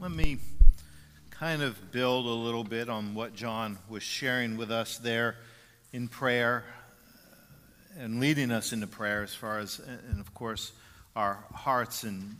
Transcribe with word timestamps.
let 0.00 0.10
me 0.10 0.38
kind 1.28 1.60
of 1.60 1.92
build 1.92 2.24
a 2.24 2.30
little 2.30 2.64
bit 2.64 2.88
on 2.88 3.14
what 3.14 3.34
John 3.34 3.76
was 3.86 4.02
sharing 4.02 4.56
with 4.56 4.70
us 4.70 4.96
there 4.96 5.36
in 5.92 6.08
prayer 6.08 6.64
and 7.98 8.18
leading 8.18 8.50
us 8.50 8.72
into 8.72 8.86
prayer 8.86 9.22
as 9.22 9.34
far 9.34 9.58
as, 9.58 9.78
and 10.08 10.18
of 10.18 10.32
course, 10.32 10.72
our 11.14 11.44
hearts 11.52 12.04
and 12.04 12.36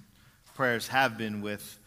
prayers 0.55 0.89
have 0.89 1.19
been 1.19 1.43
with 1.43 1.79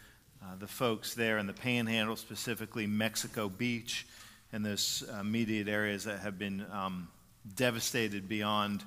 uh, 0.44 0.58
the 0.60 0.68
folks 0.68 1.16
there 1.16 1.40
in 1.40 1.48
the 1.48 1.54
panhandle, 1.54 2.18
specifically 2.18 2.86
Mexico 2.86 3.50
Beach 3.50 4.06
and 4.52 4.64
those 4.64 5.04
uh, 5.12 5.22
immediate 5.22 5.68
areas 5.68 6.04
that 6.04 6.20
have 6.20 6.38
been 6.38 6.64
um, 6.72 7.08
devastated 7.56 8.30
beyond, 8.30 8.84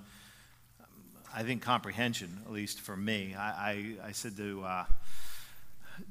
I 1.34 1.42
think, 1.42 1.62
comprehension, 1.62 2.42
at 2.46 2.52
least 2.52 2.80
for 2.80 2.96
me. 2.96 3.34
I, 3.34 3.48
I, 3.48 4.08
I 4.08 4.12
said 4.12 4.36
to 4.36 4.62
uh, 4.62 4.84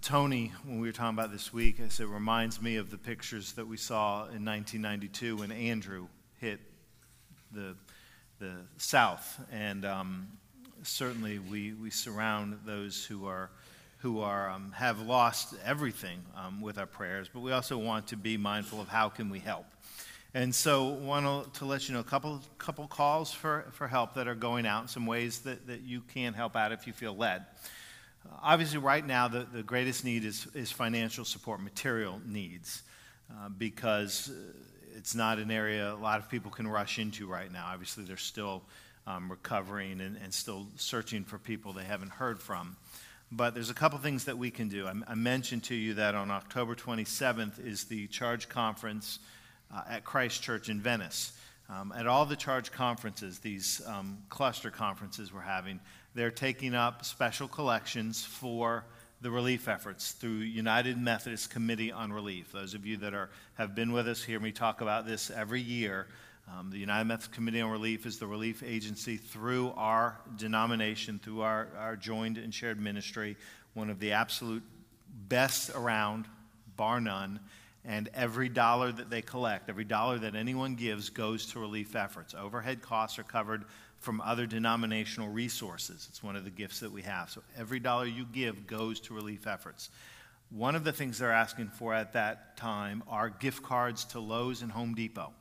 Tony 0.02 0.52
when 0.66 0.80
we 0.80 0.88
were 0.88 0.94
talking 0.94 1.18
about 1.18 1.32
this 1.32 1.54
week, 1.54 1.80
I 1.84 1.90
said, 1.90 2.08
reminds 2.08 2.62
me 2.62 2.78
of 2.78 2.90
the 2.90 2.98
pictures 2.98 3.54
that 3.54 3.68
we 3.68 3.78
saw 3.78 4.22
in 4.26 4.44
1992 4.46 5.38
when 5.38 5.52
Andrew 5.52 6.08
hit 6.40 6.60
the, 7.52 7.76
the 8.40 8.54
South. 8.78 9.40
And 9.52 9.86
um, 9.86 10.28
certainly 10.84 11.40
we, 11.40 11.74
we 11.74 11.90
surround 11.90 12.60
those 12.66 13.06
who 13.06 13.28
are 13.28 13.50
who 14.00 14.20
are, 14.20 14.52
um, 14.52 14.72
have 14.76 15.02
lost 15.02 15.56
everything 15.66 16.20
um, 16.36 16.62
with 16.62 16.78
our 16.78 16.86
prayers, 16.86 17.28
but 17.34 17.40
we 17.40 17.52
also 17.52 17.76
want 17.76 18.06
to 18.06 18.16
be 18.16 18.38
mindful 18.38 18.80
of 18.80 18.88
how 18.88 19.10
can 19.10 19.32
we 19.32 19.40
help. 19.40 19.66
And 20.36 20.54
so 20.54 20.90
want 20.90 21.54
to 21.56 21.66
let 21.66 21.88
you 21.88 21.96
know 21.96 22.02
a 22.02 22.04
couple, 22.04 22.40
couple 22.60 22.88
calls 22.88 23.32
for, 23.32 23.66
for 23.72 23.88
help 23.88 24.14
that 24.14 24.28
are 24.28 24.36
going 24.36 24.68
out, 24.68 24.92
some 24.92 25.08
ways 25.08 25.40
that, 25.40 25.66
that 25.66 25.82
you 25.82 26.02
can 26.02 26.34
help 26.34 26.56
out 26.56 26.72
if 26.72 26.86
you 26.86 26.94
feel 26.94 27.16
led. 27.16 27.46
Obviously, 28.42 28.78
right 28.78 29.06
now, 29.06 29.28
the, 29.28 29.48
the 29.52 29.64
greatest 29.64 30.06
need 30.06 30.24
is, 30.24 30.48
is 30.54 30.72
financial 30.72 31.26
support, 31.26 31.62
material 31.62 32.22
needs, 32.26 32.84
uh, 33.32 33.50
because 33.50 34.30
uh, 34.30 34.34
it's 34.96 35.16
not 35.16 35.40
an 35.40 35.52
area 35.52 35.94
a 35.94 35.96
lot 35.96 36.20
of 36.20 36.30
people 36.30 36.52
can 36.52 36.68
rush 36.68 37.00
into 37.00 37.28
right 37.28 37.52
now. 37.52 37.66
Obviously, 37.72 38.04
they're 38.04 38.18
still 38.18 38.64
um, 39.08 39.30
recovering 39.30 40.02
and, 40.02 40.18
and 40.24 40.34
still 40.34 40.68
searching 40.76 41.24
for 41.24 41.38
people 41.38 41.74
they 41.74 41.84
haven't 41.84 42.12
heard 42.12 42.40
from. 42.40 42.76
But 43.32 43.54
there's 43.54 43.70
a 43.70 43.76
couple 43.76 43.98
things 44.00 44.26
that 44.26 44.38
we 44.38 44.52
can 44.52 44.70
do. 44.70 44.88
I, 44.88 44.94
I 45.08 45.16
mentioned 45.16 45.64
to 45.66 45.76
you 45.76 45.96
that 45.96 46.16
on 46.16 46.32
October 46.32 46.76
27th 46.76 47.66
is 47.66 47.86
the 47.86 48.08
Charge 48.08 48.48
Conference 48.50 49.20
uh, 49.74 49.82
at 49.90 50.06
Christ 50.06 50.42
Church 50.44 50.70
in 50.70 50.80
Venice. 50.80 51.34
Um, 51.68 51.92
at 51.98 52.06
all 52.06 52.26
the 52.26 52.36
Charge 52.36 52.72
conferences, 52.72 53.40
these 53.40 53.82
um, 53.88 54.20
cluster 54.30 54.70
conferences 54.70 55.34
we're 55.34 55.42
having, 55.42 55.80
they're 56.16 56.32
taking 56.32 56.74
up 56.74 57.04
special 57.04 57.48
collections 57.48 58.24
for 58.24 58.86
the 59.22 59.30
relief 59.30 59.68
efforts 59.68 60.14
through 60.14 60.38
United 60.38 60.98
Methodist 60.98 61.52
Committee 61.52 61.92
on 61.92 62.12
Relief. 62.12 62.52
Those 62.52 62.74
of 62.74 62.86
you 62.86 62.98
that 62.98 63.14
are, 63.14 63.30
have 63.56 63.76
been 63.76 63.92
with 63.92 64.08
us 64.08 64.24
hear 64.24 64.40
me 64.40 64.52
talk 64.52 64.82
about 64.82 65.06
this 65.06 65.30
every 65.30 65.62
year. 65.62 66.08
Um, 66.48 66.70
the 66.70 66.78
United 66.78 67.06
Methodist 67.06 67.34
Committee 67.34 67.60
on 67.60 67.70
Relief 67.70 68.06
is 68.06 68.18
the 68.18 68.28
relief 68.28 68.64
agency 68.64 69.18
through 69.18 69.74
our 69.76 70.18
denomination, 70.38 71.20
through 71.22 71.42
our, 71.42 71.68
our 71.78 71.96
joined 71.96 72.38
and 72.38 72.54
shared 72.54 72.80
ministry, 72.80 73.36
one 73.74 73.90
of 73.90 74.00
the 74.00 74.14
absolute 74.14 74.64
best 75.28 75.72
around, 75.72 76.28
bar 76.78 77.02
none. 77.02 77.40
And 77.84 78.10
every 78.14 78.50
dollar 78.50 78.92
that 78.92 79.10
they 79.10 79.22
collect, 79.22 79.70
every 79.70 79.84
dollar 79.84 80.18
that 80.20 80.36
anyone 80.36 80.76
gives, 80.76 81.10
goes 81.10 81.48
to 81.48 81.60
relief 81.60 81.96
efforts. 81.96 82.34
Overhead 82.34 82.82
costs 82.82 83.20
are 83.20 83.24
covered 83.24 83.66
from 84.06 84.22
other 84.22 84.46
denominational 84.46 85.30
resources. 85.30 86.06
It's 86.10 86.22
one 86.22 86.36
of 86.36 86.44
the 86.44 86.52
gifts 86.52 86.80
that 86.82 86.92
we 86.92 87.02
have. 87.02 87.32
So 87.32 87.42
every 87.58 87.80
dollar 87.80 88.06
you 88.06 88.26
give 88.32 88.68
goes 88.68 89.00
to 89.02 89.16
relief 89.16 89.48
efforts. 89.48 89.90
One 90.52 90.76
of 90.76 90.84
the 90.84 90.94
things 90.94 91.18
they're 91.18 91.32
asking 91.32 91.70
for 91.70 91.92
at 91.92 92.14
that 92.14 92.56
time 92.56 93.04
are 93.10 93.30
gift 93.30 93.64
cards 93.64 94.06
to 94.06 94.20
Lowe's 94.20 94.62
and 94.62 94.72
Home 94.72 94.94
Depot. 94.94 95.34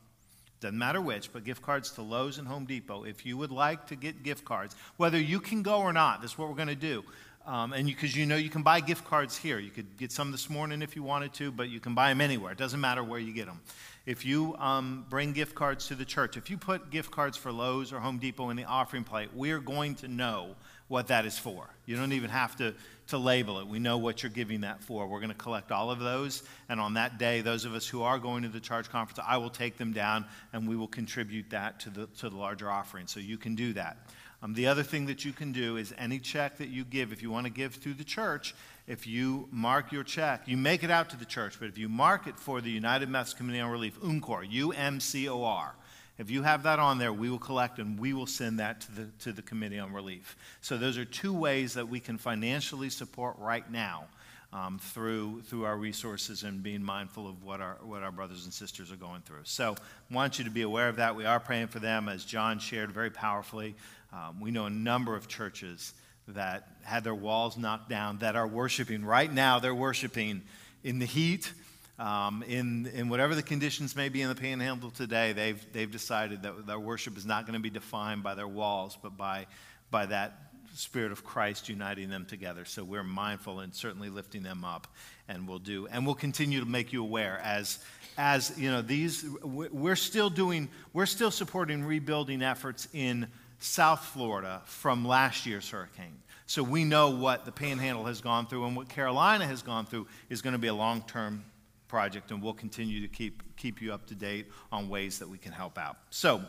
Doesn't 0.61 0.79
matter 0.79 1.03
which, 1.03 1.31
but 1.31 1.45
gift 1.45 1.61
cards 1.61 1.91
to 1.93 2.03
Lowe's 2.03 2.39
and 2.39 2.49
Home 2.49 2.65
Depot. 2.65 3.05
If 3.05 3.27
you 3.27 3.37
would 3.37 3.53
like 3.53 3.87
to 3.89 3.97
get 3.97 4.23
gift 4.23 4.47
cards, 4.47 4.75
whether 4.97 5.21
you 5.21 5.41
can 5.41 5.63
go 5.63 5.81
or 5.81 5.93
not, 5.93 6.23
this 6.23 6.33
is 6.33 6.39
what 6.39 6.49
we're 6.49 6.55
going 6.55 6.69
to 6.69 6.75
do. 6.75 7.05
Um, 7.47 7.75
and 7.75 7.87
because 7.87 8.15
you, 8.17 8.21
you 8.21 8.27
know 8.27 8.37
you 8.37 8.49
can 8.49 8.63
buy 8.63 8.81
gift 8.81 9.05
cards 9.05 9.37
here. 9.37 9.59
You 9.59 9.71
could 9.71 9.99
get 9.99 10.11
some 10.11 10.33
this 10.33 10.49
morning 10.49 10.81
if 10.81 10.97
you 10.97 11.03
wanted 11.03 11.35
to, 11.35 11.51
but 11.51 11.69
you 11.69 11.79
can 11.79 11.95
buy 11.95 12.09
them 12.09 12.21
anywhere. 12.21 12.53
It 12.53 12.59
doesn't 12.59 12.81
matter 12.81 13.05
where 13.05 13.21
you 13.21 13.35
get 13.35 13.47
them. 13.47 13.61
If 14.07 14.25
you 14.25 14.55
um, 14.57 15.07
bring 15.09 15.33
gift 15.33 15.55
cards 15.55 15.89
to 15.89 15.95
the 15.95 16.05
church, 16.05 16.37
if 16.37 16.51
you 16.51 16.59
put 16.59 16.91
gift 16.91 17.11
cards 17.11 17.37
for 17.37 17.51
Lowe's 17.53 17.93
or 17.93 18.01
Home 18.01 18.19
Depot 18.19 18.51
in 18.51 18.57
the 18.57 18.65
offering 18.65 19.05
plate, 19.05 19.31
we're 19.35 19.61
going 19.61 19.95
to 19.97 20.09
know 20.09 20.57
what 20.89 21.09
that 21.09 21.25
is 21.25 21.39
for. 21.39 21.69
You 21.87 21.97
don't 21.97 22.13
even 22.13 22.29
have 22.29 22.57
to, 22.57 22.75
to 23.09 23.19
label 23.19 23.59
it. 23.61 23.67
We 23.67 23.79
know 23.79 23.97
what 23.97 24.23
you're 24.23 24.31
giving 24.31 24.61
that 24.61 24.83
for. 24.83 25.07
We're 25.07 25.21
going 25.21 25.31
to 25.31 25.35
collect 25.35 25.73
all 25.73 25.91
of 25.91 26.01
those. 26.01 26.43
And 26.69 26.79
on 26.81 26.95
that 26.95 27.19
day, 27.19 27.41
those 27.41 27.65
of 27.65 27.75
us 27.75 27.87
who 27.87 28.03
are 28.03 28.19
going 28.19 28.43
to 28.43 28.51
the 28.51 28.61
charge 28.61 28.91
conference, 28.91 29.19
I 29.27 29.39
will 29.39 29.51
take 29.51 29.79
them 29.79 29.93
down 29.93 30.27
and 30.53 30.69
we 30.69 30.77
will 30.77 30.89
contribute 30.89 31.51
that 31.51 31.81
to 31.81 31.91
the, 31.91 32.07
to 32.19 32.29
the 32.29 32.37
larger 32.37 32.71
offering. 32.71 33.07
So 33.07 33.21
you 33.21 33.39
can 33.39 33.55
do 33.55 33.73
that. 33.75 33.97
Um, 34.43 34.55
the 34.55 34.67
other 34.67 34.83
thing 34.83 35.07
that 35.07 35.25
you 35.25 35.33
can 35.33 35.53
do 35.53 35.77
is 35.77 35.95
any 35.97 36.19
check 36.19 36.59
that 36.59 36.69
you 36.69 36.85
give, 36.85 37.13
if 37.13 37.23
you 37.23 37.31
want 37.31 37.47
to 37.47 37.53
give 37.53 37.75
through 37.75 37.95
the 37.95 38.05
church, 38.05 38.55
if 38.87 39.07
you 39.07 39.49
mark 39.51 39.91
your 39.93 40.05
check, 40.05 40.43
you 40.47 40.57
make 40.57 40.85
it 40.85 40.91
out 40.91 41.11
to 41.11 41.17
the 41.17 41.25
church, 41.25 41.57
but 41.59 41.69
if 41.69 41.79
you 41.79 41.89
mark 41.89 42.27
it 42.27 42.39
for 42.39 42.61
the 42.61 42.71
United 42.71 43.09
Methodist 43.09 43.39
Committee 43.39 43.61
on 43.61 43.71
Relief, 43.71 43.99
UMCOR, 44.01 44.45
U 44.51 44.73
M 44.73 45.01
C 45.01 45.29
O 45.29 45.43
R, 45.45 45.75
if 46.19 46.31
you 46.31 46.43
have 46.43 46.63
that 46.63 46.79
on 46.79 46.99
there, 46.99 47.13
we 47.13 47.29
will 47.29 47.39
collect 47.39 47.79
and 47.79 47.99
we 47.99 48.13
will 48.13 48.27
send 48.27 48.61
that 48.61 48.83
to 48.83 48.93
the, 48.93 49.07
to 49.21 49.33
the 49.33 49.43
Committee 49.43 49.79
on 49.79 49.93
Relief. 49.93 50.37
So, 50.61 50.77
those 50.77 50.97
are 50.97 51.05
two 51.05 51.33
ways 51.33 51.75
that 51.75 51.89
we 51.89 51.99
can 51.99 52.19
financially 52.19 52.91
support 52.91 53.37
right 53.39 53.69
now 53.69 54.05
um, 54.53 54.79
through, 54.79 55.43
through 55.43 55.65
our 55.65 55.77
resources 55.77 56.45
and 56.45 56.63
being 56.63 56.85
mindful 56.85 57.27
of 57.27 57.43
what 57.43 57.61
our, 57.61 57.79
what 57.83 58.05
our 58.05 58.13
brothers 58.13 58.45
and 58.45 58.53
sisters 58.53 58.93
are 58.93 58.97
going 58.97 59.23
through. 59.23 59.43
So, 59.43 59.75
I 60.11 60.15
want 60.15 60.39
you 60.39 60.45
to 60.45 60.51
be 60.51 60.63
aware 60.63 60.89
of 60.89 60.97
that. 60.97 61.17
We 61.17 61.25
are 61.25 61.41
praying 61.41 61.69
for 61.69 61.81
them, 61.81 62.09
as 62.09 62.25
John 62.25 62.61
shared 62.61 62.93
very 62.93 63.11
powerfully. 63.11 63.75
Um, 64.15 64.41
we 64.41 64.53
know 64.53 64.67
a 64.67 64.71
number 64.71 65.17
of 65.17 65.27
churches 65.27 65.93
that 66.29 66.69
had 66.83 67.03
their 67.03 67.15
walls 67.15 67.59
knocked 67.59 67.89
down 67.89 68.19
that 68.19 68.37
are 68.37 68.47
worshiping. 68.47 69.05
Right 69.05 69.33
now, 69.33 69.59
they're 69.59 69.75
worshiping 69.75 70.43
in 70.85 71.01
the 71.01 71.07
heat 71.07 71.53
um, 71.99 72.43
in, 72.49 72.87
in 72.87 73.09
whatever 73.09 73.35
the 73.35 73.43
conditions 73.43 73.95
may 73.95 74.09
be 74.09 74.21
in 74.21 74.29
the 74.29 74.35
panhandle 74.35 74.91
today, 74.91 75.33
they've, 75.33 75.65
they've 75.73 75.91
decided 75.91 76.43
that 76.43 76.67
their 76.67 76.79
worship 76.79 77.17
is 77.17 77.25
not 77.25 77.47
going 77.47 77.55
to 77.55 77.63
be 77.63 77.71
defined 77.71 78.23
by 78.23 78.35
their 78.35 78.49
walls, 78.49 78.99
but 79.01 79.17
by, 79.17 79.47
by 79.91 80.07
that 80.07 80.39
Spirit 80.75 81.13
of 81.13 81.23
Christ 81.23 81.69
uniting 81.69 82.11
them 82.11 82.27
together. 82.27 82.65
So 82.65 82.83
we're 82.83 83.05
mindful 83.05 83.61
and 83.61 83.73
certainly 83.73 84.11
lifting 84.11 84.43
them 84.43 84.65
up, 84.65 84.89
and 85.29 85.47
we'll 85.47 85.61
do. 85.61 85.87
And 85.87 86.05
we'll 86.05 86.17
continue 86.17 86.59
to 86.59 86.67
make 86.67 86.93
you 86.93 87.01
aware 87.01 87.41
as, 87.45 87.79
as 88.19 88.59
you 88.59 88.73
know, 88.73 88.83
these, 88.83 89.25
we're 89.45 89.95
still 89.95 90.31
doing, 90.31 90.69
we're 90.93 91.07
still 91.07 91.31
supporting 91.31 91.85
rebuilding 91.85 92.43
efforts 92.43 92.89
in 92.93 93.29
South 93.65 94.05
Florida 94.05 94.61
from 94.67 95.07
last 95.07 95.47
year's 95.47 95.71
hurricane. 95.71 96.21
So 96.47 96.63
we 96.63 96.85
know 96.85 97.11
what 97.11 97.47
the 97.47 97.53
panhandle 97.53 98.05
has 98.05 98.21
gone 98.21 98.47
through 98.47 98.67
and 98.67 98.77
what 98.77 98.91
Carolina 98.91 99.47
has 99.47 99.63
gone 99.63 99.87
through 99.87 100.07
is 100.29 100.43
going 100.43 100.53
to 100.53 100.59
be 100.59 100.69
a 100.69 100.75
long 100.75 101.03
term 101.03 101.45
project, 101.89 102.31
and 102.31 102.43
we'll 102.43 102.53
continue 102.53 103.01
to 103.01 103.09
keep, 103.09 103.57
keep 103.57 103.81
you 103.81 103.95
up 103.95 104.05
to 104.07 104.15
date 104.15 104.49
on 104.71 104.89
ways 104.89 105.19
that 105.19 105.29
we 105.29 105.39
can 105.39 105.53
help 105.53 105.79
out. 105.79 105.97
So, 106.11 106.43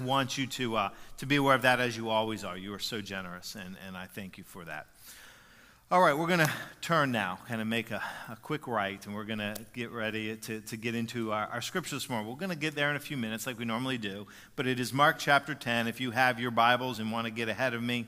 want 0.00 0.36
you 0.36 0.46
to, 0.46 0.76
uh, 0.76 0.88
to 1.18 1.26
be 1.26 1.36
aware 1.36 1.54
of 1.54 1.62
that 1.62 1.78
as 1.78 1.96
you 1.96 2.08
always 2.08 2.42
are. 2.42 2.56
You 2.56 2.74
are 2.74 2.78
so 2.78 3.00
generous, 3.00 3.54
and, 3.54 3.76
and 3.86 3.96
I 3.96 4.06
thank 4.06 4.38
you 4.38 4.44
for 4.44 4.64
that. 4.64 4.86
All 5.92 6.00
right, 6.00 6.16
we're 6.16 6.26
going 6.26 6.38
to 6.38 6.50
turn 6.80 7.12
now, 7.12 7.38
kind 7.46 7.60
of 7.60 7.66
make 7.66 7.90
a, 7.90 8.02
a 8.30 8.36
quick 8.36 8.66
right, 8.66 9.04
and 9.04 9.14
we're 9.14 9.26
going 9.26 9.40
to 9.40 9.54
get 9.74 9.90
ready 9.90 10.34
to, 10.36 10.62
to 10.62 10.76
get 10.78 10.94
into 10.94 11.32
our, 11.32 11.46
our 11.48 11.60
scripture 11.60 11.96
this 11.96 12.08
morning. 12.08 12.30
We're 12.30 12.38
going 12.38 12.48
to 12.48 12.56
get 12.56 12.74
there 12.74 12.88
in 12.88 12.96
a 12.96 12.98
few 12.98 13.18
minutes, 13.18 13.46
like 13.46 13.58
we 13.58 13.66
normally 13.66 13.98
do, 13.98 14.26
but 14.56 14.66
it 14.66 14.80
is 14.80 14.94
Mark 14.94 15.18
chapter 15.18 15.54
10. 15.54 15.88
If 15.88 16.00
you 16.00 16.10
have 16.10 16.40
your 16.40 16.50
Bibles 16.50 16.98
and 16.98 17.12
want 17.12 17.26
to 17.26 17.30
get 17.30 17.50
ahead 17.50 17.74
of 17.74 17.82
me, 17.82 18.06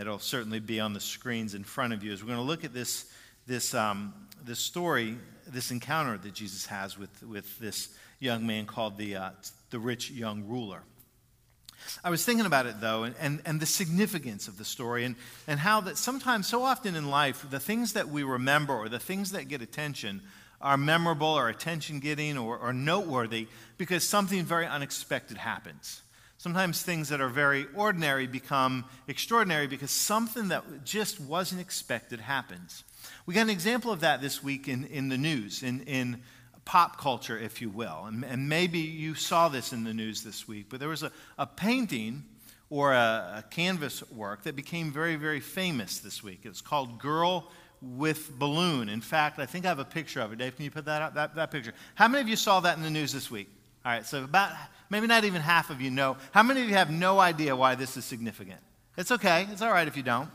it'll 0.00 0.18
certainly 0.18 0.60
be 0.60 0.80
on 0.80 0.94
the 0.94 1.00
screens 1.00 1.54
in 1.54 1.62
front 1.62 1.92
of 1.92 2.02
you. 2.02 2.10
As 2.10 2.22
we're 2.22 2.28
going 2.28 2.38
to 2.38 2.42
look 2.42 2.64
at 2.64 2.72
this, 2.72 3.04
this, 3.46 3.74
um, 3.74 4.14
this 4.46 4.58
story 4.58 5.18
this 5.46 5.70
encounter 5.70 6.16
that 6.16 6.32
Jesus 6.32 6.66
has 6.66 6.98
with, 6.98 7.22
with 7.22 7.58
this 7.58 7.90
young 8.18 8.46
man 8.46 8.66
called 8.66 8.96
the, 8.96 9.16
uh, 9.16 9.30
the 9.70 9.78
rich 9.78 10.10
young 10.10 10.46
ruler. 10.46 10.82
I 12.04 12.10
was 12.10 12.24
thinking 12.24 12.46
about 12.46 12.66
it 12.66 12.80
though, 12.80 13.04
and, 13.04 13.14
and, 13.20 13.42
and, 13.44 13.60
the 13.60 13.66
significance 13.66 14.48
of 14.48 14.58
the 14.58 14.64
story, 14.64 15.04
and, 15.04 15.16
and 15.46 15.60
how 15.60 15.80
that 15.82 15.98
sometimes, 15.98 16.46
so 16.46 16.62
often 16.62 16.94
in 16.94 17.10
life, 17.10 17.46
the 17.50 17.60
things 17.60 17.94
that 17.94 18.08
we 18.08 18.22
remember 18.22 18.74
or 18.74 18.88
the 18.88 18.98
things 18.98 19.32
that 19.32 19.48
get 19.48 19.62
attention 19.62 20.22
are 20.60 20.76
memorable 20.76 21.26
or 21.26 21.48
attention 21.48 22.00
getting 22.00 22.36
or, 22.36 22.58
or 22.58 22.72
noteworthy 22.72 23.48
because 23.78 24.04
something 24.04 24.44
very 24.44 24.66
unexpected 24.66 25.38
happens. 25.38 26.02
Sometimes 26.36 26.82
things 26.82 27.10
that 27.10 27.20
are 27.20 27.28
very 27.28 27.66
ordinary 27.74 28.26
become 28.26 28.84
extraordinary 29.08 29.66
because 29.66 29.90
something 29.90 30.48
that 30.48 30.84
just 30.84 31.20
wasn't 31.20 31.60
expected 31.60 32.20
happens. 32.20 32.82
We 33.26 33.34
got 33.34 33.42
an 33.42 33.50
example 33.50 33.92
of 33.92 34.00
that 34.00 34.20
this 34.20 34.42
week 34.42 34.68
in, 34.68 34.84
in 34.86 35.08
the 35.08 35.18
news, 35.18 35.62
in, 35.62 35.82
in 35.82 36.22
pop 36.64 36.98
culture, 36.98 37.38
if 37.38 37.60
you 37.60 37.70
will. 37.70 38.04
And, 38.06 38.24
and 38.24 38.48
maybe 38.48 38.78
you 38.78 39.14
saw 39.14 39.48
this 39.48 39.72
in 39.72 39.84
the 39.84 39.94
news 39.94 40.22
this 40.22 40.46
week, 40.46 40.66
but 40.68 40.80
there 40.80 40.88
was 40.88 41.02
a, 41.02 41.12
a 41.38 41.46
painting 41.46 42.24
or 42.68 42.92
a, 42.92 43.38
a 43.38 43.44
canvas 43.50 44.08
work 44.10 44.44
that 44.44 44.54
became 44.54 44.92
very, 44.92 45.16
very 45.16 45.40
famous 45.40 45.98
this 45.98 46.22
week. 46.22 46.40
It's 46.44 46.60
called 46.60 46.98
Girl 47.00 47.50
with 47.82 48.30
balloon. 48.38 48.88
In 48.88 49.00
fact, 49.00 49.38
I 49.38 49.46
think 49.46 49.64
I 49.64 49.68
have 49.68 49.78
a 49.78 49.84
picture 49.84 50.20
of 50.20 50.32
it. 50.32 50.38
Dave, 50.38 50.54
can 50.54 50.64
you 50.64 50.70
put 50.70 50.84
that 50.84 51.02
up? 51.02 51.14
That, 51.14 51.34
that 51.34 51.50
picture. 51.50 51.72
How 51.94 52.08
many 52.08 52.22
of 52.22 52.28
you 52.28 52.36
saw 52.36 52.60
that 52.60 52.76
in 52.76 52.82
the 52.82 52.90
news 52.90 53.12
this 53.12 53.30
week? 53.30 53.48
All 53.84 53.92
right, 53.92 54.04
so 54.04 54.24
about 54.24 54.52
maybe 54.90 55.06
not 55.06 55.24
even 55.24 55.40
half 55.40 55.70
of 55.70 55.80
you 55.80 55.90
know. 55.90 56.16
How 56.32 56.42
many 56.42 56.62
of 56.62 56.68
you 56.68 56.74
have 56.74 56.90
no 56.90 57.18
idea 57.18 57.56
why 57.56 57.74
this 57.74 57.96
is 57.96 58.04
significant? 58.04 58.60
It's 58.96 59.10
okay. 59.10 59.46
It's 59.50 59.62
all 59.62 59.72
right 59.72 59.88
if 59.88 59.96
you 59.96 60.02
don't. 60.02 60.28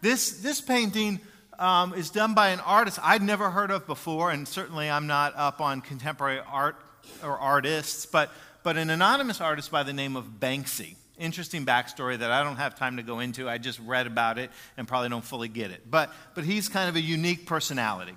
This, 0.00 0.40
this 0.40 0.60
painting 0.60 1.20
um, 1.58 1.94
is 1.94 2.10
done 2.10 2.34
by 2.34 2.50
an 2.50 2.60
artist 2.60 2.98
I'd 3.02 3.22
never 3.22 3.50
heard 3.50 3.70
of 3.70 3.86
before, 3.86 4.30
and 4.30 4.46
certainly 4.46 4.90
I'm 4.90 5.06
not 5.06 5.34
up 5.36 5.60
on 5.60 5.80
contemporary 5.80 6.40
art 6.50 6.76
or 7.22 7.38
artists, 7.38 8.06
but, 8.06 8.30
but 8.62 8.76
an 8.76 8.90
anonymous 8.90 9.40
artist 9.40 9.70
by 9.70 9.82
the 9.82 9.92
name 9.92 10.16
of 10.16 10.26
Banksy. 10.40 10.96
Interesting 11.18 11.64
backstory 11.64 12.18
that 12.18 12.30
I 12.30 12.42
don't 12.42 12.56
have 12.56 12.74
time 12.74 12.96
to 12.96 13.02
go 13.02 13.20
into. 13.20 13.48
I 13.48 13.58
just 13.58 13.78
read 13.80 14.06
about 14.06 14.38
it 14.38 14.50
and 14.76 14.88
probably 14.88 15.08
don't 15.08 15.24
fully 15.24 15.48
get 15.48 15.70
it. 15.70 15.82
But, 15.88 16.12
but 16.34 16.44
he's 16.44 16.68
kind 16.68 16.88
of 16.88 16.96
a 16.96 17.00
unique 17.00 17.46
personality. 17.46 18.14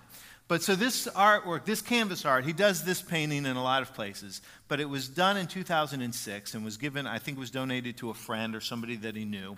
But 0.47 0.61
so 0.61 0.75
this 0.75 1.07
artwork, 1.07 1.65
this 1.65 1.81
canvas 1.81 2.23
art, 2.23 2.45
he 2.45 2.53
does 2.53 2.83
this 2.83 3.01
painting 3.01 3.45
in 3.47 3.55
a 3.55 3.63
lot 3.63 3.81
of 3.81 3.93
places, 3.95 4.41
but 4.67 4.79
it 4.79 4.85
was 4.85 5.07
done 5.07 5.37
in 5.37 5.47
2006 5.47 6.53
and 6.53 6.63
was 6.63 6.77
given, 6.77 7.07
I 7.07 7.17
think, 7.17 7.39
was 7.39 7.49
donated 7.49 7.97
to 7.97 8.11
a 8.11 8.13
friend 8.13 8.55
or 8.55 8.61
somebody 8.61 8.95
that 8.97 9.15
he 9.15 9.25
knew. 9.25 9.57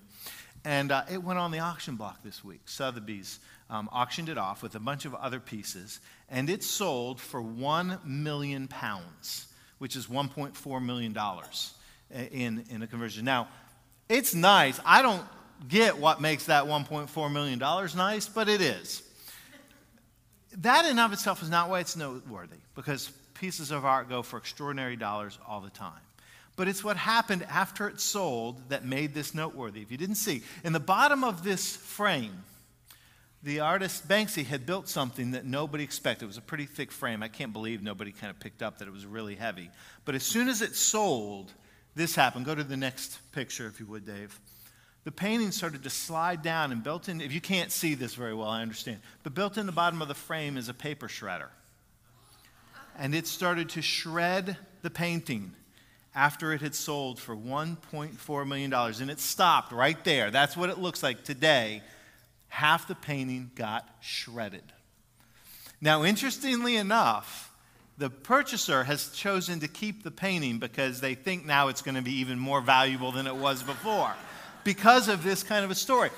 And 0.67 0.91
uh, 0.91 1.03
it 1.09 1.23
went 1.23 1.39
on 1.39 1.51
the 1.51 1.59
auction 1.59 1.95
block 1.95 2.21
this 2.23 2.43
week. 2.43 2.59
Sotheby's 2.65 3.39
um, 3.69 3.87
auctioned 3.89 4.27
it 4.27 4.37
off 4.37 4.61
with 4.61 4.75
a 4.75 4.81
bunch 4.81 5.05
of 5.05 5.15
other 5.15 5.39
pieces, 5.39 6.01
and 6.27 6.49
it 6.49 6.61
sold 6.61 7.21
for 7.21 7.41
one 7.41 7.99
million 8.03 8.67
pounds, 8.67 9.47
which 9.77 9.95
is 9.95 10.07
1.4 10.07 10.85
million 10.85 11.13
dollars 11.13 11.73
in 12.11 12.65
in 12.69 12.81
a 12.81 12.87
conversion. 12.87 13.23
Now, 13.23 13.47
it's 14.09 14.35
nice. 14.35 14.77
I 14.83 15.01
don't 15.01 15.23
get 15.69 15.99
what 15.99 16.19
makes 16.19 16.47
that 16.47 16.65
1.4 16.65 17.31
million 17.31 17.59
dollars 17.59 17.95
nice, 17.95 18.27
but 18.27 18.49
it 18.49 18.59
is. 18.59 19.03
That 20.57 20.83
in 20.83 20.91
and 20.91 20.99
of 20.99 21.13
itself 21.13 21.41
is 21.41 21.49
not 21.49 21.69
why 21.69 21.79
it's 21.79 21.95
noteworthy, 21.95 22.57
because 22.75 23.09
pieces 23.35 23.71
of 23.71 23.85
art 23.85 24.09
go 24.09 24.21
for 24.21 24.35
extraordinary 24.35 24.97
dollars 24.97 25.39
all 25.47 25.61
the 25.61 25.69
time. 25.69 26.01
But 26.57 26.68
it's 26.68 26.83
what 26.83 26.98
happened 26.98 27.44
after 27.44 27.88
it 27.88 28.01
sold 28.01 28.69
that 28.69 28.83
made 28.83 29.13
this 29.13 29.33
noteworthy. 29.33 29.81
If 29.81 29.92
you 29.92 29.98
didn't 29.98 30.15
see, 30.15 30.42
in 30.63 30.74
the 30.74 30.80
bottom 30.80 31.24
of 31.24 31.44
this 31.44 31.75
frame, 31.75 32.44
the 33.44 33.59
artist 33.59 34.07
Banksy 34.07 34.44
had 34.44 34.65
built 34.65 34.89
something 34.89 35.31
that 35.31 35.45
nobody 35.45 35.83
expected. 35.83 36.25
It 36.25 36.27
was 36.27 36.38
a 36.38 36.42
pretty 36.42 36.65
thick 36.65 36.92
frame. 36.92 37.21
I 37.21 37.27
can't 37.27 37.54
believe 37.54 37.83
nobody 37.83 38.12
kind 38.12 38.31
of 38.31 38.39
picked 38.39 38.63
up 38.63 38.80
that 38.80 38.88
it 38.88 38.92
was 38.92 39.06
really 39.06 39.36
heavy. 39.36 39.69
But 40.04 40.15
as 40.15 40.24
soon 40.24 40.50
as 40.50 40.63
it 40.63 40.75
sold, 40.75 41.54
this 41.95 42.15
happened. 42.15 42.45
Go 42.45 42.56
to 42.56 42.63
the 42.63 42.75
next 42.75 43.19
picture, 43.31 43.68
if 43.68 43.80
you 43.80 43.86
would, 43.86 44.06
Dave. 44.06 44.39
The 45.04 45.12
painting 45.12 45.51
started 45.51 45.83
to 45.83 45.92
slide 45.92 46.42
down 46.42 46.71
and 46.71 46.83
built 46.83 47.07
in, 47.07 47.21
if 47.21 47.31
you 47.31 47.39
can't 47.39 47.71
see 47.71 47.94
this 47.94 48.15
very 48.15 48.33
well, 48.33 48.50
I 48.50 48.63
understand, 48.63 49.00
but 49.24 49.36
built 49.36 49.57
in 49.57 49.68
the 49.68 49.71
bottom 49.71 50.01
of 50.01 50.07
the 50.07 50.15
frame 50.15 50.57
is 50.57 50.69
a 50.69 50.74
paper 50.74 51.07
shredder. 51.07 51.50
And 52.98 53.13
it 53.13 53.27
started 53.27 53.69
to 53.69 53.83
shred 53.83 54.57
the 54.81 54.89
painting 54.89 55.54
after 56.17 56.51
it 56.51 56.61
had 56.61 56.73
sold 56.73 57.19
for 57.19 57.37
$1.4 57.37 58.47
million. 58.47 58.73
And 58.73 59.11
it 59.11 59.19
stopped 59.19 59.71
right 59.71 60.03
there. 60.03 60.31
That's 60.31 60.57
what 60.57 60.71
it 60.71 60.79
looks 60.79 61.03
like 61.03 61.23
today 61.23 61.83
half 62.49 62.87
the 62.87 62.95
painting 62.95 63.51
got 63.55 63.87
shredded. 63.99 64.63
Now, 65.79 66.03
interestingly 66.03 66.75
enough, 66.75 67.53
the 67.99 68.09
purchaser 68.09 68.83
has 68.83 69.09
chosen 69.11 69.59
to 69.59 69.67
keep 69.67 70.01
the 70.01 70.09
painting 70.09 70.57
because 70.57 71.01
they 71.01 71.13
think 71.13 71.45
now 71.45 71.67
it's 71.67 71.83
going 71.83 71.95
to 71.95 72.01
be 72.01 72.13
even 72.13 72.39
more 72.39 72.61
valuable 72.61 73.11
than 73.11 73.27
it 73.27 73.35
was 73.35 73.61
before 73.61 74.13
because 74.63 75.09
of 75.09 75.23
this 75.23 75.43
kind 75.43 75.63
of 75.63 75.69
a 75.69 75.75
story. 75.75 76.09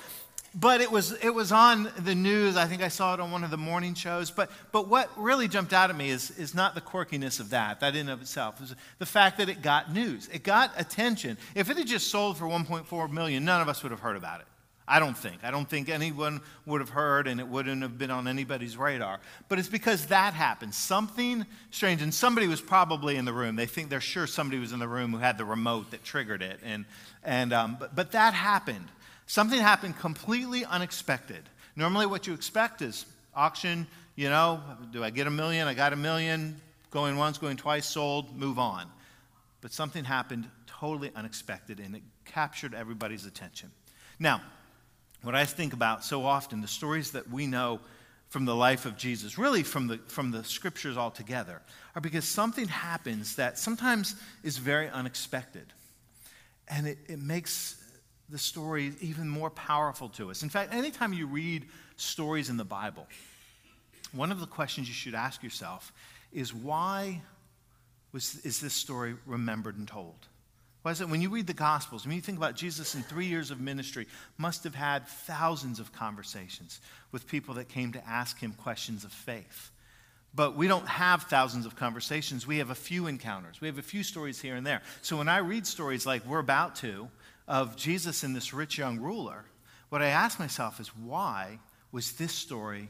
But 0.52 0.80
it 0.80 0.90
was, 0.90 1.12
it 1.22 1.30
was 1.30 1.52
on 1.52 1.92
the 1.98 2.14
news. 2.14 2.56
I 2.56 2.66
think 2.66 2.82
I 2.82 2.88
saw 2.88 3.14
it 3.14 3.20
on 3.20 3.30
one 3.30 3.44
of 3.44 3.50
the 3.50 3.56
morning 3.56 3.94
shows. 3.94 4.32
But, 4.32 4.50
but 4.72 4.88
what 4.88 5.08
really 5.16 5.46
jumped 5.46 5.72
out 5.72 5.90
at 5.90 5.96
me 5.96 6.10
is, 6.10 6.32
is 6.32 6.56
not 6.56 6.74
the 6.74 6.80
quirkiness 6.80 7.38
of 7.38 7.50
that, 7.50 7.78
that 7.80 7.94
in 7.94 8.08
of 8.08 8.20
itself. 8.20 8.60
It 8.60 8.74
the 8.98 9.06
fact 9.06 9.38
that 9.38 9.48
it 9.48 9.62
got 9.62 9.92
news. 9.92 10.28
It 10.32 10.42
got 10.42 10.72
attention. 10.76 11.38
If 11.54 11.70
it 11.70 11.76
had 11.76 11.86
just 11.86 12.08
sold 12.08 12.36
for 12.36 12.46
1.4 12.46 13.10
million, 13.12 13.44
none 13.44 13.60
of 13.62 13.68
us 13.68 13.84
would 13.84 13.92
have 13.92 14.00
heard 14.00 14.16
about 14.16 14.40
it. 14.40 14.46
I 14.88 14.98
don't 14.98 15.16
think. 15.16 15.44
I 15.44 15.52
don't 15.52 15.70
think 15.70 15.88
anyone 15.88 16.40
would 16.66 16.80
have 16.80 16.88
heard 16.88 17.28
and 17.28 17.38
it 17.38 17.46
wouldn't 17.46 17.82
have 17.82 17.96
been 17.96 18.10
on 18.10 18.26
anybody's 18.26 18.76
radar. 18.76 19.20
But 19.48 19.60
it's 19.60 19.68
because 19.68 20.06
that 20.06 20.34
happened. 20.34 20.74
Something 20.74 21.46
strange. 21.70 22.02
And 22.02 22.12
somebody 22.12 22.48
was 22.48 22.60
probably 22.60 23.14
in 23.14 23.24
the 23.24 23.32
room. 23.32 23.54
They 23.54 23.66
think 23.66 23.88
they're 23.88 24.00
sure 24.00 24.26
somebody 24.26 24.58
was 24.58 24.72
in 24.72 24.80
the 24.80 24.88
room 24.88 25.12
who 25.12 25.18
had 25.18 25.38
the 25.38 25.44
remote 25.44 25.92
that 25.92 26.02
triggered 26.02 26.42
it. 26.42 26.58
And, 26.64 26.86
and, 27.22 27.52
um, 27.52 27.76
but, 27.78 27.94
but 27.94 28.10
that 28.12 28.34
happened. 28.34 28.88
Something 29.30 29.60
happened 29.60 29.96
completely 29.96 30.64
unexpected. 30.64 31.44
Normally, 31.76 32.06
what 32.06 32.26
you 32.26 32.34
expect 32.34 32.82
is 32.82 33.06
auction, 33.32 33.86
you 34.16 34.28
know, 34.28 34.60
do 34.90 35.04
I 35.04 35.10
get 35.10 35.28
a 35.28 35.30
million? 35.30 35.68
I 35.68 35.74
got 35.74 35.92
a 35.92 35.96
million. 35.96 36.60
Going 36.90 37.16
once, 37.16 37.38
going 37.38 37.56
twice, 37.56 37.86
sold, 37.86 38.36
move 38.36 38.58
on. 38.58 38.90
But 39.60 39.72
something 39.72 40.02
happened 40.02 40.50
totally 40.66 41.12
unexpected 41.14 41.78
and 41.78 41.94
it 41.94 42.02
captured 42.24 42.74
everybody's 42.74 43.24
attention. 43.24 43.70
Now, 44.18 44.40
what 45.22 45.36
I 45.36 45.44
think 45.44 45.74
about 45.74 46.04
so 46.04 46.24
often, 46.24 46.60
the 46.60 46.66
stories 46.66 47.12
that 47.12 47.30
we 47.30 47.46
know 47.46 47.78
from 48.30 48.46
the 48.46 48.56
life 48.56 48.84
of 48.84 48.96
Jesus, 48.96 49.38
really 49.38 49.62
from 49.62 49.86
the, 49.86 49.98
from 50.08 50.32
the 50.32 50.42
scriptures 50.42 50.96
altogether, 50.96 51.62
are 51.94 52.00
because 52.00 52.24
something 52.24 52.66
happens 52.66 53.36
that 53.36 53.58
sometimes 53.58 54.16
is 54.42 54.58
very 54.58 54.88
unexpected. 54.88 55.66
And 56.66 56.88
it, 56.88 56.98
it 57.06 57.20
makes 57.20 57.79
the 58.30 58.38
story 58.38 58.92
even 59.00 59.28
more 59.28 59.50
powerful 59.50 60.08
to 60.10 60.30
us. 60.30 60.42
In 60.42 60.48
fact, 60.48 60.72
anytime 60.72 61.12
you 61.12 61.26
read 61.26 61.66
stories 61.96 62.48
in 62.48 62.56
the 62.56 62.64
Bible, 62.64 63.06
one 64.12 64.32
of 64.32 64.40
the 64.40 64.46
questions 64.46 64.88
you 64.88 64.94
should 64.94 65.14
ask 65.14 65.42
yourself 65.42 65.92
is 66.32 66.54
why 66.54 67.20
was, 68.12 68.40
is 68.44 68.60
this 68.60 68.74
story 68.74 69.14
remembered 69.26 69.76
and 69.76 69.86
told? 69.86 70.26
Why 70.82 70.92
is 70.92 71.00
it 71.00 71.08
when 71.08 71.20
you 71.20 71.28
read 71.28 71.46
the 71.46 71.52
Gospels, 71.52 72.06
when 72.06 72.14
you 72.14 72.22
think 72.22 72.38
about 72.38 72.56
Jesus 72.56 72.94
in 72.94 73.02
three 73.02 73.26
years 73.26 73.50
of 73.50 73.60
ministry, 73.60 74.06
must 74.38 74.64
have 74.64 74.74
had 74.74 75.06
thousands 75.06 75.78
of 75.78 75.92
conversations 75.92 76.80
with 77.12 77.26
people 77.26 77.54
that 77.54 77.68
came 77.68 77.92
to 77.92 78.08
ask 78.08 78.38
him 78.38 78.52
questions 78.52 79.04
of 79.04 79.12
faith. 79.12 79.70
But 80.34 80.56
we 80.56 80.68
don't 80.68 80.86
have 80.86 81.24
thousands 81.24 81.66
of 81.66 81.76
conversations. 81.76 82.46
We 82.46 82.58
have 82.58 82.70
a 82.70 82.74
few 82.74 83.08
encounters. 83.08 83.60
We 83.60 83.66
have 83.66 83.78
a 83.78 83.82
few 83.82 84.02
stories 84.02 84.40
here 84.40 84.54
and 84.54 84.66
there. 84.66 84.80
So 85.02 85.16
when 85.16 85.28
I 85.28 85.38
read 85.38 85.66
stories 85.66 86.06
like 86.06 86.24
we're 86.24 86.38
about 86.38 86.76
to 86.76 87.08
of 87.50 87.74
Jesus 87.74 88.22
and 88.22 88.34
this 88.34 88.54
rich 88.54 88.78
young 88.78 89.00
ruler, 89.00 89.44
what 89.88 90.00
I 90.00 90.06
ask 90.06 90.38
myself 90.38 90.78
is 90.78 90.86
why 90.96 91.58
was 91.90 92.12
this 92.12 92.32
story 92.32 92.88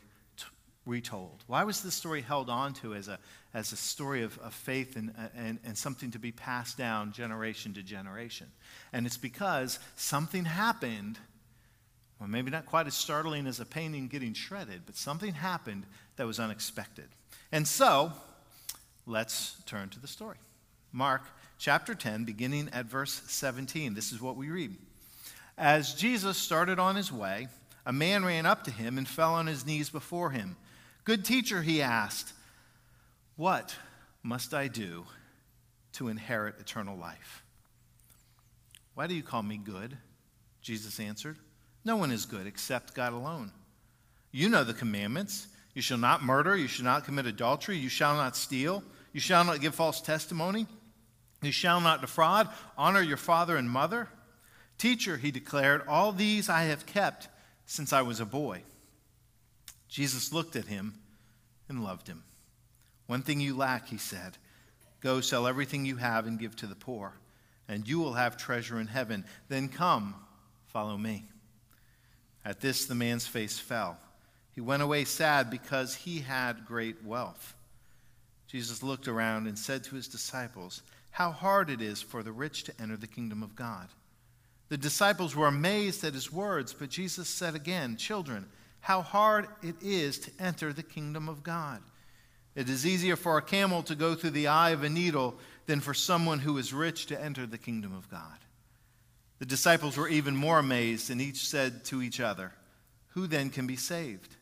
retold? 0.84 1.42
Why 1.46 1.64
was 1.64 1.82
this 1.82 1.94
story 1.94 2.20
held 2.20 2.50
on 2.50 2.74
to 2.74 2.94
as 2.94 3.08
a, 3.08 3.18
as 3.54 3.72
a 3.72 3.76
story 3.76 4.22
of, 4.22 4.38
of 4.40 4.52
faith 4.52 4.96
and, 4.96 5.14
and, 5.34 5.58
and 5.64 5.78
something 5.78 6.10
to 6.10 6.18
be 6.18 6.30
passed 6.30 6.76
down 6.76 7.12
generation 7.12 7.72
to 7.72 7.82
generation? 7.82 8.48
And 8.92 9.06
it's 9.06 9.16
because 9.16 9.78
something 9.96 10.44
happened, 10.44 11.18
well, 12.18 12.28
maybe 12.28 12.50
not 12.50 12.66
quite 12.66 12.86
as 12.86 12.94
startling 12.94 13.46
as 13.46 13.60
a 13.60 13.64
painting 13.64 14.08
getting 14.08 14.34
shredded, 14.34 14.82
but 14.84 14.94
something 14.94 15.32
happened 15.32 15.86
that 16.16 16.26
was 16.26 16.38
unexpected. 16.38 17.08
And 17.50 17.66
so, 17.66 18.12
let's 19.06 19.56
turn 19.64 19.88
to 19.88 20.00
the 20.00 20.08
story. 20.08 20.36
Mark 20.92 21.22
chapter 21.60 21.94
10, 21.94 22.24
beginning 22.24 22.70
at 22.72 22.86
verse 22.86 23.20
17. 23.26 23.92
This 23.92 24.12
is 24.12 24.20
what 24.20 24.34
we 24.34 24.48
read. 24.48 24.74
As 25.58 25.94
Jesus 25.94 26.38
started 26.38 26.78
on 26.78 26.96
his 26.96 27.12
way, 27.12 27.48
a 27.84 27.92
man 27.92 28.24
ran 28.24 28.46
up 28.46 28.64
to 28.64 28.70
him 28.70 28.96
and 28.96 29.06
fell 29.06 29.34
on 29.34 29.46
his 29.46 29.66
knees 29.66 29.90
before 29.90 30.30
him. 30.30 30.56
Good 31.04 31.22
teacher, 31.22 31.60
he 31.60 31.82
asked, 31.82 32.32
What 33.36 33.76
must 34.22 34.54
I 34.54 34.68
do 34.68 35.04
to 35.92 36.08
inherit 36.08 36.58
eternal 36.58 36.96
life? 36.96 37.44
Why 38.94 39.06
do 39.06 39.14
you 39.14 39.22
call 39.22 39.42
me 39.42 39.58
good? 39.58 39.98
Jesus 40.62 40.98
answered, 40.98 41.36
No 41.84 41.96
one 41.96 42.10
is 42.10 42.24
good 42.24 42.46
except 42.46 42.94
God 42.94 43.12
alone. 43.12 43.52
You 44.32 44.48
know 44.48 44.64
the 44.64 44.72
commandments. 44.72 45.46
You 45.74 45.82
shall 45.82 45.98
not 45.98 46.22
murder, 46.22 46.56
you 46.56 46.68
shall 46.68 46.86
not 46.86 47.04
commit 47.04 47.26
adultery, 47.26 47.76
you 47.76 47.90
shall 47.90 48.16
not 48.16 48.34
steal, 48.34 48.82
you 49.12 49.20
shall 49.20 49.44
not 49.44 49.60
give 49.60 49.74
false 49.74 50.00
testimony, 50.00 50.66
you 51.42 51.52
shall 51.52 51.80
not 51.80 52.00
defraud, 52.00 52.48
honor 52.76 53.02
your 53.02 53.16
father 53.16 53.56
and 53.56 53.70
mother. 53.70 54.08
Teacher, 54.78 55.16
he 55.16 55.30
declared, 55.30 55.82
all 55.88 56.12
these 56.12 56.48
I 56.48 56.64
have 56.64 56.86
kept 56.86 57.28
since 57.66 57.92
I 57.92 58.02
was 58.02 58.20
a 58.20 58.26
boy. 58.26 58.62
Jesus 59.88 60.32
looked 60.32 60.56
at 60.56 60.66
him 60.66 60.94
and 61.68 61.84
loved 61.84 62.06
him. 62.06 62.22
One 63.06 63.22
thing 63.22 63.40
you 63.40 63.56
lack, 63.56 63.88
he 63.88 63.98
said. 63.98 64.38
Go 65.00 65.20
sell 65.20 65.46
everything 65.46 65.84
you 65.84 65.96
have 65.96 66.26
and 66.26 66.38
give 66.38 66.54
to 66.56 66.66
the 66.66 66.74
poor, 66.74 67.14
and 67.68 67.88
you 67.88 67.98
will 67.98 68.12
have 68.12 68.36
treasure 68.36 68.78
in 68.78 68.86
heaven. 68.86 69.24
Then 69.48 69.68
come, 69.68 70.14
follow 70.68 70.96
me. 70.96 71.24
At 72.44 72.60
this, 72.60 72.86
the 72.86 72.94
man's 72.94 73.26
face 73.26 73.58
fell. 73.58 73.98
He 74.54 74.60
went 74.60 74.82
away 74.82 75.04
sad 75.04 75.50
because 75.50 75.94
he 75.94 76.20
had 76.20 76.66
great 76.66 77.04
wealth. 77.04 77.54
Jesus 78.46 78.82
looked 78.82 79.08
around 79.08 79.46
and 79.46 79.58
said 79.58 79.84
to 79.84 79.94
his 79.94 80.08
disciples, 80.08 80.82
How 81.10 81.32
hard 81.32 81.70
it 81.70 81.80
is 81.80 82.00
for 82.00 82.22
the 82.22 82.32
rich 82.32 82.64
to 82.64 82.80
enter 82.80 82.96
the 82.96 83.06
kingdom 83.06 83.42
of 83.42 83.56
God. 83.56 83.88
The 84.68 84.78
disciples 84.78 85.34
were 85.34 85.48
amazed 85.48 86.04
at 86.04 86.14
his 86.14 86.32
words, 86.32 86.72
but 86.72 86.90
Jesus 86.90 87.28
said 87.28 87.54
again, 87.54 87.96
Children, 87.96 88.46
how 88.80 89.02
hard 89.02 89.48
it 89.62 89.74
is 89.82 90.18
to 90.20 90.30
enter 90.38 90.72
the 90.72 90.82
kingdom 90.82 91.28
of 91.28 91.42
God. 91.42 91.82
It 92.54 92.68
is 92.68 92.86
easier 92.86 93.16
for 93.16 93.36
a 93.36 93.42
camel 93.42 93.82
to 93.84 93.94
go 93.94 94.14
through 94.14 94.30
the 94.30 94.48
eye 94.48 94.70
of 94.70 94.82
a 94.82 94.88
needle 94.88 95.36
than 95.66 95.80
for 95.80 95.94
someone 95.94 96.38
who 96.38 96.58
is 96.58 96.72
rich 96.72 97.06
to 97.06 97.20
enter 97.20 97.46
the 97.46 97.58
kingdom 97.58 97.94
of 97.94 98.10
God. 98.10 98.38
The 99.38 99.46
disciples 99.46 99.96
were 99.96 100.08
even 100.08 100.36
more 100.36 100.58
amazed, 100.58 101.10
and 101.10 101.20
each 101.20 101.48
said 101.48 101.84
to 101.86 102.02
each 102.02 102.20
other, 102.20 102.52
Who 103.10 103.26
then 103.26 103.50
can 103.50 103.66
be 103.66 103.76
saved? 103.76 104.36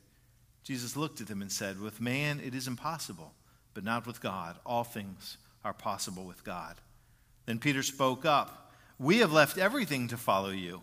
Jesus 0.65 0.97
looked 0.97 1.21
at 1.21 1.29
them 1.29 1.41
and 1.41 1.53
said, 1.53 1.81
With 1.81 2.01
man 2.01 2.41
it 2.45 2.55
is 2.55 2.67
impossible, 2.67 3.33
but 3.75 3.85
not 3.85 4.07
with 4.07 4.21
God. 4.21 4.57
All 4.67 4.85
things 4.85 5.37
are 5.65 5.73
possible 5.73 6.25
with 6.25 6.45
God. 6.45 6.77
Then 7.47 7.59
Peter 7.59 7.83
spoke 7.83 8.25
up, 8.25 8.73
We 8.99 9.19
have 9.19 9.33
left 9.33 9.59
everything 9.59 10.09
to 10.09 10.17
follow 10.17 10.51
you. 10.51 10.83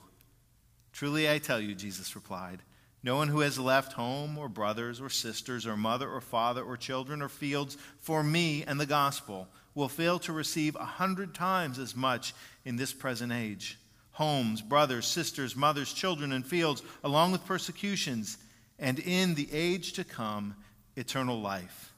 Truly 0.91 1.29
I 1.29 1.39
tell 1.39 1.59
you, 1.59 1.75
Jesus 1.75 2.15
replied, 2.15 2.61
no 3.05 3.17
one 3.17 3.27
who 3.27 3.41
has 3.41 3.59
left 3.59 3.93
home 3.93 4.35
or 4.35 4.49
brothers 4.49 4.99
or 4.99 5.11
sisters 5.11 5.67
or 5.67 5.77
mother 5.77 6.09
or 6.09 6.21
father 6.21 6.63
or 6.63 6.75
children 6.75 7.21
or 7.21 7.29
fields 7.29 7.77
for 7.99 8.23
me 8.23 8.63
and 8.63 8.79
the 8.79 8.87
gospel 8.87 9.47
will 9.75 9.89
fail 9.89 10.17
to 10.19 10.33
receive 10.33 10.75
a 10.75 10.85
hundred 10.85 11.35
times 11.35 11.77
as 11.77 11.95
much 11.95 12.33
in 12.65 12.77
this 12.77 12.93
present 12.93 13.31
age 13.31 13.77
homes, 14.09 14.61
brothers, 14.61 15.05
sisters, 15.05 15.57
mothers, 15.57 15.91
children, 15.91 16.31
and 16.31 16.45
fields, 16.45 16.81
along 17.03 17.33
with 17.33 17.45
persecutions, 17.45 18.37
and 18.79 18.97
in 18.97 19.35
the 19.35 19.49
age 19.51 19.91
to 19.91 20.05
come, 20.05 20.55
eternal 20.95 21.41
life. 21.41 21.93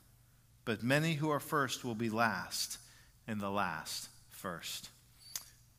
But 0.68 0.84
many 0.84 1.14
who 1.14 1.30
are 1.30 1.40
first 1.40 1.86
will 1.86 1.96
be 1.96 2.10
last, 2.10 2.78
and 3.26 3.40
the 3.40 3.50
last 3.50 4.10
first. 4.32 4.90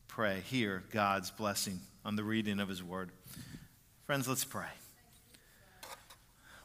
Pray, 0.07 0.41
hear 0.49 0.81
God's 0.89 1.29
blessing 1.29 1.79
on 2.03 2.15
the 2.15 2.23
reading 2.23 2.59
of 2.59 2.69
His 2.69 2.81
word. 2.81 3.11
Friends, 4.07 4.27
let's 4.27 4.45
pray. 4.45 4.71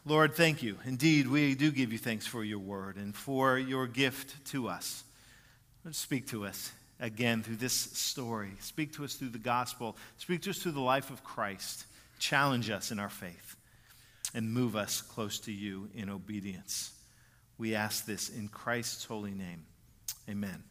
Lord, 0.07 0.35
thank 0.35 0.63
you. 0.63 0.79
Indeed, 0.87 1.27
we 1.27 1.55
do 1.55 1.71
give 1.71 1.93
you 1.93 1.99
thanks 1.99 2.27
for 2.27 2.43
your 2.43 2.61
word 2.61 2.97
and 2.97 3.15
for 3.15 3.59
your 3.59 3.87
gift 3.87 4.43
to 4.53 4.69
us. 4.69 5.05
Lord, 5.85 5.95
speak 5.95 6.27
to 6.29 6.47
us 6.47 6.73
again 7.01 7.43
through 7.43 7.57
this 7.57 7.75
story. 7.75 8.53
Speak 8.61 8.95
to 8.95 9.05
us 9.05 9.17
through 9.17 9.29
the 9.29 9.39
gospel. 9.39 9.99
Speak 10.17 10.41
to 10.45 10.51
us 10.51 10.57
through 10.61 10.73
the 10.73 10.81
life 10.81 11.11
of 11.11 11.23
Christ. 11.25 11.85
Challenge 12.19 12.71
us 12.71 12.91
in 12.91 12.99
our 12.99 13.11
faith 13.11 13.57
and 14.33 14.51
move 14.51 14.77
us 14.77 15.03
close 15.03 15.39
to 15.41 15.53
you 15.53 15.91
in 15.95 16.09
obedience. 16.09 16.91
We 17.59 17.75
ask 17.75 18.05
this 18.05 18.29
in 18.29 18.49
Christ's 18.49 19.05
holy 19.05 19.31
name. 19.31 19.65
Amen. 20.29 20.63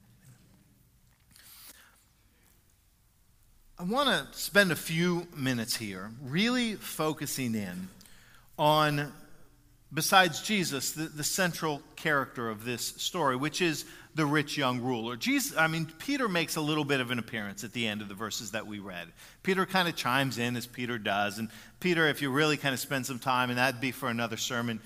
I 3.79 3.83
want 3.83 4.09
to 4.09 4.37
spend 4.37 4.71
a 4.71 4.75
few 4.75 5.27
minutes 5.35 5.75
here 5.75 6.11
really 6.23 6.75
focusing 6.75 7.55
in 7.55 7.87
on 8.57 9.11
besides 9.93 10.41
Jesus, 10.41 10.91
the, 10.91 11.03
the 11.03 11.23
central 11.23 11.81
character 11.95 12.49
of 12.49 12.65
this 12.65 12.85
story, 12.85 13.35
which 13.35 13.61
is 13.61 13.85
the 14.15 14.25
rich 14.25 14.57
young 14.57 14.79
ruler. 14.81 15.15
Jesus, 15.15 15.57
I 15.57 15.67
mean, 15.67 15.87
Peter 15.99 16.27
makes 16.27 16.55
a 16.55 16.61
little 16.61 16.85
bit 16.85 16.99
of 16.99 17.11
an 17.11 17.19
appearance 17.19 17.63
at 17.63 17.73
the 17.73 17.87
end 17.87 18.01
of 18.01 18.09
the 18.09 18.13
verses 18.13 18.51
that 18.51 18.67
we 18.67 18.79
read. 18.79 19.07
Peter 19.43 19.65
kind 19.65 19.87
of 19.87 19.95
chimes 19.95 20.37
in 20.37 20.55
as 20.55 20.65
Peter 20.65 20.97
does. 20.97 21.39
And 21.39 21.49
Peter, 21.79 22.07
if 22.07 22.21
you 22.21 22.29
really 22.31 22.57
kind 22.57 22.73
of 22.73 22.79
spend 22.79 23.05
some 23.05 23.19
time, 23.19 23.49
and 23.49 23.57
that'd 23.57 23.81
be 23.81 23.91
for 23.91 24.09
another 24.09 24.37
sermon, 24.37 24.79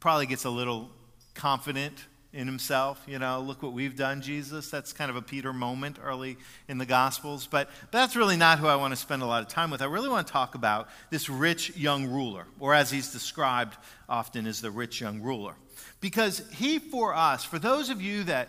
probably 0.00 0.26
gets 0.26 0.44
a 0.44 0.50
little 0.50 0.90
confident 1.38 1.94
in 2.32 2.46
himself. 2.46 3.02
You 3.06 3.18
know, 3.18 3.40
look 3.40 3.62
what 3.62 3.72
we've 3.72 3.96
done, 3.96 4.20
Jesus. 4.20 4.70
That's 4.70 4.92
kind 4.92 5.10
of 5.10 5.16
a 5.16 5.22
Peter 5.22 5.52
moment 5.52 5.98
early 6.02 6.36
in 6.68 6.76
the 6.76 6.84
Gospels. 6.84 7.46
But 7.46 7.70
that's 7.90 8.16
really 8.16 8.36
not 8.36 8.58
who 8.58 8.66
I 8.66 8.76
want 8.76 8.92
to 8.92 8.96
spend 8.96 9.22
a 9.22 9.26
lot 9.26 9.42
of 9.42 9.48
time 9.48 9.70
with. 9.70 9.80
I 9.80 9.86
really 9.86 10.10
want 10.10 10.26
to 10.26 10.32
talk 10.32 10.54
about 10.54 10.88
this 11.08 11.30
rich 11.30 11.74
young 11.76 12.06
ruler, 12.06 12.46
or 12.60 12.74
as 12.74 12.90
he's 12.90 13.12
described 13.12 13.76
often 14.08 14.46
as 14.46 14.60
the 14.60 14.70
rich 14.70 15.00
young 15.00 15.22
ruler. 15.22 15.54
Because 16.00 16.42
he, 16.52 16.78
for 16.78 17.14
us, 17.14 17.44
for 17.44 17.58
those 17.58 17.88
of 17.88 18.02
you 18.02 18.24
that 18.24 18.48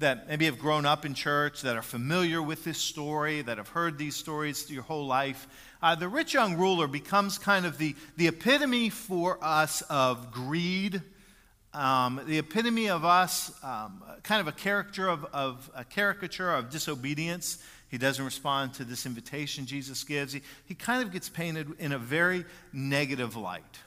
that 0.00 0.26
maybe 0.28 0.46
have 0.46 0.58
grown 0.58 0.86
up 0.86 1.04
in 1.04 1.12
church, 1.12 1.60
that 1.60 1.76
are 1.76 1.82
familiar 1.82 2.40
with 2.40 2.64
this 2.64 2.78
story, 2.78 3.42
that 3.42 3.58
have 3.58 3.68
heard 3.68 3.98
these 3.98 4.16
stories 4.16 4.70
your 4.70 4.82
whole 4.82 5.06
life, 5.06 5.46
uh, 5.82 5.94
the 5.94 6.08
rich 6.08 6.32
young 6.32 6.56
ruler 6.56 6.86
becomes 6.86 7.36
kind 7.36 7.66
of 7.66 7.76
the, 7.76 7.94
the 8.16 8.26
epitome 8.26 8.88
for 8.88 9.38
us 9.42 9.82
of 9.90 10.32
greed, 10.32 11.02
um, 11.72 12.20
the 12.26 12.38
epitome 12.38 12.88
of 12.88 13.04
us, 13.04 13.52
um, 13.62 14.02
kind 14.22 14.40
of 14.40 14.48
a 14.48 14.52
character 14.52 15.08
of, 15.08 15.24
of, 15.32 15.70
a 15.74 15.84
caricature 15.84 16.50
of 16.50 16.70
disobedience. 16.70 17.58
He 17.88 17.98
doesn't 17.98 18.24
respond 18.24 18.74
to 18.74 18.84
this 18.84 19.06
invitation 19.06 19.66
Jesus 19.66 20.04
gives. 20.04 20.32
He, 20.32 20.42
he 20.64 20.74
kind 20.74 21.02
of 21.02 21.12
gets 21.12 21.28
painted 21.28 21.68
in 21.78 21.92
a 21.92 21.98
very 21.98 22.44
negative 22.72 23.36
light. 23.36 23.78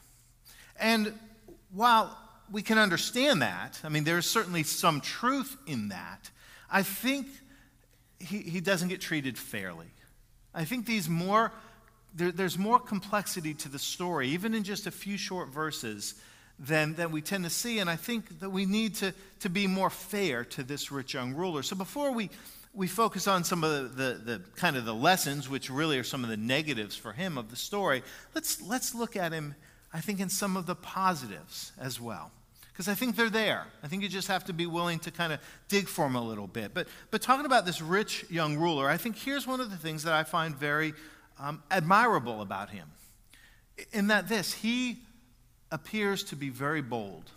And 0.79 1.13
while 1.71 2.17
we 2.51 2.61
can 2.61 2.77
understand 2.77 3.41
that, 3.41 3.79
I 3.83 3.89
mean, 3.89 4.03
there's 4.03 4.29
certainly 4.29 4.63
some 4.63 5.01
truth 5.01 5.57
in 5.67 5.89
that, 5.89 6.29
I 6.69 6.83
think 6.83 7.27
he, 8.19 8.39
he 8.39 8.61
doesn't 8.61 8.89
get 8.89 9.01
treated 9.01 9.37
fairly. 9.37 9.87
I 10.53 10.65
think 10.65 10.85
these 10.85 11.09
more, 11.09 11.51
there, 12.15 12.31
there's 12.31 12.57
more 12.57 12.79
complexity 12.79 13.53
to 13.55 13.69
the 13.69 13.79
story, 13.79 14.29
even 14.29 14.53
in 14.53 14.63
just 14.63 14.87
a 14.87 14.91
few 14.91 15.17
short 15.17 15.49
verses 15.49 16.15
than, 16.59 16.93
than 16.95 17.11
we 17.11 17.21
tend 17.21 17.43
to 17.43 17.49
see. 17.49 17.79
And 17.79 17.89
I 17.89 17.95
think 17.95 18.39
that 18.39 18.49
we 18.49 18.65
need 18.65 18.95
to, 18.95 19.13
to 19.39 19.49
be 19.49 19.67
more 19.67 19.89
fair 19.89 20.45
to 20.45 20.63
this 20.63 20.91
rich 20.91 21.13
young 21.13 21.33
ruler. 21.33 21.63
So 21.63 21.75
before 21.75 22.11
we, 22.11 22.29
we 22.73 22.87
focus 22.87 23.27
on 23.27 23.43
some 23.43 23.63
of 23.63 23.95
the, 23.95 24.03
the, 24.03 24.13
the, 24.13 24.41
kind 24.55 24.77
of 24.77 24.85
the 24.85 24.95
lessons, 24.95 25.49
which 25.49 25.69
really 25.69 25.97
are 25.97 26.03
some 26.03 26.23
of 26.23 26.29
the 26.29 26.37
negatives 26.37 26.95
for 26.95 27.11
him 27.11 27.37
of 27.37 27.49
the 27.49 27.55
story, 27.55 28.03
let's, 28.33 28.61
let's 28.61 28.95
look 28.95 29.15
at 29.15 29.31
him, 29.31 29.55
I 29.93 30.01
think, 30.01 30.19
in 30.19 30.29
some 30.29 30.57
of 30.57 30.65
the 30.65 30.75
positives 30.75 31.71
as 31.79 31.99
well. 31.99 32.31
Because 32.71 32.87
I 32.87 32.95
think 32.95 33.15
they're 33.15 33.29
there. 33.29 33.67
I 33.83 33.87
think 33.87 34.01
you 34.01 34.09
just 34.09 34.27
have 34.29 34.45
to 34.45 34.53
be 34.53 34.65
willing 34.65 34.97
to 34.99 35.11
kind 35.11 35.31
of 35.31 35.39
dig 35.67 35.87
for 35.87 36.05
them 36.05 36.15
a 36.15 36.23
little 36.23 36.47
bit. 36.47 36.73
But, 36.73 36.87
but 37.11 37.21
talking 37.21 37.45
about 37.45 37.67
this 37.67 37.81
rich 37.81 38.25
young 38.31 38.57
ruler, 38.57 38.89
I 38.89 38.97
think 38.97 39.15
here's 39.15 39.45
one 39.45 39.59
of 39.59 39.69
the 39.69 39.77
things 39.77 40.03
that 40.03 40.13
I 40.13 40.23
find 40.23 40.55
very 40.55 40.95
um, 41.39 41.61
admirable 41.69 42.41
about 42.41 42.71
him. 42.71 42.87
In 43.91 44.07
that 44.07 44.27
this, 44.27 44.53
he 44.53 44.97
appears 45.73 46.23
to 46.25 46.35
be 46.35 46.49
very 46.49 46.81
bold. 46.81 47.31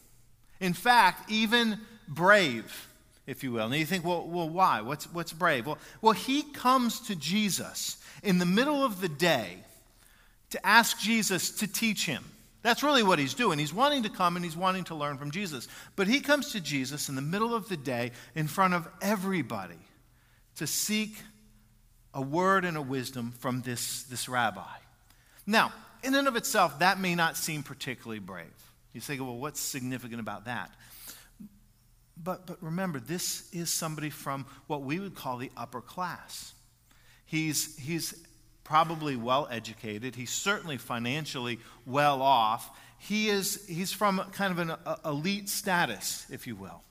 In 0.61 0.75
fact, 0.75 1.31
even 1.31 1.81
brave, 2.07 2.89
if 3.27 3.43
you 3.43 3.51
will. 3.51 3.67
And 3.67 3.75
you 3.75 3.87
think, 3.87 4.05
well, 4.05 4.27
well 4.27 4.49
why? 4.49 4.83
What's, 4.83 5.13
what's 5.13 5.33
brave? 5.33 5.67
Well, 5.67 5.79
well, 6.03 6.13
he 6.13 6.43
comes 6.43 7.01
to 7.09 7.17
Jesus 7.17 7.97
in 8.23 8.39
the 8.39 8.47
middle 8.47 8.85
of 8.85 9.01
the 9.01 9.09
day 9.09 9.59
to 10.51 10.65
ask 10.65 11.01
Jesus 11.01 11.51
to 11.59 11.67
teach 11.67 12.07
him. 12.07 12.25
That's 12.63 12.83
really 12.83 13.03
what 13.03 13.19
he's 13.19 13.35
doing. 13.35 13.59
He's 13.59 13.73
wanting 13.73 14.03
to 14.03 14.09
come 14.09 14.37
and 14.37 14.45
he's 14.45 14.57
wanting 14.57 14.85
to 14.85 14.95
learn 14.95 15.19
from 15.19 15.31
Jesus. 15.31 15.69
But 15.95 16.07
he 16.07 16.21
comes 16.21 16.53
to 16.53 16.61
Jesus 16.61 17.09
in 17.09 17.15
the 17.15 17.23
middle 17.23 17.55
of 17.55 17.69
the 17.69 17.77
day 17.77 18.13
in 18.35 18.49
front 18.49 18.75
of 18.75 18.89
everybody 19.01 19.79
to 20.57 20.67
seek 20.67 21.17
a 22.13 22.21
word 22.21 22.65
and 22.65 22.77
a 22.77 22.83
wisdom 22.83 23.33
from 23.39 23.63
this, 23.63 24.03
this 24.05 24.29
rabbi. 24.29 24.63
Now, 25.47 25.73
in 26.07 26.15
and 26.15 26.29
of 26.29 26.37
itself, 26.37 26.79
that 26.79 27.01
may 27.01 27.15
not 27.15 27.37
seem 27.37 27.63
particularly 27.63 28.21
brave. 28.21 28.47
You 28.93 29.01
say, 29.01 29.19
well, 29.19 29.37
what's 29.37 29.61
significant 29.61 30.21
about 30.21 30.47
that? 30.47 30.71
But, 32.23 32.47
but 32.47 32.63
remember, 32.63 32.99
this 32.99 33.53
is 33.53 33.71
somebody 33.71 34.09
from 34.09 34.47
what 34.69 34.83
we 34.83 34.99
would 35.01 35.15
call 35.15 35.37
the 35.37 35.51
upper 35.57 35.81
class. 35.81 36.55
He's, 37.27 37.77
he's 37.77 38.15
probably 38.65 39.17
well 39.17 39.49
educated. 39.51 40.17
He's 40.17 40.31
certainly 40.31 40.79
financially 40.79 41.59
well 41.85 42.23
off. 42.23 42.71
He 42.99 43.29
is, 43.29 43.67
he's 43.67 43.93
from 43.93 44.19
kind 44.33 44.53
of 44.53 44.59
an 44.59 44.71
uh, 44.71 44.97
elite 45.05 45.49
status, 45.49 46.25
if 46.31 46.47
you 46.47 46.57
will. 46.57 46.83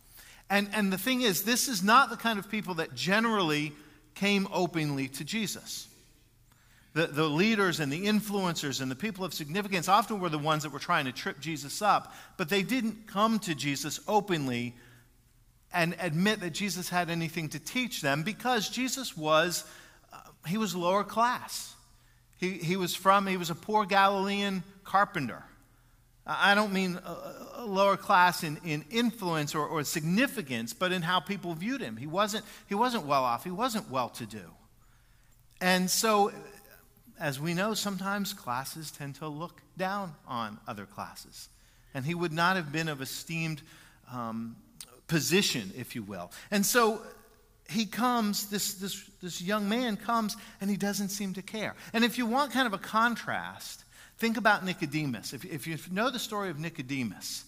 And, 0.50 0.70
and 0.74 0.94
the 0.94 0.98
thing 0.98 1.22
is, 1.22 1.44
this 1.44 1.68
is 1.68 1.82
not 1.82 2.12
the 2.12 2.18
kind 2.18 2.38
of 2.38 2.52
people 2.52 2.76
that 2.76 2.94
generally 2.94 3.74
came 4.14 4.48
openly 4.54 5.08
to 5.08 5.24
Jesus 5.24 5.88
the, 6.96 7.08
the 7.08 7.26
leaders 7.26 7.82
and 7.82 7.92
the 7.92 8.06
influencers 8.06 8.82
and 8.82 8.90
the 8.90 8.96
people 8.96 9.26
of 9.26 9.34
significance 9.34 9.90
often 9.90 10.22
were 10.22 10.30
the 10.30 10.40
ones 10.40 10.64
that 10.64 10.72
were 10.72 10.80
trying 10.80 11.06
to 11.06 11.12
trip 11.12 11.42
Jesus 11.42 11.82
up, 11.82 12.14
but 12.38 12.48
they 12.48 12.64
didn't 12.64 13.06
come 13.06 13.38
to 13.40 13.54
Jesus 13.54 14.00
openly 14.08 14.74
and 15.74 15.94
admit 16.00 16.40
that 16.40 16.52
Jesus 16.52 16.88
had 16.88 17.10
anything 17.10 17.50
to 17.50 17.60
teach 17.60 18.02
them 18.02 18.24
because 18.24 18.70
Jesus 18.70 19.16
was, 19.18 19.66
uh, 20.14 20.20
he 20.48 20.58
was 20.58 20.74
lower 20.74 21.04
class. 21.04 21.76
He, 22.38 22.52
he 22.52 22.78
was 22.78 22.96
from, 22.96 23.28
he 23.28 23.36
was 23.36 23.50
a 23.50 23.56
poor 23.56 23.86
Galilean 23.86 24.64
carpenter. 24.86 25.44
I 26.26 26.56
don't 26.56 26.72
mean 26.72 26.98
lower 27.60 27.98
class 27.98 28.42
in, 28.42 28.58
in 28.64 28.86
influence 28.90 29.54
or, 29.54 29.68
or 29.68 29.84
significance, 29.84 30.74
but 30.74 30.94
in 30.94 31.02
how 31.02 31.20
people 31.20 31.56
viewed 31.56 31.82
him. 31.82 31.98
He 31.98 32.08
wasn't, 32.08 32.46
he 32.68 32.74
wasn't 32.74 33.06
well 33.06 33.26
off, 33.26 33.44
he 33.44 33.52
wasn't 33.52 33.92
well 33.92 34.08
to 34.10 34.26
do. 34.26 34.44
And 35.60 35.90
so 35.90 36.32
as 37.20 37.40
we 37.40 37.54
know, 37.54 37.74
sometimes 37.74 38.34
classes 38.34 38.92
tend 38.92 39.16
to 39.16 39.28
look 39.28 39.62
down 39.78 40.14
on 40.28 40.60
other 40.68 40.86
classes. 40.86 41.50
And 41.94 42.06
he 42.06 42.14
would 42.14 42.34
not 42.34 42.56
have 42.56 42.72
been 42.72 42.90
of 42.90 43.02
esteemed 43.02 43.62
um, 44.12 44.56
position, 45.08 45.72
if 45.78 45.96
you 45.96 46.04
will. 46.04 46.32
And 46.52 46.66
so 46.66 47.02
he 47.70 47.86
comes, 47.86 48.50
this, 48.50 48.76
this, 48.76 49.10
this 49.22 49.42
young 49.42 49.70
man 49.70 49.98
comes, 49.98 50.36
and 50.60 50.70
he 50.70 50.78
doesn't 50.78 51.10
seem 51.10 51.34
to 51.34 51.42
care. 51.42 51.76
And 51.94 52.04
if 52.04 52.18
you 52.18 52.26
want 52.26 52.52
kind 52.52 52.68
of 52.68 52.74
a 52.74 52.78
contrast, 52.78 53.86
Think 54.18 54.38
about 54.38 54.66
Nicodemus. 54.66 55.34
If, 55.34 55.46
if 55.46 55.68
you 55.68 55.78
know 55.92 56.10
the 56.10 56.20
story 56.20 56.50
of 56.50 56.60
Nicodemus, 56.60 57.44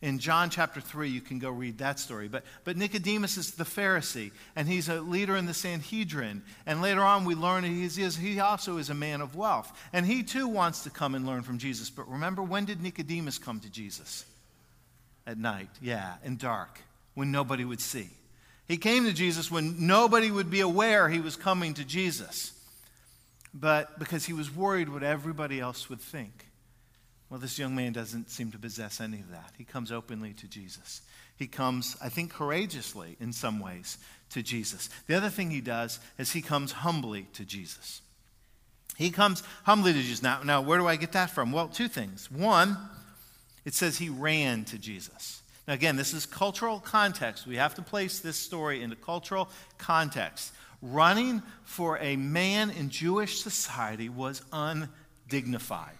in 0.00 0.20
John 0.20 0.48
chapter 0.48 0.80
3, 0.80 1.08
you 1.08 1.20
can 1.20 1.40
go 1.40 1.50
read 1.50 1.78
that 1.78 1.98
story. 1.98 2.28
But, 2.28 2.44
but 2.64 2.76
Nicodemus 2.76 3.36
is 3.36 3.52
the 3.52 3.64
Pharisee, 3.64 4.30
and 4.54 4.68
he's 4.68 4.88
a 4.88 5.00
leader 5.00 5.36
in 5.36 5.46
the 5.46 5.54
Sanhedrin. 5.54 6.42
And 6.66 6.80
later 6.80 7.02
on, 7.02 7.24
we 7.24 7.34
learn 7.34 7.64
he, 7.64 7.82
is, 7.84 8.16
he 8.16 8.38
also 8.38 8.78
is 8.78 8.90
a 8.90 8.94
man 8.94 9.20
of 9.20 9.34
wealth. 9.34 9.76
And 9.92 10.06
he 10.06 10.22
too 10.22 10.46
wants 10.46 10.84
to 10.84 10.90
come 10.90 11.16
and 11.16 11.26
learn 11.26 11.42
from 11.42 11.58
Jesus. 11.58 11.90
But 11.90 12.08
remember, 12.08 12.42
when 12.42 12.64
did 12.64 12.80
Nicodemus 12.80 13.38
come 13.38 13.58
to 13.60 13.70
Jesus? 13.70 14.24
At 15.26 15.36
night, 15.36 15.68
yeah, 15.82 16.14
in 16.24 16.36
dark, 16.36 16.80
when 17.14 17.32
nobody 17.32 17.64
would 17.64 17.80
see. 17.80 18.08
He 18.68 18.76
came 18.76 19.04
to 19.04 19.12
Jesus 19.12 19.50
when 19.50 19.86
nobody 19.86 20.30
would 20.30 20.50
be 20.50 20.60
aware 20.60 21.08
he 21.08 21.20
was 21.20 21.36
coming 21.36 21.74
to 21.74 21.84
Jesus. 21.84 22.52
But 23.52 23.98
because 23.98 24.26
he 24.26 24.32
was 24.32 24.54
worried 24.54 24.88
what 24.88 25.02
everybody 25.02 25.58
else 25.58 25.90
would 25.90 26.00
think. 26.00 26.47
Well, 27.30 27.40
this 27.40 27.58
young 27.58 27.74
man 27.74 27.92
doesn't 27.92 28.30
seem 28.30 28.52
to 28.52 28.58
possess 28.58 29.00
any 29.00 29.20
of 29.20 29.30
that. 29.30 29.52
He 29.58 29.64
comes 29.64 29.92
openly 29.92 30.32
to 30.34 30.46
Jesus. 30.46 31.02
He 31.36 31.46
comes, 31.46 31.96
I 32.02 32.08
think, 32.08 32.32
courageously 32.32 33.16
in 33.20 33.32
some 33.32 33.60
ways 33.60 33.98
to 34.30 34.42
Jesus. 34.42 34.88
The 35.06 35.14
other 35.14 35.28
thing 35.28 35.50
he 35.50 35.60
does 35.60 36.00
is 36.18 36.32
he 36.32 36.42
comes 36.42 36.72
humbly 36.72 37.26
to 37.34 37.44
Jesus. 37.44 38.00
He 38.96 39.10
comes 39.10 39.42
humbly 39.64 39.92
to 39.92 40.00
Jesus. 40.00 40.22
Now, 40.22 40.42
now 40.42 40.60
where 40.62 40.78
do 40.78 40.88
I 40.88 40.96
get 40.96 41.12
that 41.12 41.30
from? 41.30 41.52
Well, 41.52 41.68
two 41.68 41.86
things. 41.86 42.30
One, 42.30 42.76
it 43.64 43.74
says 43.74 43.98
he 43.98 44.08
ran 44.08 44.64
to 44.66 44.78
Jesus. 44.78 45.42
Now, 45.68 45.74
again, 45.74 45.96
this 45.96 46.14
is 46.14 46.24
cultural 46.24 46.80
context. 46.80 47.46
We 47.46 47.56
have 47.56 47.74
to 47.74 47.82
place 47.82 48.20
this 48.20 48.36
story 48.36 48.82
into 48.82 48.96
cultural 48.96 49.50
context. 49.76 50.52
Running 50.80 51.42
for 51.64 51.98
a 51.98 52.16
man 52.16 52.70
in 52.70 52.88
Jewish 52.88 53.42
society 53.42 54.08
was 54.08 54.42
undignified. 54.52 55.92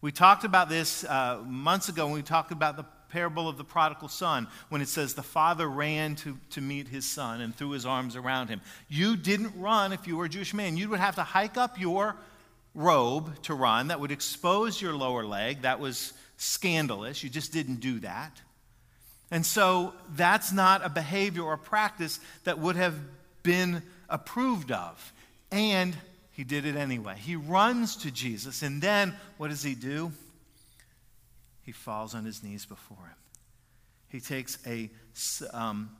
We 0.00 0.12
talked 0.12 0.44
about 0.44 0.68
this 0.68 1.02
uh, 1.04 1.42
months 1.44 1.88
ago 1.88 2.06
when 2.06 2.14
we 2.14 2.22
talked 2.22 2.52
about 2.52 2.76
the 2.76 2.84
parable 3.08 3.48
of 3.48 3.56
the 3.56 3.64
prodigal 3.64 4.08
son, 4.08 4.46
when 4.68 4.80
it 4.80 4.88
says 4.88 5.14
the 5.14 5.22
father 5.22 5.68
ran 5.68 6.14
to, 6.16 6.38
to 6.50 6.60
meet 6.60 6.88
his 6.88 7.04
son 7.04 7.40
and 7.40 7.54
threw 7.54 7.70
his 7.70 7.84
arms 7.84 8.14
around 8.14 8.48
him. 8.48 8.60
You 8.88 9.16
didn't 9.16 9.58
run 9.58 9.92
if 9.92 10.06
you 10.06 10.16
were 10.16 10.26
a 10.26 10.28
Jewish 10.28 10.54
man. 10.54 10.76
You 10.76 10.88
would 10.90 11.00
have 11.00 11.16
to 11.16 11.22
hike 11.22 11.56
up 11.56 11.80
your 11.80 12.16
robe 12.74 13.42
to 13.42 13.54
run. 13.54 13.88
That 13.88 13.98
would 13.98 14.12
expose 14.12 14.80
your 14.80 14.92
lower 14.94 15.24
leg. 15.24 15.62
That 15.62 15.80
was 15.80 16.12
scandalous. 16.36 17.24
You 17.24 17.30
just 17.30 17.52
didn't 17.52 17.80
do 17.80 17.98
that. 18.00 18.40
And 19.30 19.44
so 19.44 19.94
that's 20.14 20.52
not 20.52 20.84
a 20.84 20.88
behavior 20.88 21.42
or 21.42 21.56
practice 21.56 22.20
that 22.44 22.58
would 22.58 22.76
have 22.76 22.94
been 23.42 23.82
approved 24.08 24.70
of. 24.70 25.12
And 25.50 25.96
he 26.38 26.44
did 26.44 26.66
it 26.66 26.76
anyway. 26.76 27.16
He 27.18 27.34
runs 27.34 27.96
to 27.96 28.12
Jesus, 28.12 28.62
and 28.62 28.80
then 28.80 29.12
what 29.38 29.50
does 29.50 29.64
he 29.64 29.74
do? 29.74 30.12
He 31.62 31.72
falls 31.72 32.14
on 32.14 32.24
his 32.24 32.44
knees 32.44 32.64
before 32.64 32.96
him. 32.96 33.16
He 34.08 34.20
takes 34.20 34.56
a, 34.64 34.88
um, 35.52 35.90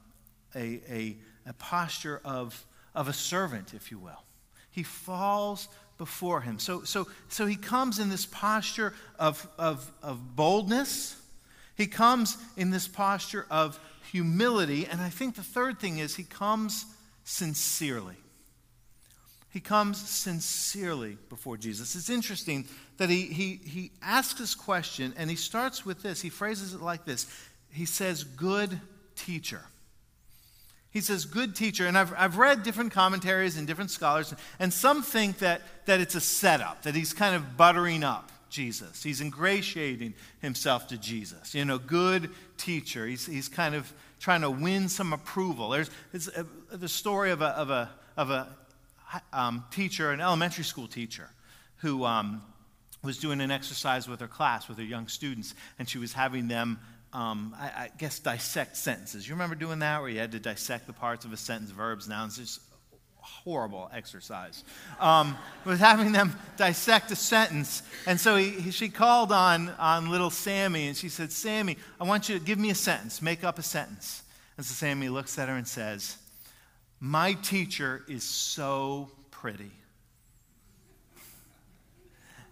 a, 0.55 0.81
a, 0.89 1.17
a 1.45 1.53
posture 1.55 2.21
of, 2.25 2.65
of 2.95 3.09
a 3.09 3.13
servant, 3.13 3.75
if 3.75 3.91
you 3.91 3.99
will. 3.99 4.23
He 4.71 4.85
falls 4.85 5.67
before 5.99 6.41
him. 6.41 6.61
So, 6.61 6.85
so, 6.85 7.09
so 7.29 7.45
he 7.45 7.57
comes 7.57 7.99
in 7.99 8.09
this 8.09 8.25
posture 8.25 8.95
of, 9.19 9.45
of, 9.59 9.91
of 10.05 10.37
boldness. 10.37 11.21
He 11.75 11.89
comes 11.89 12.37
in 12.57 12.71
this 12.71 12.87
posture 12.87 13.45
of 13.51 13.81
humility. 14.13 14.87
And 14.87 15.01
I 15.01 15.09
think 15.09 15.35
the 15.35 15.43
third 15.43 15.81
thing 15.81 15.99
is 15.99 16.15
he 16.15 16.23
comes 16.23 16.87
sincerely. 17.25 18.15
He 19.59 19.63
comes 19.63 19.99
sincerely 19.99 21.19
before 21.29 21.57
Jesus. 21.57 21.97
It's 21.97 22.11
interesting 22.11 22.65
that 22.99 23.11
he, 23.11 23.23
he, 23.23 23.57
he 23.57 23.91
asks 24.01 24.39
this 24.39 24.55
question 24.55 25.13
and 25.17 25.29
he 25.29 25.35
starts 25.35 25.85
with 25.85 26.01
this. 26.01 26.21
He 26.21 26.31
phrases 26.31 26.75
it 26.75 26.81
like 26.81 27.05
this 27.05 27.27
He 27.73 27.85
says, 27.85 28.23
Good 28.23 28.81
teacher. 29.17 29.63
He 30.93 31.01
says, 31.01 31.25
Good 31.25 31.57
teacher. 31.57 31.89
And 31.89 31.99
I've, 31.99 32.15
I've 32.17 32.39
read 32.39 32.63
different 32.63 32.93
commentaries 32.93 33.57
and 33.57 33.67
different 33.67 33.91
scholars, 33.91 34.33
and 34.61 34.73
some 34.73 35.03
think 35.03 35.39
that, 35.39 35.63
that 35.87 35.99
it's 35.99 36.15
a 36.15 36.21
setup, 36.21 36.83
that 36.83 36.95
he's 36.95 37.13
kind 37.13 37.35
of 37.35 37.57
buttering 37.57 38.05
up 38.05 38.31
Jesus. 38.51 39.03
He's 39.03 39.21
ingratiating 39.21 40.15
himself 40.41 40.87
to 40.87 40.97
Jesus. 40.97 41.53
You 41.53 41.65
know, 41.65 41.79
good 41.79 42.31
teacher. 42.59 43.09
He's, 43.09 43.27
he's 43.27 43.49
kind 43.49 43.75
of 43.75 43.93
trying 44.21 44.43
to 44.43 44.53
win 44.53 44.89
some 44.89 45.13
approval. 45.13 45.71
There's 45.71 45.91
a, 46.15 46.43
uh, 46.43 46.45
the 46.71 46.89
story 46.89 47.33
of 47.33 47.43
a, 47.43 47.49
of 47.49 47.71
a, 47.71 47.91
of 48.17 48.31
a 48.31 48.57
um, 49.33 49.65
teacher, 49.71 50.11
an 50.11 50.21
elementary 50.21 50.65
school 50.65 50.87
teacher, 50.87 51.29
who 51.79 52.05
um, 52.05 52.43
was 53.03 53.19
doing 53.19 53.41
an 53.41 53.51
exercise 53.51 54.09
with 54.09 54.21
her 54.21 54.29
class, 54.29 54.69
with 54.69 54.79
her 54.79 54.85
young 54.85 55.09
students, 55.09 55.55
and 55.79 55.89
she 55.89 55.99
was 55.99 56.13
having 56.13 56.49
them, 56.49 56.79
um, 57.13 57.55
I, 57.59 57.67
I, 57.67 57.91
guess, 57.97 58.19
dissect 58.19 58.77
sentences. 58.77 59.27
You 59.27 59.35
remember 59.35 59.55
doing 59.55 59.79
that, 59.81 60.01
where 60.01 60.11
you 60.11 60.19
had 60.19 60.33
to 60.33 60.41
dissect 60.41 60.87
the 60.87 60.93
parts 60.93 61.25
of 61.25 61.33
a 61.33 61.37
sentence, 61.37 61.71
verbs, 61.71 62.09
nouns? 62.09 62.37
Just 62.37 62.61
horrible 63.21 63.91
exercise. 63.93 64.65
Um, 65.01 65.37
was 65.65 65.81
having 65.81 66.13
them 66.13 66.35
dissect 66.57 67.11
a 67.11 67.17
sentence, 67.17 67.83
and 68.07 68.19
so 68.19 68.37
he, 68.37 68.51
he, 68.51 68.71
she 68.71 68.89
called 68.89 69.33
on 69.33 69.71
on 69.79 70.11
little 70.11 70.31
Sammy, 70.31 70.89
and 70.89 70.97
she 70.97 71.09
said, 71.09 71.31
"Sammy, 71.31 71.77
I 72.01 72.05
want 72.05 72.29
you 72.29 72.39
to 72.39 72.45
give 72.45 72.59
me 72.59 72.71
a 72.71 72.75
sentence. 72.75 73.23
Make 73.23 73.45
up 73.45 73.59
a 73.59 73.63
sentence." 73.63 74.23
And 74.57 74.67
so 74.67 74.73
Sammy 74.75 75.09
looks 75.09 75.39
at 75.39 75.49
her 75.49 75.55
and 75.55 75.67
says. 75.67 76.17
My 77.01 77.35
teacher 77.35 78.05
is 78.09 78.25
so 78.25 79.11
pretty. 79.31 79.71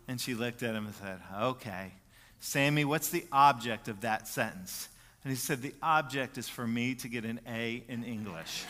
And 0.09 0.21
she 0.21 0.35
looked 0.35 0.63
at 0.63 0.75
him 0.75 0.87
and 0.87 0.95
said, 0.95 1.19
Okay, 1.37 1.93
Sammy, 2.39 2.85
what's 2.85 3.11
the 3.11 3.27
object 3.33 3.89
of 3.89 4.03
that 4.03 4.29
sentence? 4.29 4.89
And 5.25 5.33
he 5.33 5.37
said, 5.37 5.63
The 5.63 5.75
object 5.83 6.39
is 6.39 6.49
for 6.49 6.67
me 6.67 6.95
to 6.97 7.09
get 7.09 7.25
an 7.25 7.41
A 7.49 7.83
in 7.89 8.05
English. 8.05 8.65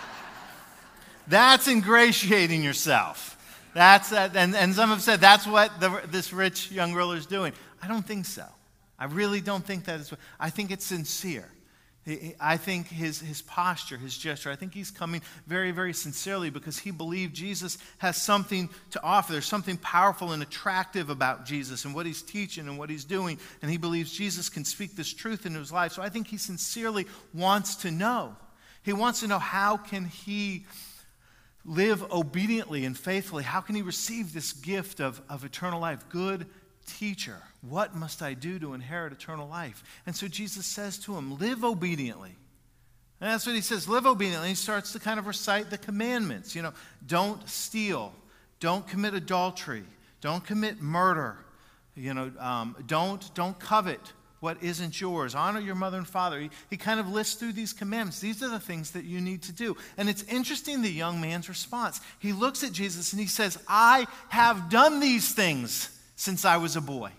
that's 1.28 1.66
ingratiating 1.66 2.62
yourself. 2.62 3.36
That's, 3.72 4.12
uh, 4.12 4.28
and, 4.34 4.54
and 4.54 4.74
some 4.74 4.90
have 4.90 5.02
said 5.02 5.20
that's 5.20 5.46
what 5.46 5.80
the, 5.80 6.02
this 6.08 6.32
rich 6.32 6.70
young 6.70 6.92
girl 6.92 7.12
is 7.12 7.26
doing. 7.26 7.52
I 7.82 7.88
don't 7.88 8.06
think 8.06 8.26
so. 8.26 8.44
I 8.98 9.06
really 9.06 9.40
don't 9.40 9.64
think 9.64 9.84
that 9.84 10.00
is. 10.00 10.12
I 10.40 10.50
think 10.50 10.70
it's 10.70 10.84
sincere. 10.84 11.48
I 12.40 12.56
think 12.56 12.88
his, 12.88 13.20
his 13.20 13.42
posture, 13.42 13.98
his 13.98 14.16
gesture, 14.16 14.50
I 14.50 14.56
think 14.56 14.72
he's 14.72 14.90
coming 14.90 15.20
very, 15.46 15.72
very 15.72 15.92
sincerely 15.92 16.48
because 16.48 16.78
he 16.78 16.90
believed 16.90 17.34
Jesus 17.34 17.76
has 17.98 18.16
something 18.16 18.70
to 18.92 19.02
offer. 19.02 19.32
There's 19.32 19.44
something 19.44 19.76
powerful 19.76 20.32
and 20.32 20.42
attractive 20.42 21.10
about 21.10 21.44
Jesus 21.44 21.84
and 21.84 21.94
what 21.94 22.06
he's 22.06 22.22
teaching 22.22 22.66
and 22.66 22.78
what 22.78 22.88
he's 22.88 23.04
doing. 23.04 23.38
And 23.60 23.70
he 23.70 23.76
believes 23.76 24.10
Jesus 24.10 24.48
can 24.48 24.64
speak 24.64 24.96
this 24.96 25.12
truth 25.12 25.44
into 25.44 25.58
his 25.58 25.70
life. 25.70 25.92
So 25.92 26.00
I 26.00 26.08
think 26.08 26.28
he 26.28 26.38
sincerely 26.38 27.06
wants 27.34 27.76
to 27.76 27.90
know. 27.90 28.36
He 28.82 28.94
wants 28.94 29.20
to 29.20 29.26
know 29.26 29.38
how 29.38 29.76
can 29.76 30.06
he 30.06 30.64
live 31.66 32.10
obediently 32.10 32.86
and 32.86 32.96
faithfully? 32.96 33.42
How 33.42 33.60
can 33.60 33.74
he 33.74 33.82
receive 33.82 34.32
this 34.32 34.54
gift 34.54 35.00
of, 35.00 35.20
of 35.28 35.44
eternal 35.44 35.80
life? 35.80 36.08
Good 36.08 36.46
Teacher, 36.88 37.42
what 37.60 37.94
must 37.94 38.22
I 38.22 38.34
do 38.34 38.58
to 38.58 38.74
inherit 38.74 39.12
eternal 39.12 39.48
life? 39.48 39.84
And 40.06 40.16
so 40.16 40.26
Jesus 40.26 40.66
says 40.66 40.98
to 41.00 41.16
him, 41.16 41.38
Live 41.38 41.64
obediently. 41.64 42.34
And 43.20 43.30
that's 43.30 43.46
what 43.46 43.54
he 43.54 43.60
says, 43.60 43.88
live 43.88 44.06
obediently. 44.06 44.50
He 44.50 44.54
starts 44.54 44.92
to 44.92 45.00
kind 45.00 45.18
of 45.18 45.26
recite 45.26 45.70
the 45.70 45.78
commandments. 45.78 46.54
You 46.54 46.62
know, 46.62 46.72
don't 47.06 47.46
steal, 47.48 48.12
don't 48.60 48.86
commit 48.86 49.14
adultery, 49.14 49.82
don't 50.20 50.44
commit 50.44 50.80
murder, 50.80 51.36
you 51.96 52.14
know, 52.14 52.30
um, 52.38 52.76
don't, 52.86 53.34
don't 53.34 53.58
covet 53.58 54.12
what 54.38 54.62
isn't 54.62 55.00
yours, 55.00 55.34
honor 55.34 55.58
your 55.58 55.74
mother 55.74 55.98
and 55.98 56.06
father. 56.06 56.38
He, 56.38 56.50
he 56.70 56.76
kind 56.76 57.00
of 57.00 57.08
lists 57.08 57.34
through 57.34 57.54
these 57.54 57.72
commandments. 57.72 58.20
These 58.20 58.40
are 58.40 58.48
the 58.48 58.60
things 58.60 58.92
that 58.92 59.04
you 59.04 59.20
need 59.20 59.42
to 59.42 59.52
do. 59.52 59.76
And 59.96 60.08
it's 60.08 60.22
interesting 60.24 60.80
the 60.80 60.88
young 60.88 61.20
man's 61.20 61.48
response. 61.48 62.00
He 62.20 62.32
looks 62.32 62.62
at 62.62 62.70
Jesus 62.70 63.12
and 63.12 63.20
he 63.20 63.26
says, 63.26 63.58
I 63.66 64.06
have 64.28 64.70
done 64.70 65.00
these 65.00 65.34
things 65.34 65.97
since 66.18 66.44
I 66.44 66.56
was 66.56 66.74
a 66.74 66.80
boy. 66.80 67.12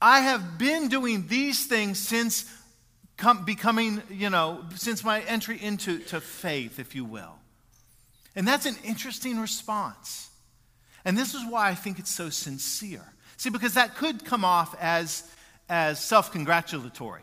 I 0.00 0.20
have 0.20 0.56
been 0.56 0.86
doing 0.86 1.26
these 1.26 1.66
things 1.66 1.98
since 1.98 2.44
com- 3.16 3.44
becoming, 3.44 4.00
you 4.08 4.30
know, 4.30 4.64
since 4.76 5.02
my 5.02 5.20
entry 5.22 5.60
into 5.60 5.98
to 6.04 6.20
faith, 6.20 6.78
if 6.78 6.94
you 6.94 7.04
will. 7.04 7.34
And 8.36 8.46
that's 8.46 8.66
an 8.66 8.76
interesting 8.84 9.40
response. 9.40 10.30
And 11.04 11.18
this 11.18 11.34
is 11.34 11.44
why 11.50 11.70
I 11.70 11.74
think 11.74 11.98
it's 11.98 12.14
so 12.14 12.30
sincere. 12.30 13.02
See, 13.36 13.50
because 13.50 13.74
that 13.74 13.96
could 13.96 14.24
come 14.24 14.44
off 14.44 14.76
as, 14.80 15.28
as 15.68 15.98
self 15.98 16.30
congratulatory. 16.30 17.22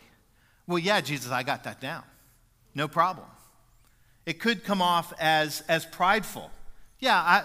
Well, 0.68 0.80
yeah, 0.80 1.00
Jesus, 1.00 1.32
I 1.32 1.44
got 1.44 1.64
that 1.64 1.80
down. 1.80 2.04
No 2.74 2.90
problem. 2.90 3.28
It 4.26 4.42
could 4.42 4.66
come 4.66 4.82
off 4.82 5.14
as, 5.22 5.64
as 5.70 5.86
prideful. 5.86 6.52
Yeah, 7.00 7.16
I, 7.16 7.44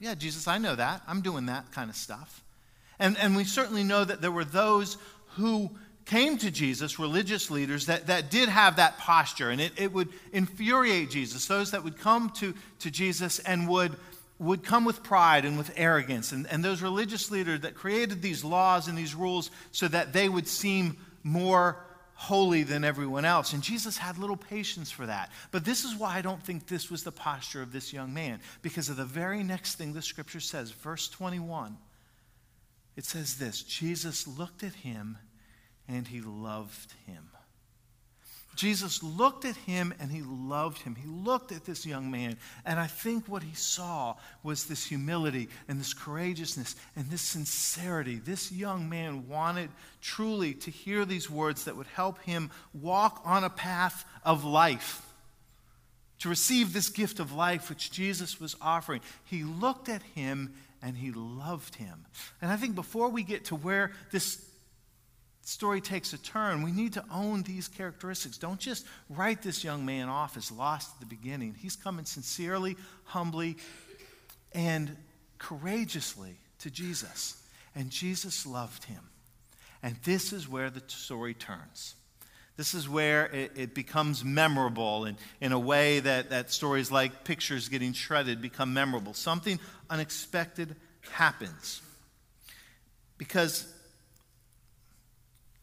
yeah, 0.00 0.16
Jesus, 0.16 0.48
I 0.48 0.58
know 0.58 0.74
that. 0.74 1.02
I'm 1.06 1.20
doing 1.20 1.46
that 1.46 1.70
kind 1.70 1.90
of 1.90 1.94
stuff. 1.94 2.42
And, 2.98 3.16
and 3.18 3.36
we 3.36 3.44
certainly 3.44 3.84
know 3.84 4.04
that 4.04 4.20
there 4.20 4.30
were 4.30 4.44
those 4.44 4.96
who 5.36 5.70
came 6.06 6.38
to 6.38 6.50
Jesus, 6.50 6.98
religious 6.98 7.50
leaders, 7.50 7.86
that, 7.86 8.06
that 8.06 8.30
did 8.30 8.48
have 8.48 8.76
that 8.76 8.96
posture, 8.98 9.50
and 9.50 9.60
it, 9.60 9.72
it 9.76 9.92
would 9.92 10.08
infuriate 10.32 11.10
Jesus. 11.10 11.46
Those 11.46 11.72
that 11.72 11.84
would 11.84 11.98
come 11.98 12.30
to, 12.36 12.54
to 12.80 12.90
Jesus 12.90 13.38
and 13.40 13.68
would 13.68 13.96
would 14.38 14.62
come 14.62 14.84
with 14.84 15.02
pride 15.02 15.44
and 15.44 15.56
with 15.56 15.72
arrogance. 15.76 16.32
And, 16.32 16.46
and 16.48 16.62
those 16.62 16.82
religious 16.82 17.30
leaders 17.30 17.60
that 17.60 17.74
created 17.74 18.20
these 18.20 18.44
laws 18.44 18.88
and 18.88 18.96
these 18.96 19.14
rules 19.14 19.50
so 19.72 19.88
that 19.88 20.12
they 20.12 20.28
would 20.28 20.46
seem 20.46 20.98
more 21.22 21.82
holy 22.14 22.62
than 22.62 22.84
everyone 22.84 23.24
else. 23.24 23.52
And 23.52 23.62
Jesus 23.62 23.98
had 23.98 24.18
little 24.18 24.36
patience 24.36 24.90
for 24.90 25.06
that. 25.06 25.30
But 25.50 25.64
this 25.64 25.84
is 25.84 25.94
why 25.94 26.16
I 26.16 26.22
don't 26.22 26.42
think 26.42 26.66
this 26.66 26.90
was 26.90 27.02
the 27.02 27.12
posture 27.12 27.62
of 27.62 27.72
this 27.72 27.92
young 27.92 28.14
man, 28.14 28.40
because 28.62 28.88
of 28.88 28.96
the 28.96 29.04
very 29.04 29.42
next 29.42 29.76
thing 29.76 29.92
the 29.92 30.02
scripture 30.02 30.40
says, 30.40 30.70
verse 30.70 31.08
21. 31.08 31.76
It 32.96 33.04
says 33.04 33.36
this 33.36 33.62
Jesus 33.62 34.26
looked 34.26 34.62
at 34.62 34.74
him 34.74 35.18
and 35.88 36.08
he 36.08 36.20
loved 36.20 36.92
him. 37.06 37.28
Jesus 38.56 39.02
looked 39.02 39.44
at 39.44 39.54
him 39.54 39.92
and 40.00 40.10
he 40.10 40.22
loved 40.22 40.78
him. 40.78 40.94
He 40.94 41.06
looked 41.06 41.52
at 41.52 41.66
this 41.66 41.84
young 41.84 42.10
man, 42.10 42.38
and 42.64 42.80
I 42.80 42.86
think 42.86 43.28
what 43.28 43.42
he 43.42 43.54
saw 43.54 44.16
was 44.42 44.64
this 44.64 44.86
humility 44.86 45.50
and 45.68 45.78
this 45.78 45.92
courageousness 45.92 46.74
and 46.96 47.10
this 47.10 47.20
sincerity. 47.20 48.16
This 48.16 48.50
young 48.50 48.88
man 48.88 49.28
wanted 49.28 49.68
truly 50.00 50.54
to 50.54 50.70
hear 50.70 51.04
these 51.04 51.30
words 51.30 51.64
that 51.64 51.76
would 51.76 51.86
help 51.88 52.18
him 52.22 52.50
walk 52.72 53.20
on 53.26 53.44
a 53.44 53.50
path 53.50 54.06
of 54.24 54.42
life, 54.42 55.02
to 56.20 56.30
receive 56.30 56.72
this 56.72 56.88
gift 56.88 57.20
of 57.20 57.32
life 57.32 57.68
which 57.68 57.92
Jesus 57.92 58.40
was 58.40 58.56
offering. 58.62 59.02
He 59.26 59.44
looked 59.44 59.90
at 59.90 60.02
him 60.02 60.54
and 60.86 60.96
he 60.96 61.10
loved 61.10 61.74
him. 61.74 62.06
And 62.40 62.48
I 62.48 62.56
think 62.56 62.76
before 62.76 63.08
we 63.08 63.24
get 63.24 63.46
to 63.46 63.56
where 63.56 63.90
this 64.12 64.48
story 65.42 65.80
takes 65.80 66.12
a 66.12 66.18
turn, 66.18 66.62
we 66.62 66.70
need 66.70 66.92
to 66.92 67.04
own 67.12 67.42
these 67.42 67.66
characteristics. 67.66 68.38
Don't 68.38 68.60
just 68.60 68.86
write 69.10 69.42
this 69.42 69.64
young 69.64 69.84
man 69.84 70.08
off 70.08 70.36
as 70.36 70.52
lost 70.52 70.92
at 70.94 71.00
the 71.00 71.06
beginning. 71.06 71.56
He's 71.58 71.74
coming 71.74 72.04
sincerely, 72.04 72.76
humbly, 73.02 73.56
and 74.52 74.96
courageously 75.38 76.38
to 76.60 76.70
Jesus. 76.70 77.42
And 77.74 77.90
Jesus 77.90 78.46
loved 78.46 78.84
him. 78.84 79.02
And 79.82 79.96
this 80.04 80.32
is 80.32 80.48
where 80.48 80.70
the 80.70 80.82
story 80.86 81.34
turns. 81.34 81.96
This 82.56 82.74
is 82.74 82.88
where 82.88 83.26
it, 83.26 83.52
it 83.54 83.74
becomes 83.74 84.24
memorable 84.24 85.04
in, 85.04 85.16
in 85.40 85.52
a 85.52 85.58
way 85.58 86.00
that, 86.00 86.30
that 86.30 86.50
stories 86.50 86.90
like 86.90 87.24
pictures 87.24 87.68
getting 87.68 87.92
shredded 87.92 88.40
become 88.40 88.72
memorable. 88.72 89.12
Something 89.12 89.60
unexpected 89.90 90.74
happens. 91.10 91.82
Because 93.18 93.72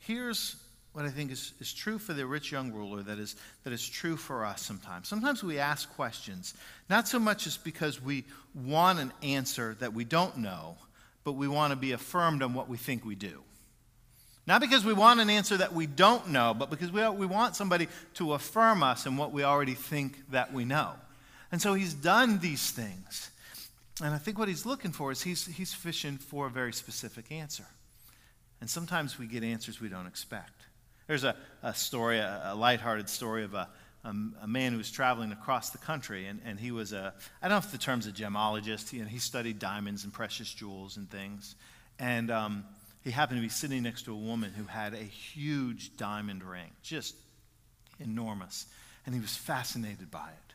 Here's 0.05 0.57
what 0.91 1.05
I 1.05 1.09
think 1.09 1.31
is, 1.31 1.53
is 1.61 1.73
true 1.73 1.97
for 1.97 2.13
the 2.13 2.25
rich 2.25 2.51
young 2.51 2.73
ruler 2.73 3.01
that 3.03 3.19
is, 3.19 3.37
that 3.63 3.71
is 3.71 3.87
true 3.87 4.17
for 4.17 4.45
us 4.45 4.61
sometimes. 4.61 5.07
Sometimes 5.07 5.41
we 5.41 5.57
ask 5.57 5.91
questions, 5.95 6.53
not 6.89 7.07
so 7.07 7.19
much 7.19 7.47
as 7.47 7.55
because 7.55 8.01
we 8.01 8.25
want 8.53 8.99
an 8.99 9.13
answer 9.23 9.77
that 9.79 9.93
we 9.93 10.03
don't 10.03 10.37
know, 10.37 10.75
but 11.23 11.33
we 11.33 11.47
want 11.47 11.71
to 11.71 11.77
be 11.77 11.93
affirmed 11.93 12.43
on 12.43 12.53
what 12.53 12.67
we 12.67 12.75
think 12.75 13.05
we 13.05 13.15
do. 13.15 13.41
Not 14.45 14.59
because 14.59 14.83
we 14.83 14.93
want 14.93 15.21
an 15.21 15.29
answer 15.29 15.57
that 15.57 15.73
we 15.73 15.87
don't 15.87 16.29
know, 16.29 16.53
but 16.53 16.69
because 16.69 16.91
we, 16.91 17.07
we 17.09 17.25
want 17.25 17.55
somebody 17.55 17.87
to 18.15 18.33
affirm 18.33 18.83
us 18.83 19.05
in 19.05 19.15
what 19.15 19.31
we 19.31 19.43
already 19.43 19.73
think 19.73 20.29
that 20.31 20.53
we 20.53 20.65
know. 20.65 20.91
And 21.51 21.61
so 21.61 21.73
he's 21.73 21.93
done 21.93 22.39
these 22.39 22.71
things. 22.71 23.29
And 24.01 24.13
I 24.13 24.17
think 24.17 24.37
what 24.37 24.47
he's 24.47 24.65
looking 24.65 24.91
for 24.91 25.11
is 25.11 25.21
he's, 25.21 25.45
he's 25.45 25.73
fishing 25.73 26.17
for 26.17 26.47
a 26.47 26.49
very 26.49 26.73
specific 26.73 27.31
answer. 27.31 27.65
And 28.59 28.69
sometimes 28.69 29.19
we 29.19 29.27
get 29.27 29.43
answers 29.43 29.79
we 29.79 29.87
don't 29.87 30.07
expect. 30.07 30.63
There's 31.07 31.23
a, 31.23 31.35
a 31.61 31.73
story, 31.73 32.17
a, 32.17 32.41
a 32.45 32.55
lighthearted 32.55 33.07
story 33.07 33.43
of 33.43 33.53
a, 33.53 33.69
a, 34.03 34.13
a, 34.41 34.47
man 34.47 34.71
who 34.71 34.77
was 34.77 34.89
traveling 34.89 35.31
across 35.31 35.69
the 35.69 35.77
country, 35.77 36.27
and, 36.27 36.41
and 36.45 36.59
he 36.59 36.71
was 36.71 36.91
a, 36.91 37.13
I 37.41 37.47
don't 37.47 37.55
know 37.55 37.57
if 37.57 37.71
the 37.71 37.77
term's 37.77 38.07
a 38.07 38.11
gemologist, 38.11 38.89
he, 38.89 38.99
he 38.99 39.19
studied 39.19 39.59
diamonds 39.59 40.05
and 40.05 40.13
precious 40.13 40.53
jewels 40.53 40.97
and 40.97 41.09
things. 41.09 41.55
And 41.99 42.31
um, 42.31 42.63
he 43.03 43.11
happened 43.11 43.37
to 43.37 43.41
be 43.41 43.49
sitting 43.49 43.83
next 43.83 44.03
to 44.03 44.13
a 44.13 44.17
woman 44.17 44.53
who 44.53 44.63
had 44.63 44.93
a 44.93 44.97
huge 44.97 45.97
diamond 45.97 46.43
ring, 46.43 46.71
just 46.81 47.15
enormous. 47.99 48.65
And 49.05 49.13
he 49.13 49.19
was 49.19 49.35
fascinated 49.35 50.09
by 50.09 50.29
it. 50.29 50.53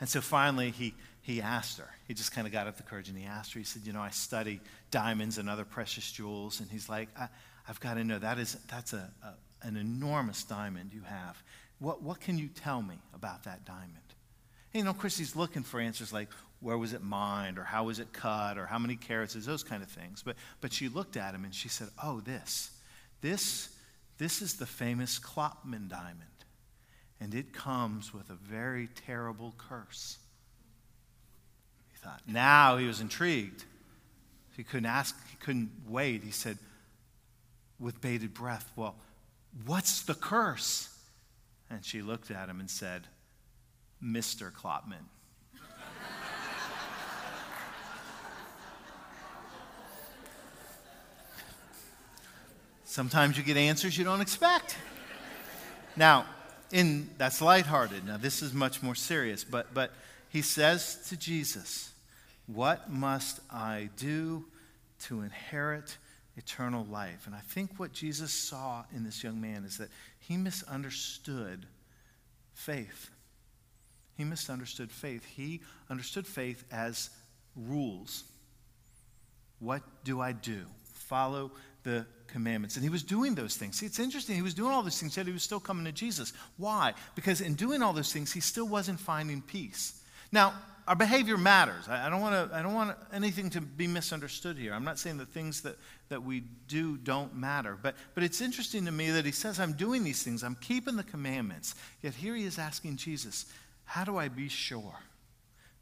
And 0.00 0.08
so 0.08 0.20
finally, 0.20 0.70
he, 0.70 0.94
he 1.22 1.42
asked 1.42 1.78
her. 1.78 1.88
He 2.06 2.14
just 2.14 2.32
kind 2.32 2.46
of 2.46 2.52
got 2.52 2.68
up 2.68 2.76
the 2.76 2.84
courage 2.84 3.08
and 3.08 3.18
he 3.18 3.24
asked 3.24 3.52
her. 3.54 3.58
He 3.58 3.64
said, 3.64 3.82
You 3.84 3.92
know, 3.92 4.00
I 4.00 4.10
study 4.10 4.60
diamonds 4.92 5.38
and 5.38 5.50
other 5.50 5.64
precious 5.64 6.10
jewels. 6.12 6.60
And 6.60 6.70
he's 6.70 6.88
like, 6.88 7.08
I, 7.18 7.28
I've 7.68 7.80
got 7.80 7.94
to 7.94 8.04
know 8.04 8.20
that 8.20 8.38
is, 8.38 8.56
that's 8.70 8.92
a, 8.92 9.10
a, 9.24 9.66
an 9.66 9.76
enormous 9.76 10.44
diamond 10.44 10.92
you 10.92 11.02
have. 11.02 11.42
What, 11.80 12.02
what 12.02 12.20
can 12.20 12.38
you 12.38 12.48
tell 12.48 12.80
me 12.80 12.94
about 13.12 13.44
that 13.44 13.64
diamond? 13.64 13.92
And, 14.72 14.80
you 14.80 14.84
know, 14.84 14.96
he's 15.02 15.34
looking 15.34 15.64
for 15.64 15.80
answers 15.80 16.12
like, 16.12 16.28
where 16.60 16.76
was 16.76 16.92
it 16.92 17.02
mined, 17.02 17.58
or 17.58 17.64
how 17.64 17.84
was 17.84 17.98
it 17.98 18.12
cut, 18.12 18.58
or 18.58 18.66
how 18.66 18.78
many 18.78 18.96
carats 18.96 19.36
is, 19.36 19.46
those 19.46 19.62
kind 19.62 19.82
of 19.82 19.88
things. 19.88 20.22
But, 20.22 20.36
but 20.60 20.72
she 20.72 20.88
looked 20.88 21.16
at 21.16 21.34
him 21.34 21.44
and 21.44 21.54
she 21.54 21.68
said, 21.68 21.88
oh, 22.02 22.20
this, 22.20 22.70
this, 23.20 23.68
this 24.18 24.42
is 24.42 24.54
the 24.54 24.66
famous 24.66 25.18
Klopman 25.18 25.88
diamond. 25.88 26.22
And 27.20 27.34
it 27.34 27.52
comes 27.52 28.12
with 28.12 28.30
a 28.30 28.34
very 28.34 28.88
terrible 29.06 29.54
curse. 29.56 30.18
He 31.90 31.98
thought, 31.98 32.22
now 32.26 32.76
he 32.76 32.86
was 32.86 33.00
intrigued. 33.00 33.64
He 34.56 34.64
couldn't 34.64 34.86
ask, 34.86 35.16
he 35.30 35.36
couldn't 35.36 35.70
wait. 35.88 36.24
He 36.24 36.32
said, 36.32 36.58
with 37.78 38.00
bated 38.00 38.34
breath, 38.34 38.70
Well, 38.74 38.96
what's 39.66 40.02
the 40.02 40.14
curse? 40.14 40.88
And 41.70 41.84
she 41.84 42.02
looked 42.02 42.30
at 42.30 42.48
him 42.48 42.60
and 42.60 42.70
said, 42.70 43.06
Mr. 44.02 44.50
Klopman. 44.50 45.06
Sometimes 52.88 53.36
you 53.36 53.44
get 53.44 53.58
answers 53.58 53.98
you 53.98 54.04
don't 54.04 54.22
expect. 54.22 54.76
Now, 55.94 56.24
in 56.72 57.10
that's 57.18 57.42
lighthearted. 57.42 58.06
Now 58.06 58.16
this 58.16 58.40
is 58.40 58.54
much 58.54 58.82
more 58.82 58.94
serious, 58.94 59.44
but 59.44 59.74
but 59.74 59.92
he 60.30 60.40
says 60.42 61.06
to 61.08 61.16
Jesus, 61.16 61.92
"What 62.46 62.90
must 62.90 63.40
I 63.50 63.90
do 63.96 64.46
to 65.00 65.20
inherit 65.20 65.98
eternal 66.38 66.84
life. 66.84 67.26
And 67.26 67.34
I 67.34 67.40
think 67.40 67.78
what 67.78 67.92
Jesus 67.92 68.32
saw 68.32 68.84
in 68.94 69.04
this 69.04 69.22
young 69.22 69.40
man 69.40 69.64
is 69.64 69.76
that 69.78 69.88
he 70.20 70.36
misunderstood 70.36 71.66
faith. 72.54 73.10
He 74.16 74.24
misunderstood 74.24 74.90
faith. 74.90 75.24
He 75.24 75.60
understood 75.90 76.26
faith 76.26 76.64
as 76.72 77.10
rules. 77.56 78.24
What 79.58 79.82
do 80.04 80.20
I 80.20 80.32
do? 80.32 80.66
Follow 80.94 81.50
the 81.82 82.06
commandments. 82.28 82.76
And 82.76 82.84
he 82.84 82.90
was 82.90 83.02
doing 83.02 83.34
those 83.34 83.56
things. 83.56 83.78
See, 83.78 83.86
it's 83.86 83.98
interesting. 83.98 84.36
He 84.36 84.42
was 84.42 84.54
doing 84.54 84.70
all 84.70 84.82
those 84.82 84.98
things, 85.00 85.16
yet 85.16 85.26
he 85.26 85.32
was 85.32 85.42
still 85.42 85.60
coming 85.60 85.84
to 85.84 85.92
Jesus. 85.92 86.32
Why? 86.56 86.94
Because 87.14 87.40
in 87.40 87.54
doing 87.54 87.82
all 87.82 87.92
those 87.92 88.12
things, 88.12 88.32
he 88.32 88.40
still 88.40 88.68
wasn't 88.68 89.00
finding 89.00 89.42
peace. 89.42 90.00
Now, 90.30 90.54
our 90.88 90.96
behavior 90.96 91.36
matters. 91.36 91.86
I, 91.86 92.08
don't 92.08 92.22
want 92.22 92.50
to. 92.50 92.56
I 92.56 92.62
don't 92.62 92.72
want 92.72 92.96
anything 93.12 93.50
to 93.50 93.60
be 93.60 93.86
misunderstood 93.86 94.56
here. 94.56 94.72
I'm 94.72 94.84
not 94.84 94.98
saying 94.98 95.18
the 95.18 95.26
things 95.26 95.60
that, 95.60 95.76
that 96.08 96.22
we 96.22 96.44
do 96.66 96.96
don't 96.96 97.36
matter, 97.36 97.76
but 97.80 97.94
but 98.14 98.24
it's 98.24 98.40
interesting 98.40 98.86
to 98.86 98.90
me 98.90 99.10
that 99.10 99.26
he 99.26 99.32
says, 99.32 99.60
"I'm 99.60 99.74
doing 99.74 100.02
these 100.02 100.22
things. 100.22 100.42
I'm 100.42 100.54
keeping 100.54 100.96
the 100.96 101.04
commandments." 101.04 101.74
Yet 102.00 102.14
here 102.14 102.34
he 102.34 102.44
is 102.44 102.58
asking 102.58 102.96
Jesus, 102.96 103.44
"How 103.84 104.04
do 104.04 104.16
I 104.16 104.28
be 104.28 104.48
sure?" 104.48 104.94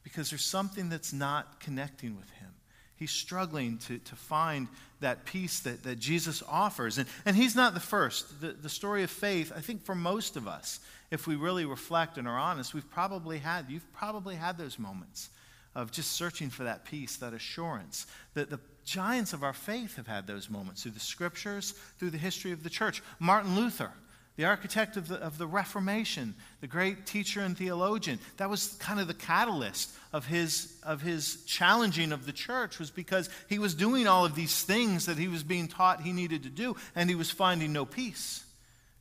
Because 0.03 0.31
there's 0.31 0.45
something 0.45 0.89
that's 0.89 1.13
not 1.13 1.61
connecting 1.61 2.17
with 2.17 2.29
him. 2.31 2.51
He's 2.97 3.11
struggling 3.11 3.79
to, 3.79 3.99
to 3.99 4.17
find 4.17 4.69
that 5.01 5.27
peace 5.27 5.61
that, 5.61 5.83
that 5.83 5.99
Jesus 5.99 6.43
offers. 6.49 6.99
And, 6.99 7.07
and 7.27 7.37
he's 7.37 7.55
not 7.55 7.75
the 7.75 7.81
first. 7.81 8.41
The, 8.41 8.53
the 8.53 8.69
story 8.69 9.03
of 9.03 9.11
faith, 9.11 9.53
I 9.55 9.61
think 9.61 9.85
for 9.85 9.95
most 9.95 10.37
of 10.37 10.49
us, 10.49 10.81
if 11.11 11.27
we 11.27 11.37
really 11.37 11.67
reflect 11.67 12.17
and 12.17 12.27
are 12.27 12.39
honest, 12.39 12.75
we've 12.75 12.91
probably 12.91 13.39
had, 13.39 13.67
you've 13.69 13.93
probably 13.93 14.35
had 14.35 14.57
those 14.57 14.79
moments 14.79 15.29
of 15.75 15.93
just 15.93 16.13
searching 16.13 16.49
for 16.49 16.65
that 16.65 16.87
peace, 16.87 17.17
that 17.19 17.35
assurance. 17.35 18.07
That 18.33 18.49
the 18.49 18.61
giants 18.85 19.35
of 19.35 19.45
our 19.45 19.53
faith 19.53 19.97
have 19.97 20.07
had 20.07 20.27
those 20.27 20.49
moments 20.49 20.83
through 20.83 20.93
the 20.93 21.01
scriptures, 21.01 21.73
through 21.99 22.11
the 22.11 22.19
history 22.19 22.53
of 22.53 22.63
the 22.63 22.71
church. 22.71 23.03
Martin 23.21 23.55
Luther, 23.55 23.93
the 24.37 24.45
architect 24.45 24.97
of 24.97 25.09
the, 25.09 25.17
of 25.17 25.39
the 25.39 25.47
Reformation, 25.47 26.35
the 26.61 26.67
great 26.67 27.07
teacher 27.07 27.41
and 27.41 27.57
theologian. 27.57 28.19
That 28.37 28.51
was 28.51 28.75
kind 28.75 29.01
of 29.01 29.09
the 29.09 29.15
catalyst 29.15 29.91
of 30.13 30.27
his, 30.27 30.75
of 30.83 31.03
his 31.03 31.43
challenging 31.45 32.13
of 32.13 32.27
the 32.27 32.33
church, 32.33 32.79
was 32.79 32.91
because 32.91 33.31
he 33.49 33.59
was 33.59 33.75
doing 33.75 34.07
all 34.07 34.25
of 34.25 34.35
these 34.35 34.63
things 34.63 35.07
that 35.07 35.19
he 35.19 35.29
was 35.29 35.43
being 35.43 35.69
taught 35.69 36.03
he 36.03 36.13
needed 36.13 36.43
to 36.43 36.51
do, 36.51 36.77
and 36.95 37.09
he 37.09 37.17
was 37.17 37.31
finding 37.31 37.73
no 37.73 37.85
peace. 37.85 38.45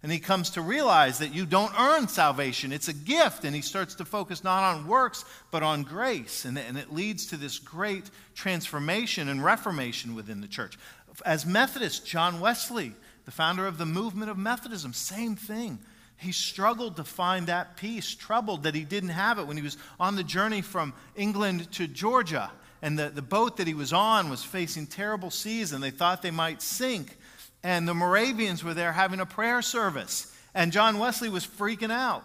And 0.05 0.11
he 0.11 0.19
comes 0.19 0.51
to 0.51 0.61
realize 0.61 1.17
that 1.17 1.33
you 1.33 1.47
don't 1.47 1.73
earn 1.79 2.07
salvation, 2.07 2.71
it's 2.71 2.89
a 2.89 2.93
gift. 2.93 3.43
And 3.43 3.55
he 3.55 3.61
starts 3.63 3.95
to 3.95 4.05
focus 4.05 4.43
not 4.43 4.75
on 4.75 4.87
works, 4.87 5.25
but 5.49 5.63
on 5.63 5.81
grace. 5.81 6.45
And, 6.45 6.59
and 6.59 6.77
it 6.77 6.93
leads 6.93 7.25
to 7.27 7.37
this 7.37 7.57
great 7.57 8.11
transformation 8.35 9.29
and 9.29 9.43
reformation 9.43 10.13
within 10.13 10.41
the 10.41 10.47
church. 10.47 10.77
As 11.25 11.43
Methodist, 11.43 12.05
John 12.05 12.39
Wesley, 12.39 12.93
the 13.25 13.31
founder 13.31 13.67
of 13.67 13.77
the 13.77 13.85
movement 13.85 14.31
of 14.31 14.37
Methodism, 14.37 14.93
same 14.93 15.35
thing. 15.35 15.79
He 16.17 16.31
struggled 16.31 16.95
to 16.95 17.03
find 17.03 17.47
that 17.47 17.75
peace, 17.75 18.15
troubled 18.15 18.63
that 18.63 18.75
he 18.75 18.83
didn't 18.83 19.09
have 19.09 19.37
it 19.37 19.47
when 19.47 19.57
he 19.57 19.63
was 19.63 19.77
on 19.99 20.15
the 20.15 20.23
journey 20.23 20.61
from 20.61 20.93
England 21.15 21.71
to 21.73 21.87
Georgia 21.87 22.51
and 22.85 22.99
the, 22.99 23.09
the 23.09 23.23
boat 23.23 23.57
that 23.57 23.65
he 23.65 23.73
was 23.73 23.93
on 23.93 24.29
was 24.29 24.43
facing 24.43 24.85
terrible 24.85 25.31
seas, 25.31 25.71
and 25.71 25.83
they 25.83 25.89
thought 25.89 26.21
they 26.21 26.29
might 26.29 26.61
sink. 26.61 27.17
And 27.63 27.87
the 27.87 27.95
Moravians 27.95 28.63
were 28.63 28.75
there 28.75 28.91
having 28.91 29.19
a 29.19 29.25
prayer 29.25 29.63
service, 29.63 30.31
and 30.53 30.71
John 30.71 30.99
Wesley 30.99 31.29
was 31.29 31.47
freaking 31.47 31.91
out. 31.91 32.23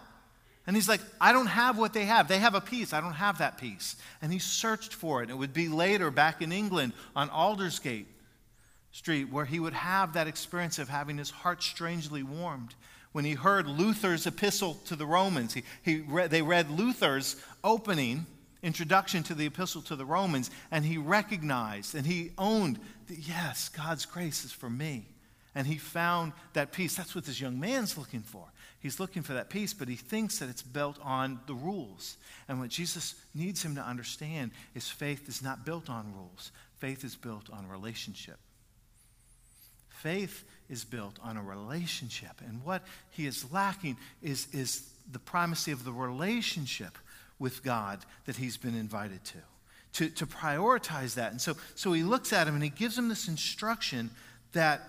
And 0.67 0.75
he's 0.75 0.87
like, 0.87 1.01
I 1.19 1.33
don't 1.33 1.47
have 1.47 1.79
what 1.79 1.93
they 1.93 2.05
have. 2.05 2.27
They 2.27 2.37
have 2.37 2.53
a 2.53 2.61
peace. 2.61 2.93
I 2.93 3.01
don't 3.01 3.13
have 3.13 3.39
that 3.39 3.57
peace. 3.57 3.95
And 4.21 4.31
he 4.31 4.37
searched 4.37 4.93
for 4.93 5.23
it. 5.23 5.31
It 5.31 5.37
would 5.37 5.51
be 5.51 5.67
later 5.67 6.11
back 6.11 6.43
in 6.43 6.51
England 6.51 6.93
on 7.15 7.31
Aldersgate 7.31 8.05
Street 8.91 9.31
where 9.31 9.45
he 9.45 9.59
would 9.59 9.73
have 9.73 10.13
that 10.13 10.27
experience 10.27 10.79
of 10.79 10.89
having 10.89 11.17
his 11.17 11.29
heart 11.29 11.63
strangely 11.63 12.23
warmed. 12.23 12.75
When 13.11 13.25
he 13.25 13.33
heard 13.33 13.67
Luther's 13.67 14.25
epistle 14.25 14.75
to 14.85 14.95
the 14.95 15.05
Romans, 15.05 15.53
he, 15.53 15.63
he 15.83 16.01
read, 16.01 16.31
they 16.31 16.41
read 16.41 16.69
Luther's 16.69 17.35
opening 17.63 18.25
introduction 18.63 19.23
to 19.23 19.33
the 19.33 19.47
epistle 19.47 19.81
to 19.81 19.95
the 19.95 20.05
Romans, 20.05 20.51
and 20.69 20.85
he 20.85 20.97
recognized 20.97 21.95
and 21.95 22.05
he 22.05 22.31
owned 22.37 22.79
that, 23.07 23.17
yes, 23.17 23.69
God's 23.69 24.05
grace 24.05 24.45
is 24.45 24.51
for 24.51 24.69
me. 24.69 25.07
And 25.53 25.67
he 25.67 25.77
found 25.77 26.31
that 26.53 26.71
peace. 26.71 26.95
That's 26.95 27.13
what 27.13 27.25
this 27.25 27.41
young 27.41 27.59
man's 27.59 27.97
looking 27.97 28.21
for. 28.21 28.45
He's 28.79 29.01
looking 29.01 29.21
for 29.21 29.33
that 29.33 29.49
peace, 29.49 29.73
but 29.73 29.89
he 29.89 29.97
thinks 29.97 30.39
that 30.39 30.49
it's 30.49 30.61
built 30.61 30.97
on 31.03 31.41
the 31.45 31.53
rules. 31.53 32.17
And 32.47 32.59
what 32.59 32.69
Jesus 32.69 33.15
needs 33.35 33.61
him 33.61 33.75
to 33.75 33.81
understand 33.81 34.51
is 34.75 34.87
faith 34.87 35.27
is 35.27 35.43
not 35.43 35.65
built 35.65 35.89
on 35.89 36.13
rules, 36.15 36.51
faith 36.77 37.03
is 37.03 37.15
built 37.15 37.49
on 37.51 37.67
relationship. 37.67 38.37
Faith 40.01 40.43
is 40.67 40.83
built 40.83 41.19
on 41.23 41.37
a 41.37 41.43
relationship. 41.43 42.41
And 42.47 42.63
what 42.63 42.81
he 43.11 43.27
is 43.27 43.51
lacking 43.51 43.97
is, 44.23 44.47
is 44.51 44.89
the 45.11 45.19
primacy 45.19 45.71
of 45.71 45.83
the 45.83 45.91
relationship 45.91 46.97
with 47.37 47.63
God 47.63 47.99
that 48.25 48.35
he's 48.35 48.57
been 48.57 48.75
invited 48.75 49.23
to. 49.25 49.37
To, 49.93 50.09
to 50.09 50.25
prioritize 50.25 51.15
that. 51.15 51.31
And 51.31 51.41
so, 51.41 51.55
so 51.75 51.91
he 51.91 52.01
looks 52.01 52.33
at 52.33 52.47
him 52.47 52.55
and 52.55 52.63
he 52.63 52.69
gives 52.69 52.97
him 52.97 53.09
this 53.09 53.27
instruction 53.27 54.09
that 54.53 54.81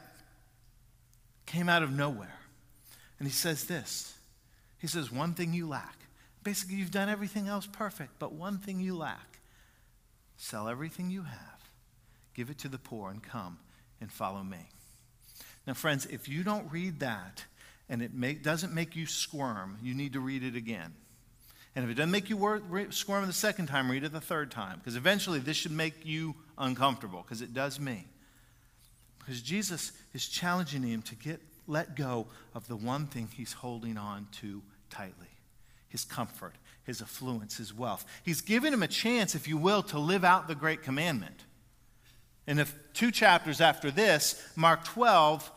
came 1.44 1.68
out 1.68 1.82
of 1.82 1.90
nowhere. 1.90 2.38
And 3.18 3.28
he 3.28 3.34
says 3.34 3.64
this 3.64 4.14
He 4.78 4.86
says, 4.86 5.12
One 5.12 5.34
thing 5.34 5.52
you 5.52 5.68
lack. 5.68 5.98
Basically, 6.42 6.76
you've 6.76 6.90
done 6.90 7.08
everything 7.08 7.48
else 7.48 7.66
perfect, 7.70 8.18
but 8.18 8.32
one 8.32 8.58
thing 8.58 8.80
you 8.80 8.96
lack. 8.96 9.40
Sell 10.36 10.68
everything 10.68 11.10
you 11.10 11.22
have, 11.22 11.70
give 12.34 12.48
it 12.48 12.58
to 12.58 12.68
the 12.68 12.78
poor, 12.78 13.10
and 13.10 13.22
come 13.22 13.58
and 14.00 14.10
follow 14.10 14.42
me. 14.42 14.68
Now, 15.66 15.74
friends, 15.74 16.06
if 16.06 16.28
you 16.28 16.42
don't 16.42 16.70
read 16.72 17.00
that 17.00 17.44
and 17.88 18.02
it 18.02 18.14
make, 18.14 18.42
doesn't 18.42 18.72
make 18.72 18.96
you 18.96 19.06
squirm, 19.06 19.78
you 19.82 19.94
need 19.94 20.14
to 20.14 20.20
read 20.20 20.42
it 20.42 20.56
again. 20.56 20.94
And 21.74 21.84
if 21.84 21.90
it 21.90 21.94
doesn't 21.94 22.10
make 22.10 22.28
you 22.28 22.36
wor- 22.36 22.62
squirm 22.90 23.26
the 23.26 23.32
second 23.32 23.66
time, 23.66 23.90
read 23.90 24.04
it 24.04 24.12
the 24.12 24.20
third 24.20 24.50
time. 24.50 24.78
Because 24.78 24.96
eventually 24.96 25.38
this 25.38 25.56
should 25.56 25.72
make 25.72 26.04
you 26.04 26.34
uncomfortable, 26.58 27.22
because 27.22 27.42
it 27.42 27.54
does 27.54 27.80
me. 27.80 28.06
Because 29.18 29.40
Jesus 29.40 29.92
is 30.12 30.26
challenging 30.26 30.82
him 30.82 31.02
to 31.02 31.14
get 31.14 31.40
let 31.68 31.94
go 31.94 32.26
of 32.54 32.66
the 32.66 32.76
one 32.76 33.06
thing 33.06 33.28
he's 33.32 33.52
holding 33.52 33.96
on 33.96 34.26
to 34.32 34.62
tightly 34.90 35.28
his 35.88 36.04
comfort, 36.04 36.54
his 36.84 37.02
affluence, 37.02 37.58
his 37.58 37.72
wealth. 37.72 38.06
He's 38.24 38.40
giving 38.40 38.72
him 38.72 38.82
a 38.82 38.88
chance, 38.88 39.34
if 39.34 39.46
you 39.46 39.58
will, 39.58 39.82
to 39.84 39.98
live 39.98 40.24
out 40.24 40.48
the 40.48 40.54
great 40.54 40.82
commandment. 40.82 41.44
And 42.46 42.58
if 42.58 42.74
two 42.92 43.10
chapters 43.10 43.60
after 43.60 43.90
this, 43.90 44.42
Mark 44.56 44.84
12, 44.84 45.50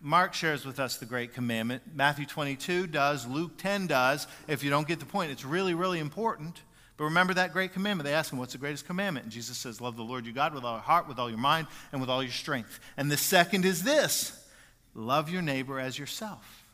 Mark 0.00 0.32
shares 0.34 0.64
with 0.64 0.78
us 0.80 0.96
the 0.96 1.06
great 1.06 1.34
commandment. 1.34 1.82
Matthew 1.94 2.26
22 2.26 2.86
does, 2.86 3.26
Luke 3.26 3.58
10 3.58 3.86
does. 3.86 4.26
If 4.48 4.62
you 4.62 4.70
don't 4.70 4.88
get 4.88 5.00
the 5.00 5.06
point, 5.06 5.30
it's 5.30 5.44
really, 5.44 5.74
really 5.74 5.98
important. 5.98 6.62
But 6.96 7.04
remember 7.04 7.34
that 7.34 7.52
great 7.52 7.72
commandment. 7.72 8.06
They 8.06 8.14
ask 8.14 8.32
him, 8.32 8.38
What's 8.38 8.52
the 8.52 8.58
greatest 8.58 8.86
commandment? 8.86 9.24
And 9.24 9.32
Jesus 9.32 9.56
says, 9.56 9.80
Love 9.80 9.96
the 9.96 10.02
Lord 10.02 10.26
your 10.26 10.34
God 10.34 10.54
with 10.54 10.64
all 10.64 10.74
your 10.74 10.82
heart, 10.82 11.08
with 11.08 11.18
all 11.18 11.30
your 11.30 11.38
mind, 11.38 11.66
and 11.92 12.00
with 12.00 12.10
all 12.10 12.22
your 12.22 12.32
strength. 12.32 12.78
And 12.96 13.10
the 13.10 13.16
second 13.16 13.64
is 13.64 13.82
this 13.82 14.36
love 14.94 15.30
your 15.30 15.40
neighbor 15.40 15.80
as 15.80 15.98
yourself. 15.98 16.64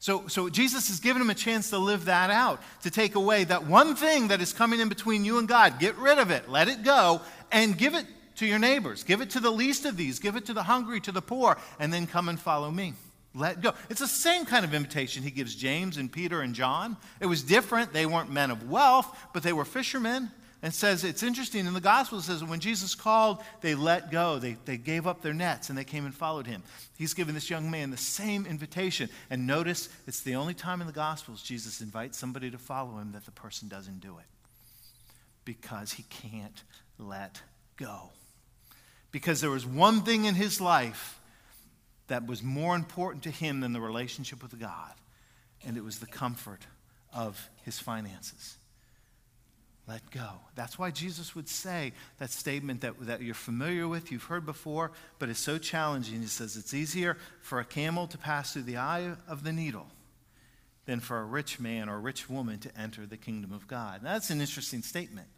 So, 0.00 0.26
so 0.28 0.48
Jesus 0.48 0.88
has 0.88 0.98
given 0.98 1.20
him 1.20 1.30
a 1.30 1.34
chance 1.34 1.70
to 1.70 1.78
live 1.78 2.06
that 2.06 2.30
out, 2.30 2.62
to 2.82 2.90
take 2.90 3.14
away 3.14 3.44
that 3.44 3.66
one 3.66 3.94
thing 3.94 4.28
that 4.28 4.40
is 4.40 4.52
coming 4.52 4.80
in 4.80 4.88
between 4.88 5.24
you 5.24 5.38
and 5.38 5.46
God. 5.46 5.78
Get 5.78 5.96
rid 5.96 6.18
of 6.18 6.30
it, 6.30 6.48
let 6.48 6.68
it 6.68 6.82
go, 6.82 7.20
and 7.52 7.76
give 7.76 7.94
it 7.94 8.06
to 8.40 8.46
your 8.46 8.58
neighbors. 8.58 9.04
Give 9.04 9.20
it 9.20 9.30
to 9.30 9.40
the 9.40 9.50
least 9.50 9.84
of 9.84 9.96
these. 9.96 10.18
Give 10.18 10.34
it 10.34 10.46
to 10.46 10.54
the 10.54 10.62
hungry, 10.62 10.98
to 11.00 11.12
the 11.12 11.22
poor, 11.22 11.58
and 11.78 11.92
then 11.92 12.06
come 12.06 12.28
and 12.28 12.40
follow 12.40 12.70
me. 12.70 12.94
Let 13.34 13.60
go. 13.60 13.74
It's 13.88 14.00
the 14.00 14.08
same 14.08 14.44
kind 14.44 14.64
of 14.64 14.74
invitation 14.74 15.22
he 15.22 15.30
gives 15.30 15.54
James 15.54 15.98
and 15.98 16.10
Peter 16.10 16.40
and 16.40 16.54
John. 16.54 16.96
It 17.20 17.26
was 17.26 17.42
different. 17.42 17.92
They 17.92 18.06
weren't 18.06 18.30
men 18.30 18.50
of 18.50 18.68
wealth, 18.68 19.16
but 19.32 19.42
they 19.42 19.52
were 19.52 19.64
fishermen. 19.64 20.30
And 20.62 20.74
says 20.74 21.04
it's 21.04 21.22
interesting 21.22 21.66
in 21.66 21.72
the 21.72 21.80
gospel 21.80 22.18
it 22.18 22.22
says 22.22 22.44
when 22.44 22.60
Jesus 22.60 22.94
called, 22.94 23.42
they 23.62 23.74
let 23.74 24.10
go. 24.10 24.38
They, 24.38 24.56
they 24.66 24.76
gave 24.76 25.06
up 25.06 25.22
their 25.22 25.32
nets 25.32 25.70
and 25.70 25.78
they 25.78 25.84
came 25.84 26.04
and 26.04 26.14
followed 26.14 26.46
him. 26.46 26.62
He's 26.98 27.14
given 27.14 27.34
this 27.34 27.48
young 27.48 27.70
man 27.70 27.90
the 27.90 27.96
same 27.96 28.44
invitation. 28.44 29.08
And 29.30 29.46
notice 29.46 29.88
it's 30.06 30.20
the 30.20 30.34
only 30.34 30.52
time 30.52 30.82
in 30.82 30.86
the 30.86 30.92
gospels 30.92 31.42
Jesus 31.42 31.80
invites 31.80 32.18
somebody 32.18 32.50
to 32.50 32.58
follow 32.58 32.98
him 32.98 33.12
that 33.12 33.24
the 33.24 33.30
person 33.30 33.68
doesn't 33.68 34.00
do 34.00 34.18
it. 34.18 34.26
Because 35.46 35.92
he 35.92 36.04
can't 36.04 36.62
let 36.98 37.40
go 37.78 38.10
because 39.12 39.40
there 39.40 39.50
was 39.50 39.66
one 39.66 40.02
thing 40.02 40.24
in 40.24 40.34
his 40.34 40.60
life 40.60 41.20
that 42.08 42.26
was 42.26 42.42
more 42.42 42.74
important 42.74 43.22
to 43.24 43.30
him 43.30 43.60
than 43.60 43.72
the 43.72 43.80
relationship 43.80 44.42
with 44.42 44.58
God, 44.58 44.92
and 45.64 45.76
it 45.76 45.84
was 45.84 45.98
the 45.98 46.06
comfort 46.06 46.66
of 47.12 47.48
his 47.64 47.78
finances. 47.78 48.56
Let 49.86 50.08
go. 50.10 50.28
That's 50.54 50.78
why 50.78 50.92
Jesus 50.92 51.34
would 51.34 51.48
say 51.48 51.92
that 52.18 52.30
statement 52.30 52.82
that, 52.82 52.94
that 53.06 53.22
you're 53.22 53.34
familiar 53.34 53.88
with, 53.88 54.12
you've 54.12 54.24
heard 54.24 54.46
before, 54.46 54.92
but 55.18 55.28
it's 55.28 55.40
so 55.40 55.58
challenging. 55.58 56.20
He 56.20 56.28
says 56.28 56.56
it's 56.56 56.74
easier 56.74 57.16
for 57.42 57.58
a 57.58 57.64
camel 57.64 58.06
to 58.08 58.18
pass 58.18 58.52
through 58.52 58.62
the 58.62 58.76
eye 58.76 59.16
of 59.26 59.42
the 59.42 59.52
needle 59.52 59.88
than 60.86 61.00
for 61.00 61.18
a 61.18 61.24
rich 61.24 61.58
man 61.58 61.88
or 61.88 61.96
a 61.96 62.00
rich 62.00 62.30
woman 62.30 62.58
to 62.60 62.78
enter 62.78 63.06
the 63.06 63.16
kingdom 63.16 63.52
of 63.52 63.66
God. 63.66 64.02
Now, 64.02 64.12
that's 64.12 64.30
an 64.30 64.40
interesting 64.40 64.82
statement, 64.82 65.28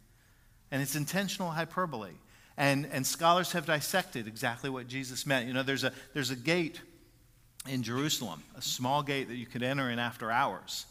and 0.71 0.81
it's 0.81 0.95
intentional 0.95 1.51
hyperbole. 1.51 2.13
And, 2.57 2.87
and 2.91 3.05
scholars 3.05 3.51
have 3.53 3.65
dissected 3.65 4.27
exactly 4.27 4.69
what 4.69 4.87
Jesus 4.87 5.25
meant. 5.25 5.47
You 5.47 5.53
know, 5.53 5.63
there's 5.63 5.83
a, 5.83 5.91
there's 6.13 6.29
a 6.29 6.35
gate 6.35 6.81
in 7.67 7.81
Jerusalem, 7.81 8.43
a 8.55 8.61
small 8.61 9.01
gate 9.01 9.27
that 9.29 9.35
you 9.35 9.45
could 9.45 9.63
enter 9.63 9.89
in 9.89 9.99
after 9.99 10.31
hours. 10.31 10.85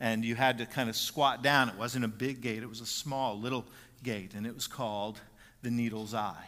And 0.00 0.24
you 0.24 0.34
had 0.34 0.58
to 0.58 0.66
kind 0.66 0.88
of 0.88 0.96
squat 0.96 1.42
down. 1.42 1.68
It 1.68 1.76
wasn't 1.76 2.04
a 2.04 2.08
big 2.08 2.40
gate, 2.40 2.62
it 2.62 2.68
was 2.68 2.80
a 2.80 2.86
small 2.86 3.38
little 3.38 3.64
gate, 4.02 4.34
and 4.34 4.46
it 4.46 4.54
was 4.54 4.66
called 4.66 5.20
the 5.62 5.70
Needle's 5.70 6.14
Eye. 6.14 6.46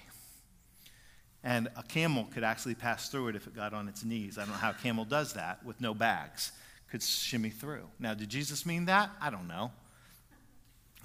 And 1.45 1.69
a 1.77 1.83
camel 1.83 2.27
could 2.33 2.43
actually 2.43 2.75
pass 2.75 3.11
through 3.11 3.29
it 3.29 3.37
if 3.37 3.47
it 3.47 3.55
got 3.55 3.75
on 3.75 3.87
its 3.87 4.03
knees. 4.03 4.39
I 4.39 4.43
don't 4.43 4.53
know 4.53 4.57
how 4.57 4.71
a 4.71 4.75
camel 4.75 5.05
does 5.05 5.35
that 5.35 5.65
with 5.65 5.81
no 5.81 5.93
bags, 5.93 6.53
could 6.91 7.03
shimmy 7.03 7.51
through. 7.51 7.87
Now, 7.99 8.15
did 8.15 8.31
Jesus 8.31 8.65
mean 8.65 8.87
that? 8.87 9.11
I 9.21 9.29
don't 9.29 9.47
know. 9.47 9.71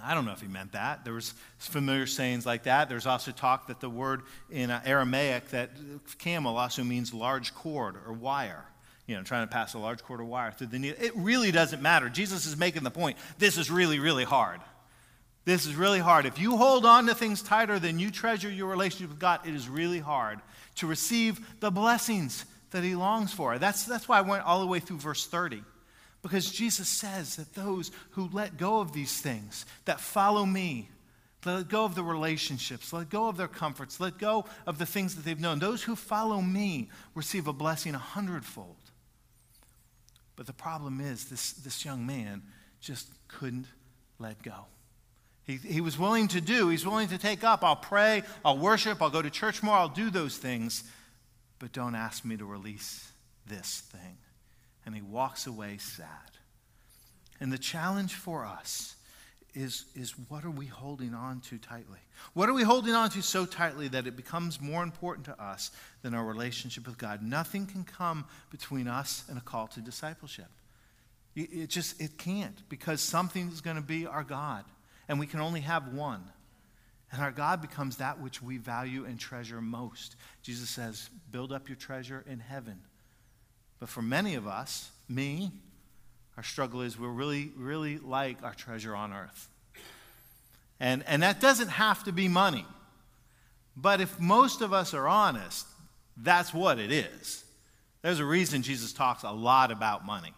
I 0.03 0.13
don't 0.13 0.25
know 0.25 0.31
if 0.31 0.41
he 0.41 0.47
meant 0.47 0.73
that. 0.73 1.03
There 1.03 1.13
was 1.13 1.33
familiar 1.57 2.05
sayings 2.05 2.45
like 2.45 2.63
that. 2.63 2.89
There's 2.89 3.05
also 3.05 3.31
talk 3.31 3.67
that 3.67 3.79
the 3.79 3.89
word 3.89 4.21
in 4.49 4.71
Aramaic 4.71 5.49
that 5.49 5.71
camel 6.17 6.57
also 6.57 6.83
means 6.83 7.13
large 7.13 7.53
cord 7.53 7.95
or 8.07 8.13
wire. 8.13 8.65
You 9.07 9.15
know, 9.15 9.23
trying 9.23 9.47
to 9.47 9.51
pass 9.51 9.73
a 9.73 9.79
large 9.79 10.03
cord 10.03 10.19
or 10.19 10.25
wire 10.25 10.51
through 10.51 10.67
the 10.67 10.77
needle. 10.77 11.03
It 11.03 11.13
really 11.15 11.51
doesn't 11.51 11.81
matter. 11.81 12.09
Jesus 12.09 12.45
is 12.45 12.55
making 12.55 12.83
the 12.83 12.91
point. 12.91 13.17
This 13.39 13.57
is 13.57 13.71
really, 13.71 13.99
really 13.99 14.23
hard. 14.23 14.61
This 15.45 15.65
is 15.65 15.73
really 15.73 15.99
hard. 15.99 16.27
If 16.27 16.37
you 16.37 16.57
hold 16.57 16.85
on 16.85 17.07
to 17.07 17.15
things 17.15 17.41
tighter 17.41 17.79
than 17.79 17.97
you 17.97 18.11
treasure 18.11 18.51
your 18.51 18.67
relationship 18.67 19.09
with 19.09 19.19
God, 19.19 19.47
it 19.47 19.55
is 19.55 19.67
really 19.67 19.99
hard 19.99 20.39
to 20.75 20.85
receive 20.85 21.39
the 21.59 21.71
blessings 21.71 22.45
that 22.69 22.83
he 22.83 22.95
longs 22.95 23.33
for. 23.33 23.57
That's, 23.57 23.85
that's 23.85 24.07
why 24.07 24.19
I 24.19 24.21
went 24.21 24.43
all 24.43 24.59
the 24.59 24.67
way 24.67 24.79
through 24.79 24.97
verse 24.97 25.25
30. 25.25 25.63
Because 26.21 26.51
Jesus 26.51 26.89
says 26.89 27.37
that 27.37 27.53
those 27.53 27.91
who 28.11 28.29
let 28.33 28.57
go 28.57 28.79
of 28.79 28.91
these 28.91 29.21
things, 29.21 29.65
that 29.85 30.01
follow 30.01 30.45
me, 30.45 30.89
let 31.45 31.69
go 31.69 31.85
of 31.85 31.95
the 31.95 32.03
relationships, 32.03 32.91
let 32.91 33.09
go 33.09 33.29
of 33.29 33.37
their 33.37 33.47
comforts, 33.47 33.99
let 33.99 34.17
go 34.17 34.45
of 34.67 34.77
the 34.77 34.85
things 34.85 35.15
that 35.15 35.23
they've 35.23 35.39
known, 35.39 35.59
those 35.59 35.83
who 35.83 35.95
follow 35.95 36.41
me 36.41 36.89
receive 37.15 37.47
a 37.47 37.53
blessing 37.53 37.95
a 37.95 37.99
hundredfold. 37.99 38.75
But 40.35 40.47
the 40.47 40.53
problem 40.53 40.99
is, 40.99 41.25
this, 41.25 41.53
this 41.53 41.85
young 41.85 42.05
man 42.05 42.41
just 42.81 43.07
couldn't 43.29 43.67
let 44.19 44.41
go. 44.41 44.65
He, 45.45 45.55
he 45.55 45.81
was 45.81 45.97
willing 45.97 46.27
to 46.29 46.41
do, 46.41 46.67
he's 46.67 46.85
willing 46.85 47.07
to 47.09 47.17
take 47.17 47.43
up. 47.45 47.63
I'll 47.63 47.75
pray, 47.77 48.23
I'll 48.43 48.57
worship, 48.57 49.01
I'll 49.01 49.09
go 49.09 49.21
to 49.21 49.29
church 49.29 49.63
more, 49.63 49.75
I'll 49.75 49.89
do 49.89 50.09
those 50.09 50.37
things. 50.37 50.83
But 51.59 51.71
don't 51.71 51.95
ask 51.95 52.25
me 52.25 52.35
to 52.37 52.45
release 52.45 53.09
this 53.47 53.83
thing 53.91 54.17
and 54.89 54.95
he 54.95 55.03
walks 55.03 55.45
away 55.45 55.77
sad. 55.77 56.09
And 57.39 57.53
the 57.53 57.59
challenge 57.59 58.15
for 58.15 58.43
us 58.43 58.95
is, 59.53 59.85
is 59.93 60.15
what 60.29 60.43
are 60.43 60.49
we 60.49 60.65
holding 60.65 61.13
on 61.13 61.41
to 61.41 61.59
tightly? 61.59 61.99
What 62.33 62.49
are 62.49 62.53
we 62.53 62.63
holding 62.63 62.95
on 62.95 63.11
to 63.11 63.21
so 63.21 63.45
tightly 63.45 63.87
that 63.89 64.07
it 64.07 64.15
becomes 64.15 64.59
more 64.59 64.81
important 64.81 65.27
to 65.27 65.39
us 65.39 65.69
than 66.01 66.15
our 66.15 66.25
relationship 66.25 66.87
with 66.87 66.97
God? 66.97 67.21
Nothing 67.21 67.67
can 67.67 67.83
come 67.83 68.25
between 68.49 68.87
us 68.87 69.25
and 69.29 69.37
a 69.37 69.41
call 69.41 69.67
to 69.67 69.79
discipleship. 69.79 70.49
It 71.35 71.67
just 71.67 72.01
it 72.01 72.17
can't 72.17 72.67
because 72.67 72.99
something 72.99 73.49
is 73.49 73.61
going 73.61 73.75
to 73.75 73.83
be 73.83 74.07
our 74.07 74.23
God, 74.23 74.65
and 75.07 75.19
we 75.19 75.27
can 75.27 75.39
only 75.39 75.61
have 75.61 75.93
one. 75.93 76.23
And 77.11 77.21
our 77.21 77.31
God 77.31 77.61
becomes 77.61 77.97
that 77.97 78.19
which 78.19 78.41
we 78.41 78.57
value 78.57 79.05
and 79.05 79.19
treasure 79.19 79.61
most. 79.61 80.15
Jesus 80.41 80.71
says, 80.71 81.11
build 81.29 81.51
up 81.51 81.69
your 81.69 81.75
treasure 81.75 82.25
in 82.27 82.39
heaven. 82.39 82.79
But 83.79 83.89
for 83.89 84.01
many 84.01 84.35
of 84.35 84.47
us, 84.47 84.89
me, 85.07 85.51
our 86.37 86.43
struggle 86.43 86.81
is 86.81 86.97
we're 86.97 87.09
really, 87.09 87.51
really 87.57 87.97
like 87.97 88.43
our 88.43 88.53
treasure 88.53 88.95
on 88.95 89.13
earth. 89.13 89.47
And, 90.79 91.03
and 91.07 91.23
that 91.23 91.41
doesn't 91.41 91.69
have 91.69 92.03
to 92.05 92.11
be 92.11 92.27
money. 92.27 92.65
But 93.75 94.01
if 94.01 94.19
most 94.19 94.61
of 94.61 94.73
us 94.73 94.93
are 94.93 95.07
honest, 95.07 95.65
that's 96.17 96.53
what 96.53 96.79
it 96.79 96.91
is. 96.91 97.43
There's 98.01 98.19
a 98.19 98.25
reason 98.25 98.61
Jesus 98.61 98.93
talks 98.93 99.23
a 99.23 99.31
lot 99.31 99.71
about 99.71 100.05
money, 100.05 100.33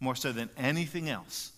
more 0.00 0.16
so 0.16 0.32
than 0.32 0.50
anything 0.56 1.08
else, 1.08 1.52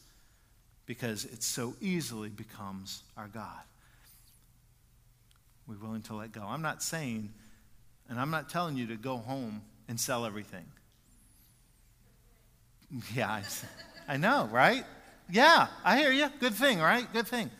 because 0.84 1.24
it 1.24 1.42
so 1.42 1.74
easily 1.80 2.28
becomes 2.28 3.02
our 3.16 3.28
God. 3.28 3.62
We're 5.66 5.78
willing 5.78 6.02
to 6.02 6.14
let 6.14 6.32
go. 6.32 6.42
I'm 6.42 6.62
not 6.62 6.82
saying, 6.82 7.32
and 8.08 8.20
I'm 8.20 8.30
not 8.30 8.50
telling 8.50 8.76
you 8.76 8.86
to 8.88 8.96
go 8.96 9.16
home 9.16 9.62
and 9.88 9.98
sell 9.98 10.26
everything. 10.26 10.64
Yeah, 13.14 13.28
I, 13.28 13.42
I 14.14 14.16
know, 14.16 14.48
right? 14.52 14.84
Yeah, 15.28 15.66
I 15.84 15.98
hear 15.98 16.12
you. 16.12 16.28
Good 16.38 16.54
thing, 16.54 16.78
right? 16.78 17.10
Good 17.12 17.26
thing. 17.26 17.50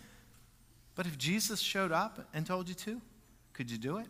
But 0.95 1.07
if 1.07 1.19
Jesus 1.19 1.61
showed 1.61 1.93
up 1.93 2.29
and 2.33 2.47
told 2.47 2.69
you 2.69 2.75
to, 2.77 3.01
could 3.53 3.71
you 3.71 3.79
do 3.79 3.99
it? 3.99 4.07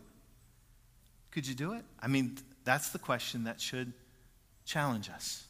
Could 1.31 1.47
you 1.47 1.55
do 1.55 1.73
it? 1.73 1.83
I 1.99 2.07
mean, 2.07 2.37
that's 2.63 2.89
the 2.89 2.99
question 2.99 3.45
that 3.45 3.59
should 3.59 3.93
challenge 4.65 5.09
us. 5.09 5.45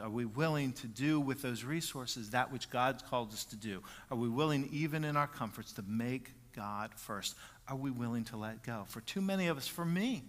Are 0.00 0.10
we 0.10 0.24
willing 0.24 0.72
to 0.74 0.86
do 0.86 1.20
with 1.20 1.42
those 1.42 1.62
resources 1.62 2.30
that 2.30 2.50
which 2.50 2.70
God's 2.70 3.02
called 3.02 3.32
us 3.32 3.44
to 3.46 3.56
do? 3.56 3.82
Are 4.10 4.16
we 4.16 4.28
willing, 4.28 4.68
even 4.72 5.04
in 5.04 5.16
our 5.16 5.26
comforts, 5.26 5.72
to 5.74 5.82
make 5.86 6.30
God 6.54 6.90
first? 6.96 7.36
Are 7.68 7.76
we 7.76 7.90
willing 7.90 8.24
to 8.24 8.36
let 8.36 8.62
go? 8.62 8.84
For 8.88 9.02
too 9.02 9.20
many 9.20 9.48
of 9.48 9.58
us, 9.58 9.68
for 9.68 9.84
me, 9.84 10.22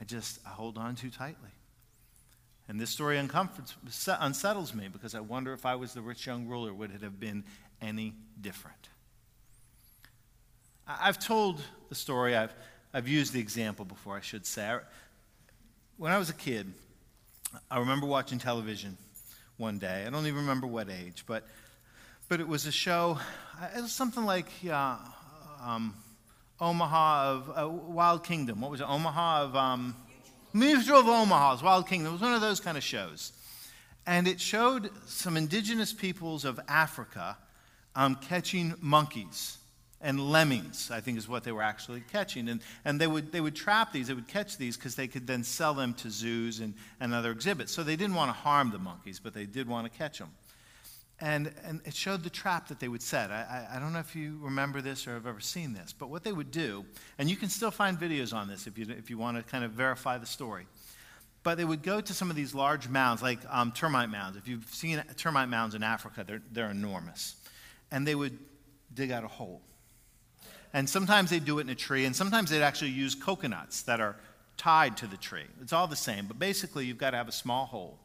I 0.00 0.04
just 0.04 0.40
I 0.46 0.50
hold 0.50 0.78
on 0.78 0.96
too 0.96 1.10
tightly. 1.10 1.50
And 2.70 2.78
this 2.78 2.90
story 2.90 3.18
unsettles 3.18 4.74
me 4.74 4.86
because 4.86 5.16
I 5.16 5.20
wonder 5.20 5.52
if 5.52 5.66
I 5.66 5.74
was 5.74 5.92
the 5.92 6.02
rich 6.02 6.24
young 6.24 6.46
ruler, 6.46 6.72
would 6.72 6.92
it 6.92 7.02
have 7.02 7.18
been 7.18 7.42
any 7.82 8.14
different? 8.40 8.88
I've 10.86 11.18
told 11.18 11.60
the 11.88 11.96
story, 11.96 12.36
I've, 12.36 12.54
I've 12.94 13.08
used 13.08 13.32
the 13.32 13.40
example 13.40 13.84
before, 13.84 14.16
I 14.16 14.20
should 14.20 14.46
say. 14.46 14.78
When 15.96 16.12
I 16.12 16.18
was 16.18 16.30
a 16.30 16.32
kid, 16.32 16.72
I 17.68 17.80
remember 17.80 18.06
watching 18.06 18.38
television 18.38 18.96
one 19.56 19.80
day. 19.80 20.04
I 20.06 20.10
don't 20.10 20.28
even 20.28 20.42
remember 20.42 20.68
what 20.68 20.88
age, 20.88 21.24
but, 21.26 21.42
but 22.28 22.38
it 22.38 22.46
was 22.46 22.66
a 22.66 22.72
show, 22.72 23.18
it 23.76 23.80
was 23.80 23.90
something 23.90 24.24
like 24.24 24.46
uh, 24.70 24.96
um, 25.60 25.96
Omaha 26.60 27.32
of 27.32 27.50
uh, 27.50 27.68
Wild 27.68 28.22
Kingdom. 28.22 28.60
What 28.60 28.70
was 28.70 28.80
it? 28.80 28.88
Omaha 28.88 29.42
of. 29.42 29.56
Um, 29.56 29.96
Mutual 30.52 30.98
of 30.98 31.08
Omaha's 31.08 31.62
Wild 31.62 31.86
Kingdom. 31.86 32.10
It 32.10 32.12
was 32.12 32.22
one 32.22 32.34
of 32.34 32.40
those 32.40 32.60
kind 32.60 32.76
of 32.76 32.82
shows. 32.82 33.32
And 34.06 34.26
it 34.26 34.40
showed 34.40 34.90
some 35.06 35.36
indigenous 35.36 35.92
peoples 35.92 36.44
of 36.44 36.58
Africa 36.68 37.36
um, 37.94 38.16
catching 38.16 38.74
monkeys 38.80 39.58
and 40.00 40.18
lemmings, 40.18 40.90
I 40.90 41.00
think 41.00 41.18
is 41.18 41.28
what 41.28 41.44
they 41.44 41.52
were 41.52 41.62
actually 41.62 42.02
catching. 42.10 42.48
And, 42.48 42.60
and 42.84 43.00
they, 43.00 43.06
would, 43.06 43.32
they 43.32 43.40
would 43.40 43.54
trap 43.54 43.92
these, 43.92 44.08
they 44.08 44.14
would 44.14 44.28
catch 44.28 44.56
these 44.56 44.76
because 44.76 44.94
they 44.94 45.06
could 45.06 45.26
then 45.26 45.44
sell 45.44 45.74
them 45.74 45.94
to 45.94 46.10
zoos 46.10 46.60
and, 46.60 46.74
and 47.00 47.12
other 47.12 47.30
exhibits. 47.30 47.72
So 47.72 47.82
they 47.82 47.96
didn't 47.96 48.14
want 48.14 48.30
to 48.30 48.32
harm 48.32 48.70
the 48.70 48.78
monkeys, 48.78 49.20
but 49.20 49.34
they 49.34 49.44
did 49.44 49.68
want 49.68 49.90
to 49.90 49.96
catch 49.96 50.18
them. 50.18 50.30
And, 51.20 51.52
and 51.64 51.82
it 51.84 51.94
showed 51.94 52.22
the 52.22 52.30
trap 52.30 52.68
that 52.68 52.80
they 52.80 52.88
would 52.88 53.02
set. 53.02 53.30
I, 53.30 53.66
I, 53.70 53.76
I, 53.76 53.78
don't 53.78 53.92
know 53.92 53.98
if 53.98 54.16
you 54.16 54.38
remember 54.40 54.80
this 54.80 55.06
or 55.06 55.12
have 55.12 55.26
ever 55.26 55.40
seen 55.40 55.74
this, 55.74 55.92
but 55.92 56.08
what 56.08 56.24
they 56.24 56.32
would 56.32 56.50
do, 56.50 56.86
and 57.18 57.28
you 57.28 57.36
can 57.36 57.50
still 57.50 57.70
find 57.70 58.00
videos 58.00 58.32
on 58.32 58.48
this 58.48 58.66
if 58.66 58.78
you, 58.78 58.86
if 58.88 59.10
you 59.10 59.18
want 59.18 59.36
to 59.36 59.42
kind 59.42 59.62
of 59.62 59.72
verify 59.72 60.16
the 60.16 60.24
story. 60.24 60.66
But 61.42 61.58
they 61.58 61.64
would 61.66 61.82
go 61.82 62.00
to 62.00 62.14
some 62.14 62.30
of 62.30 62.36
these 62.36 62.54
large 62.54 62.88
mounds, 62.88 63.22
like 63.22 63.40
um, 63.50 63.70
termite 63.72 64.08
mounds. 64.08 64.38
If 64.38 64.48
you've 64.48 64.64
seen 64.72 65.02
termite 65.18 65.50
mounds 65.50 65.74
in 65.74 65.82
Africa, 65.82 66.24
they're, 66.26 66.42
they're 66.52 66.70
enormous. 66.70 67.36
And 67.90 68.06
they 68.06 68.14
would 68.14 68.38
dig 68.94 69.10
out 69.10 69.22
a 69.22 69.28
hole 69.28 69.60
and 70.72 70.88
sometimes 70.88 71.30
they'd 71.30 71.44
do 71.44 71.58
it 71.58 71.62
in 71.62 71.68
a 71.68 71.74
tree, 71.74 72.04
and 72.04 72.14
sometimes 72.14 72.50
they'd 72.50 72.62
actually 72.62 72.90
use 72.90 73.14
coconuts 73.14 73.82
that 73.82 74.00
are 74.00 74.16
tied 74.56 74.96
to 74.98 75.06
the 75.06 75.16
tree. 75.16 75.46
It's 75.60 75.72
all 75.72 75.86
the 75.86 75.96
same, 75.96 76.26
but 76.26 76.38
basically, 76.38 76.86
you've 76.86 76.98
got 76.98 77.10
to 77.10 77.16
have 77.16 77.28
a 77.28 77.32
small 77.32 77.66
hole. 77.66 77.98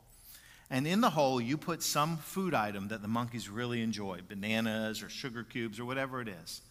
And 0.69 0.87
in 0.87 1.01
the 1.01 1.11
hole, 1.11 1.39
you 1.39 1.57
put 1.57 1.83
some 1.83 2.17
food 2.17 2.53
item 2.53 2.87
that 2.87 3.01
the 3.01 3.07
monkeys 3.07 3.49
really 3.49 3.81
enjoy 3.81 4.19
bananas 4.27 5.03
or 5.03 5.09
sugar 5.09 5.43
cubes 5.43 5.79
or 5.79 5.85
whatever 5.85 6.21
it 6.21 6.27
is. 6.27 6.61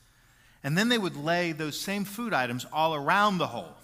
And 0.64 0.76
then 0.76 0.88
they 0.88 0.98
would 0.98 1.16
lay 1.16 1.52
those 1.52 1.78
same 1.78 2.04
food 2.04 2.33
items 2.33 2.66
all 2.72 2.94
around 2.94 3.38
the 3.38 3.48
hole, 3.48 3.76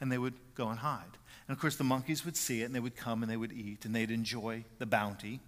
and 0.00 0.10
they 0.10 0.18
would 0.18 0.34
go 0.54 0.68
and 0.68 0.78
hide. 0.78 1.02
And 1.46 1.54
of 1.54 1.60
course, 1.60 1.76
the 1.76 1.84
monkeys 1.84 2.24
would 2.24 2.36
see 2.36 2.62
it, 2.62 2.66
and 2.66 2.74
they 2.74 2.80
would 2.80 2.96
come 2.96 3.22
and 3.22 3.30
they 3.30 3.36
would 3.36 3.52
eat, 3.52 3.84
and 3.84 3.94
they'd 3.94 4.10
enjoy 4.10 4.64
the 4.78 4.86
bounty. 4.86 5.40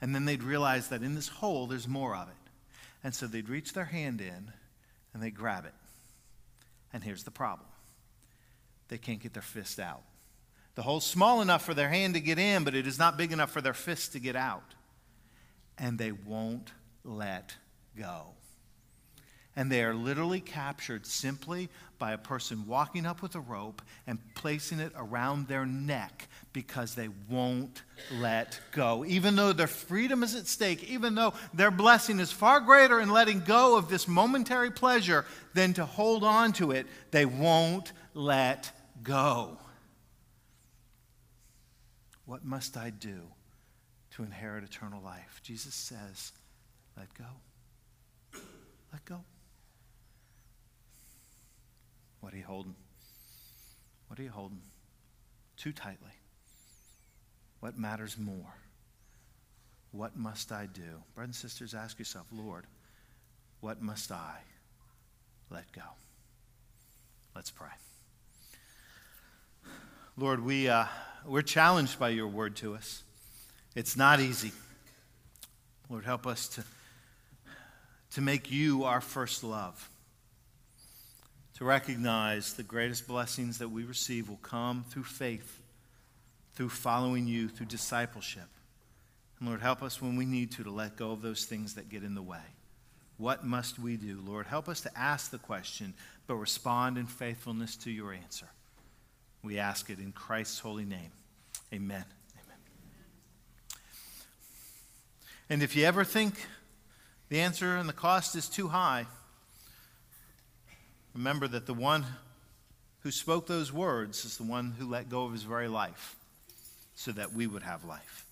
And 0.00 0.14
then 0.14 0.24
they'd 0.24 0.42
realize 0.42 0.88
that 0.88 1.02
in 1.02 1.14
this 1.14 1.28
hole, 1.28 1.66
there's 1.66 1.88
more 1.88 2.14
of 2.14 2.28
it. 2.28 2.34
And 3.02 3.14
so 3.14 3.26
they'd 3.26 3.48
reach 3.48 3.72
their 3.72 3.86
hand 3.86 4.20
in 4.20 4.52
and 5.12 5.22
they'd 5.22 5.34
grab 5.34 5.64
it. 5.64 5.74
And 6.92 7.02
here's 7.02 7.24
the 7.24 7.30
problem 7.30 7.68
they 8.88 8.98
can't 8.98 9.20
get 9.20 9.34
their 9.34 9.42
fist 9.42 9.78
out. 9.78 10.02
The 10.78 10.84
hole's 10.84 11.04
small 11.04 11.42
enough 11.42 11.64
for 11.64 11.74
their 11.74 11.88
hand 11.88 12.14
to 12.14 12.20
get 12.20 12.38
in, 12.38 12.62
but 12.62 12.76
it 12.76 12.86
is 12.86 13.00
not 13.00 13.16
big 13.16 13.32
enough 13.32 13.50
for 13.50 13.60
their 13.60 13.74
fist 13.74 14.12
to 14.12 14.20
get 14.20 14.36
out. 14.36 14.76
And 15.76 15.98
they 15.98 16.12
won't 16.12 16.70
let 17.02 17.56
go. 17.96 18.26
And 19.56 19.72
they 19.72 19.82
are 19.82 19.92
literally 19.92 20.38
captured 20.38 21.04
simply 21.04 21.68
by 21.98 22.12
a 22.12 22.16
person 22.16 22.68
walking 22.68 23.06
up 23.06 23.22
with 23.22 23.34
a 23.34 23.40
rope 23.40 23.82
and 24.06 24.20
placing 24.36 24.78
it 24.78 24.92
around 24.94 25.48
their 25.48 25.66
neck 25.66 26.28
because 26.52 26.94
they 26.94 27.08
won't 27.28 27.82
let 28.12 28.60
go. 28.70 29.04
Even 29.04 29.34
though 29.34 29.52
their 29.52 29.66
freedom 29.66 30.22
is 30.22 30.36
at 30.36 30.46
stake, 30.46 30.88
even 30.88 31.16
though 31.16 31.34
their 31.52 31.72
blessing 31.72 32.20
is 32.20 32.30
far 32.30 32.60
greater 32.60 33.00
in 33.00 33.10
letting 33.10 33.40
go 33.40 33.76
of 33.76 33.88
this 33.88 34.06
momentary 34.06 34.70
pleasure 34.70 35.24
than 35.54 35.72
to 35.72 35.84
hold 35.84 36.22
on 36.22 36.52
to 36.52 36.70
it, 36.70 36.86
they 37.10 37.26
won't 37.26 37.92
let 38.14 38.70
go. 39.02 39.58
What 42.28 42.44
must 42.44 42.76
I 42.76 42.90
do 42.90 43.22
to 44.10 44.22
inherit 44.22 44.62
eternal 44.62 45.02
life? 45.02 45.40
Jesus 45.42 45.74
says, 45.74 46.32
let 46.94 47.08
go. 47.14 47.24
Let 48.92 49.02
go. 49.06 49.20
What 52.20 52.34
are 52.34 52.36
you 52.36 52.44
holding? 52.44 52.74
What 54.08 54.20
are 54.20 54.22
you 54.22 54.28
holding? 54.28 54.60
Too 55.56 55.72
tightly. 55.72 56.12
What 57.60 57.78
matters 57.78 58.18
more? 58.18 58.54
What 59.92 60.14
must 60.14 60.52
I 60.52 60.66
do? 60.66 61.02
Brothers 61.14 61.28
and 61.28 61.34
sisters, 61.34 61.72
ask 61.72 61.98
yourself, 61.98 62.26
Lord, 62.30 62.66
what 63.60 63.80
must 63.80 64.12
I 64.12 64.34
let 65.48 65.72
go? 65.72 65.80
Let's 67.34 67.50
pray. 67.50 67.68
Lord, 70.18 70.44
we, 70.44 70.68
uh, 70.68 70.84
we're 71.26 71.42
challenged 71.42 71.98
by 71.98 72.10
your 72.10 72.28
word 72.28 72.56
to 72.56 72.74
us. 72.74 73.02
It's 73.74 73.96
not 73.96 74.20
easy. 74.20 74.52
Lord, 75.88 76.04
help 76.04 76.26
us 76.26 76.48
to, 76.48 76.64
to 78.12 78.20
make 78.20 78.50
you 78.50 78.84
our 78.84 79.00
first 79.00 79.44
love 79.44 79.88
to 81.58 81.64
recognize 81.64 82.54
the 82.54 82.62
greatest 82.62 83.08
blessings 83.08 83.58
that 83.58 83.68
we 83.68 83.82
receive 83.82 84.28
will 84.28 84.36
come 84.36 84.84
through 84.90 85.02
faith, 85.02 85.60
through 86.54 86.68
following 86.68 87.26
you, 87.26 87.48
through 87.48 87.66
discipleship. 87.66 88.46
And 89.40 89.48
Lord, 89.48 89.60
help 89.60 89.82
us 89.82 90.00
when 90.00 90.14
we 90.14 90.24
need 90.24 90.52
to 90.52 90.62
to 90.62 90.70
let 90.70 90.96
go 90.96 91.10
of 91.10 91.20
those 91.20 91.46
things 91.46 91.74
that 91.74 91.88
get 91.88 92.04
in 92.04 92.14
the 92.14 92.22
way. 92.22 92.38
What 93.16 93.44
must 93.44 93.76
we 93.76 93.96
do? 93.96 94.22
Lord, 94.24 94.46
help 94.46 94.68
us 94.68 94.82
to 94.82 94.98
ask 94.98 95.32
the 95.32 95.38
question, 95.38 95.94
but 96.28 96.36
respond 96.36 96.96
in 96.96 97.06
faithfulness 97.06 97.74
to 97.78 97.90
your 97.90 98.12
answer. 98.12 98.46
We 99.42 99.58
ask 99.58 99.88
it 99.90 99.98
in 99.98 100.12
Christ's 100.12 100.58
holy 100.58 100.84
name. 100.84 101.12
Amen. 101.72 102.04
Amen. 102.44 102.56
And 105.48 105.62
if 105.62 105.76
you 105.76 105.84
ever 105.84 106.04
think 106.04 106.34
the 107.28 107.40
answer 107.40 107.76
and 107.76 107.88
the 107.88 107.94
cost 107.94 108.34
is 108.36 108.48
too 108.48 108.68
high, 108.68 109.06
remember 111.14 111.46
that 111.48 111.66
the 111.66 111.74
one 111.74 112.04
who 113.00 113.10
spoke 113.10 113.46
those 113.46 113.72
words 113.72 114.24
is 114.24 114.36
the 114.36 114.44
one 114.44 114.74
who 114.78 114.88
let 114.88 115.08
go 115.08 115.24
of 115.24 115.32
his 115.32 115.42
very 115.42 115.68
life 115.68 116.16
so 116.94 117.12
that 117.12 117.32
we 117.32 117.46
would 117.46 117.62
have 117.62 117.84
life. 117.84 118.26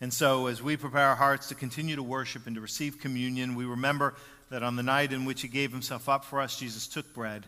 And 0.00 0.12
so, 0.12 0.46
as 0.46 0.62
we 0.62 0.76
prepare 0.76 1.06
our 1.06 1.16
hearts 1.16 1.48
to 1.48 1.54
continue 1.54 1.96
to 1.96 2.02
worship 2.02 2.46
and 2.46 2.54
to 2.54 2.60
receive 2.60 3.00
communion, 3.00 3.56
we 3.56 3.64
remember 3.64 4.14
that 4.50 4.62
on 4.62 4.76
the 4.76 4.82
night 4.82 5.12
in 5.12 5.24
which 5.24 5.42
he 5.42 5.48
gave 5.48 5.72
himself 5.72 6.08
up 6.08 6.24
for 6.24 6.40
us, 6.40 6.58
Jesus 6.58 6.86
took 6.86 7.12
bread, 7.12 7.46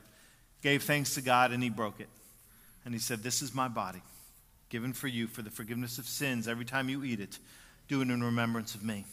gave 0.63 0.83
thanks 0.83 1.15
to 1.15 1.21
God, 1.21 1.53
and 1.53 1.63
he 1.63 1.71
broke 1.71 2.01
it. 2.01 2.09
And 2.85 2.95
he 2.95 3.01
said, 3.01 3.23
This 3.23 3.43
is 3.43 3.55
my 3.55 3.69
body, 3.69 4.03
given 4.69 4.93
for 4.93 5.09
you 5.09 5.27
for 5.27 5.43
the 5.43 5.51
forgiveness 5.51 5.99
of 5.99 6.07
sins. 6.07 6.49
Every 6.49 6.65
time 6.65 6.89
you 6.89 7.05
eat 7.05 7.21
it, 7.21 7.39
do 7.89 8.01
it 8.01 8.09
in 8.09 8.23
remembrance 8.23 8.75
of 8.75 8.83
me. 8.83 9.05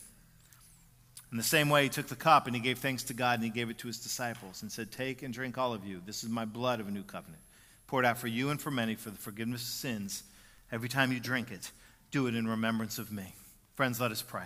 In 1.31 1.37
the 1.37 1.43
same 1.43 1.69
way, 1.69 1.83
he 1.83 1.89
took 1.89 2.07
the 2.07 2.15
cup 2.15 2.47
and 2.47 2.55
he 2.55 2.61
gave 2.61 2.79
thanks 2.79 3.03
to 3.03 3.13
God 3.13 3.35
and 3.35 3.43
he 3.43 3.49
gave 3.49 3.69
it 3.69 3.77
to 3.79 3.87
his 3.87 3.99
disciples 3.99 4.61
and 4.61 4.71
said, 4.71 4.91
Take 4.91 5.23
and 5.23 5.33
drink, 5.33 5.57
all 5.57 5.73
of 5.73 5.85
you. 5.85 6.01
This 6.05 6.23
is 6.23 6.29
my 6.29 6.45
blood 6.45 6.79
of 6.79 6.87
a 6.87 6.91
new 6.91 7.03
covenant, 7.03 7.41
poured 7.87 8.05
out 8.05 8.17
for 8.17 8.27
you 8.27 8.49
and 8.49 8.61
for 8.61 8.71
many 8.71 8.95
for 8.95 9.09
the 9.09 9.17
forgiveness 9.17 9.63
of 9.63 9.67
sins. 9.67 10.23
Every 10.71 10.87
time 10.87 11.11
you 11.11 11.19
drink 11.19 11.51
it, 11.51 11.71
do 12.11 12.27
it 12.27 12.35
in 12.35 12.47
remembrance 12.47 12.97
of 12.97 13.11
me. 13.11 13.33
Friends, 13.75 13.99
let 13.99 14.11
us 14.11 14.21
pray. 14.21 14.45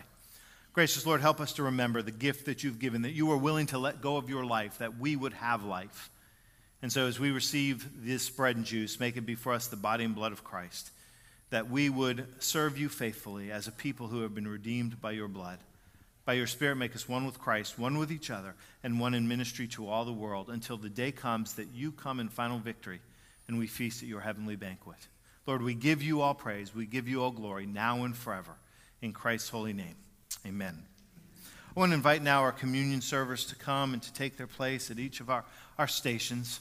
Gracious 0.74 1.06
Lord, 1.06 1.22
help 1.22 1.40
us 1.40 1.54
to 1.54 1.64
remember 1.64 2.02
the 2.02 2.12
gift 2.12 2.46
that 2.46 2.64
you've 2.64 2.80
given, 2.80 3.02
that 3.02 3.12
you 3.12 3.26
were 3.26 3.38
willing 3.38 3.68
to 3.68 3.78
let 3.78 4.02
go 4.02 4.18
of 4.18 4.30
your 4.30 4.46
life, 4.46 4.78
that 4.78 4.98
we 4.98 5.16
would 5.16 5.34
have 5.34 5.64
life. 5.64 6.10
And 6.82 6.92
so, 6.92 7.06
as 7.08 7.20
we 7.20 7.32
receive 7.32 8.06
this 8.06 8.30
bread 8.30 8.56
and 8.56 8.66
juice, 8.66 9.00
make 9.00 9.16
it 9.16 9.22
be 9.22 9.36
for 9.36 9.54
us 9.54 9.68
the 9.68 9.76
body 9.76 10.04
and 10.04 10.16
blood 10.16 10.32
of 10.32 10.44
Christ, 10.44 10.90
that 11.52 11.70
we 11.70 11.90
would 11.90 12.26
serve 12.42 12.78
you 12.78 12.90
faithfully 12.90 13.52
as 13.52 13.68
a 13.68 13.72
people 13.72 14.08
who 14.08 14.22
have 14.22 14.34
been 14.34 14.48
redeemed 14.48 15.00
by 15.00 15.12
your 15.12 15.28
blood. 15.28 15.60
By 16.26 16.34
your 16.34 16.48
Spirit, 16.48 16.76
make 16.76 16.96
us 16.96 17.10
one 17.10 17.26
with 17.26 17.40
Christ, 17.40 17.78
one 17.78 17.98
with 17.98 18.12
each 18.12 18.30
other, 18.30 18.56
and 18.84 19.00
one 19.00 19.14
in 19.14 19.28
ministry 19.28 19.68
to 19.70 19.88
all 19.88 20.06
the 20.06 20.12
world 20.14 20.50
until 20.50 20.78
the 20.78 20.90
day 20.90 21.12
comes 21.12 21.54
that 21.54 21.70
you 21.74 21.92
come 21.92 22.20
in 22.20 22.30
final 22.30 22.60
victory 22.60 23.00
and 23.48 23.60
we 23.60 23.68
feast 23.68 24.02
at 24.02 24.10
your 24.10 24.22
heavenly 24.22 24.56
banquet. 24.56 24.98
Lord, 25.48 25.62
we 25.62 25.74
give 25.74 26.02
you 26.02 26.22
all 26.22 26.34
praise. 26.34 26.74
We 26.74 26.86
give 26.86 27.08
you 27.08 27.24
all 27.24 27.32
glory 27.32 27.66
now 27.66 28.04
and 28.04 28.16
forever. 28.16 28.54
In 29.02 29.14
Christ's 29.14 29.50
holy 29.50 29.74
name, 29.74 29.96
amen. 30.46 30.78
I 31.76 31.80
want 31.80 31.92
to 31.92 31.96
invite 31.96 32.22
now 32.22 32.42
our 32.42 32.52
communion 32.52 33.02
servers 33.02 33.46
to 33.48 33.56
come 33.56 33.94
and 33.94 34.02
to 34.04 34.14
take 34.14 34.38
their 34.38 34.48
place 34.48 34.92
at 34.92 35.00
each 35.00 35.20
of 35.22 35.30
our, 35.30 35.44
our 35.80 35.88
stations. 35.88 36.60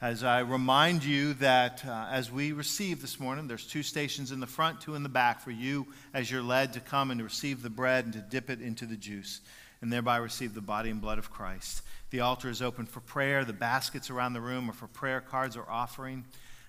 As 0.00 0.22
I 0.22 0.40
remind 0.40 1.02
you 1.02 1.34
that 1.34 1.84
uh, 1.84 2.06
as 2.08 2.30
we 2.30 2.52
receive 2.52 3.02
this 3.02 3.18
morning, 3.18 3.48
there's 3.48 3.66
two 3.66 3.82
stations 3.82 4.30
in 4.30 4.38
the 4.38 4.46
front, 4.46 4.80
two 4.80 4.94
in 4.94 5.02
the 5.02 5.08
back 5.08 5.40
for 5.40 5.50
you 5.50 5.88
as 6.14 6.30
you're 6.30 6.40
led 6.40 6.74
to 6.74 6.80
come 6.80 7.10
and 7.10 7.18
to 7.18 7.24
receive 7.24 7.62
the 7.62 7.70
bread 7.70 8.04
and 8.04 8.14
to 8.14 8.20
dip 8.20 8.48
it 8.48 8.60
into 8.60 8.86
the 8.86 8.94
juice 8.96 9.40
and 9.82 9.92
thereby 9.92 10.18
receive 10.18 10.54
the 10.54 10.60
body 10.60 10.90
and 10.90 11.00
blood 11.00 11.18
of 11.18 11.32
Christ. 11.32 11.82
The 12.10 12.20
altar 12.20 12.48
is 12.48 12.62
open 12.62 12.86
for 12.86 13.00
prayer. 13.00 13.44
The 13.44 13.52
baskets 13.52 14.08
around 14.08 14.34
the 14.34 14.40
room 14.40 14.70
are 14.70 14.72
for 14.72 14.86
prayer 14.86 15.20
cards 15.20 15.56
or 15.56 15.68
offering. 15.68 16.24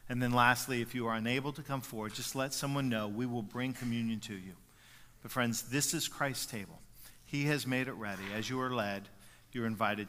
And 0.10 0.24
then 0.24 0.32
lastly, 0.32 0.82
if 0.82 0.96
you 0.96 1.06
are 1.06 1.16
unable 1.16 1.54
to 1.54 1.62
come 1.62 1.82
forward, 1.82 2.16
just 2.16 2.36
let 2.36 2.52
someone 2.52 2.90
know. 2.90 3.08
We 3.08 3.28
will 3.28 3.44
bring 3.44 3.74
communion 3.74 4.22
to 4.22 4.34
you. 4.34 4.54
But 5.22 5.30
friends, 5.30 5.70
this 5.70 5.94
is 5.94 6.08
Christ's 6.08 6.48
table. 6.48 6.80
He 7.26 7.44
has 7.44 7.68
made 7.68 7.90
it 7.90 7.94
ready. 7.94 8.24
As 8.34 8.50
you 8.50 8.60
are 8.60 8.74
led, 8.74 9.08
you're 9.52 9.68
invited 9.68 10.08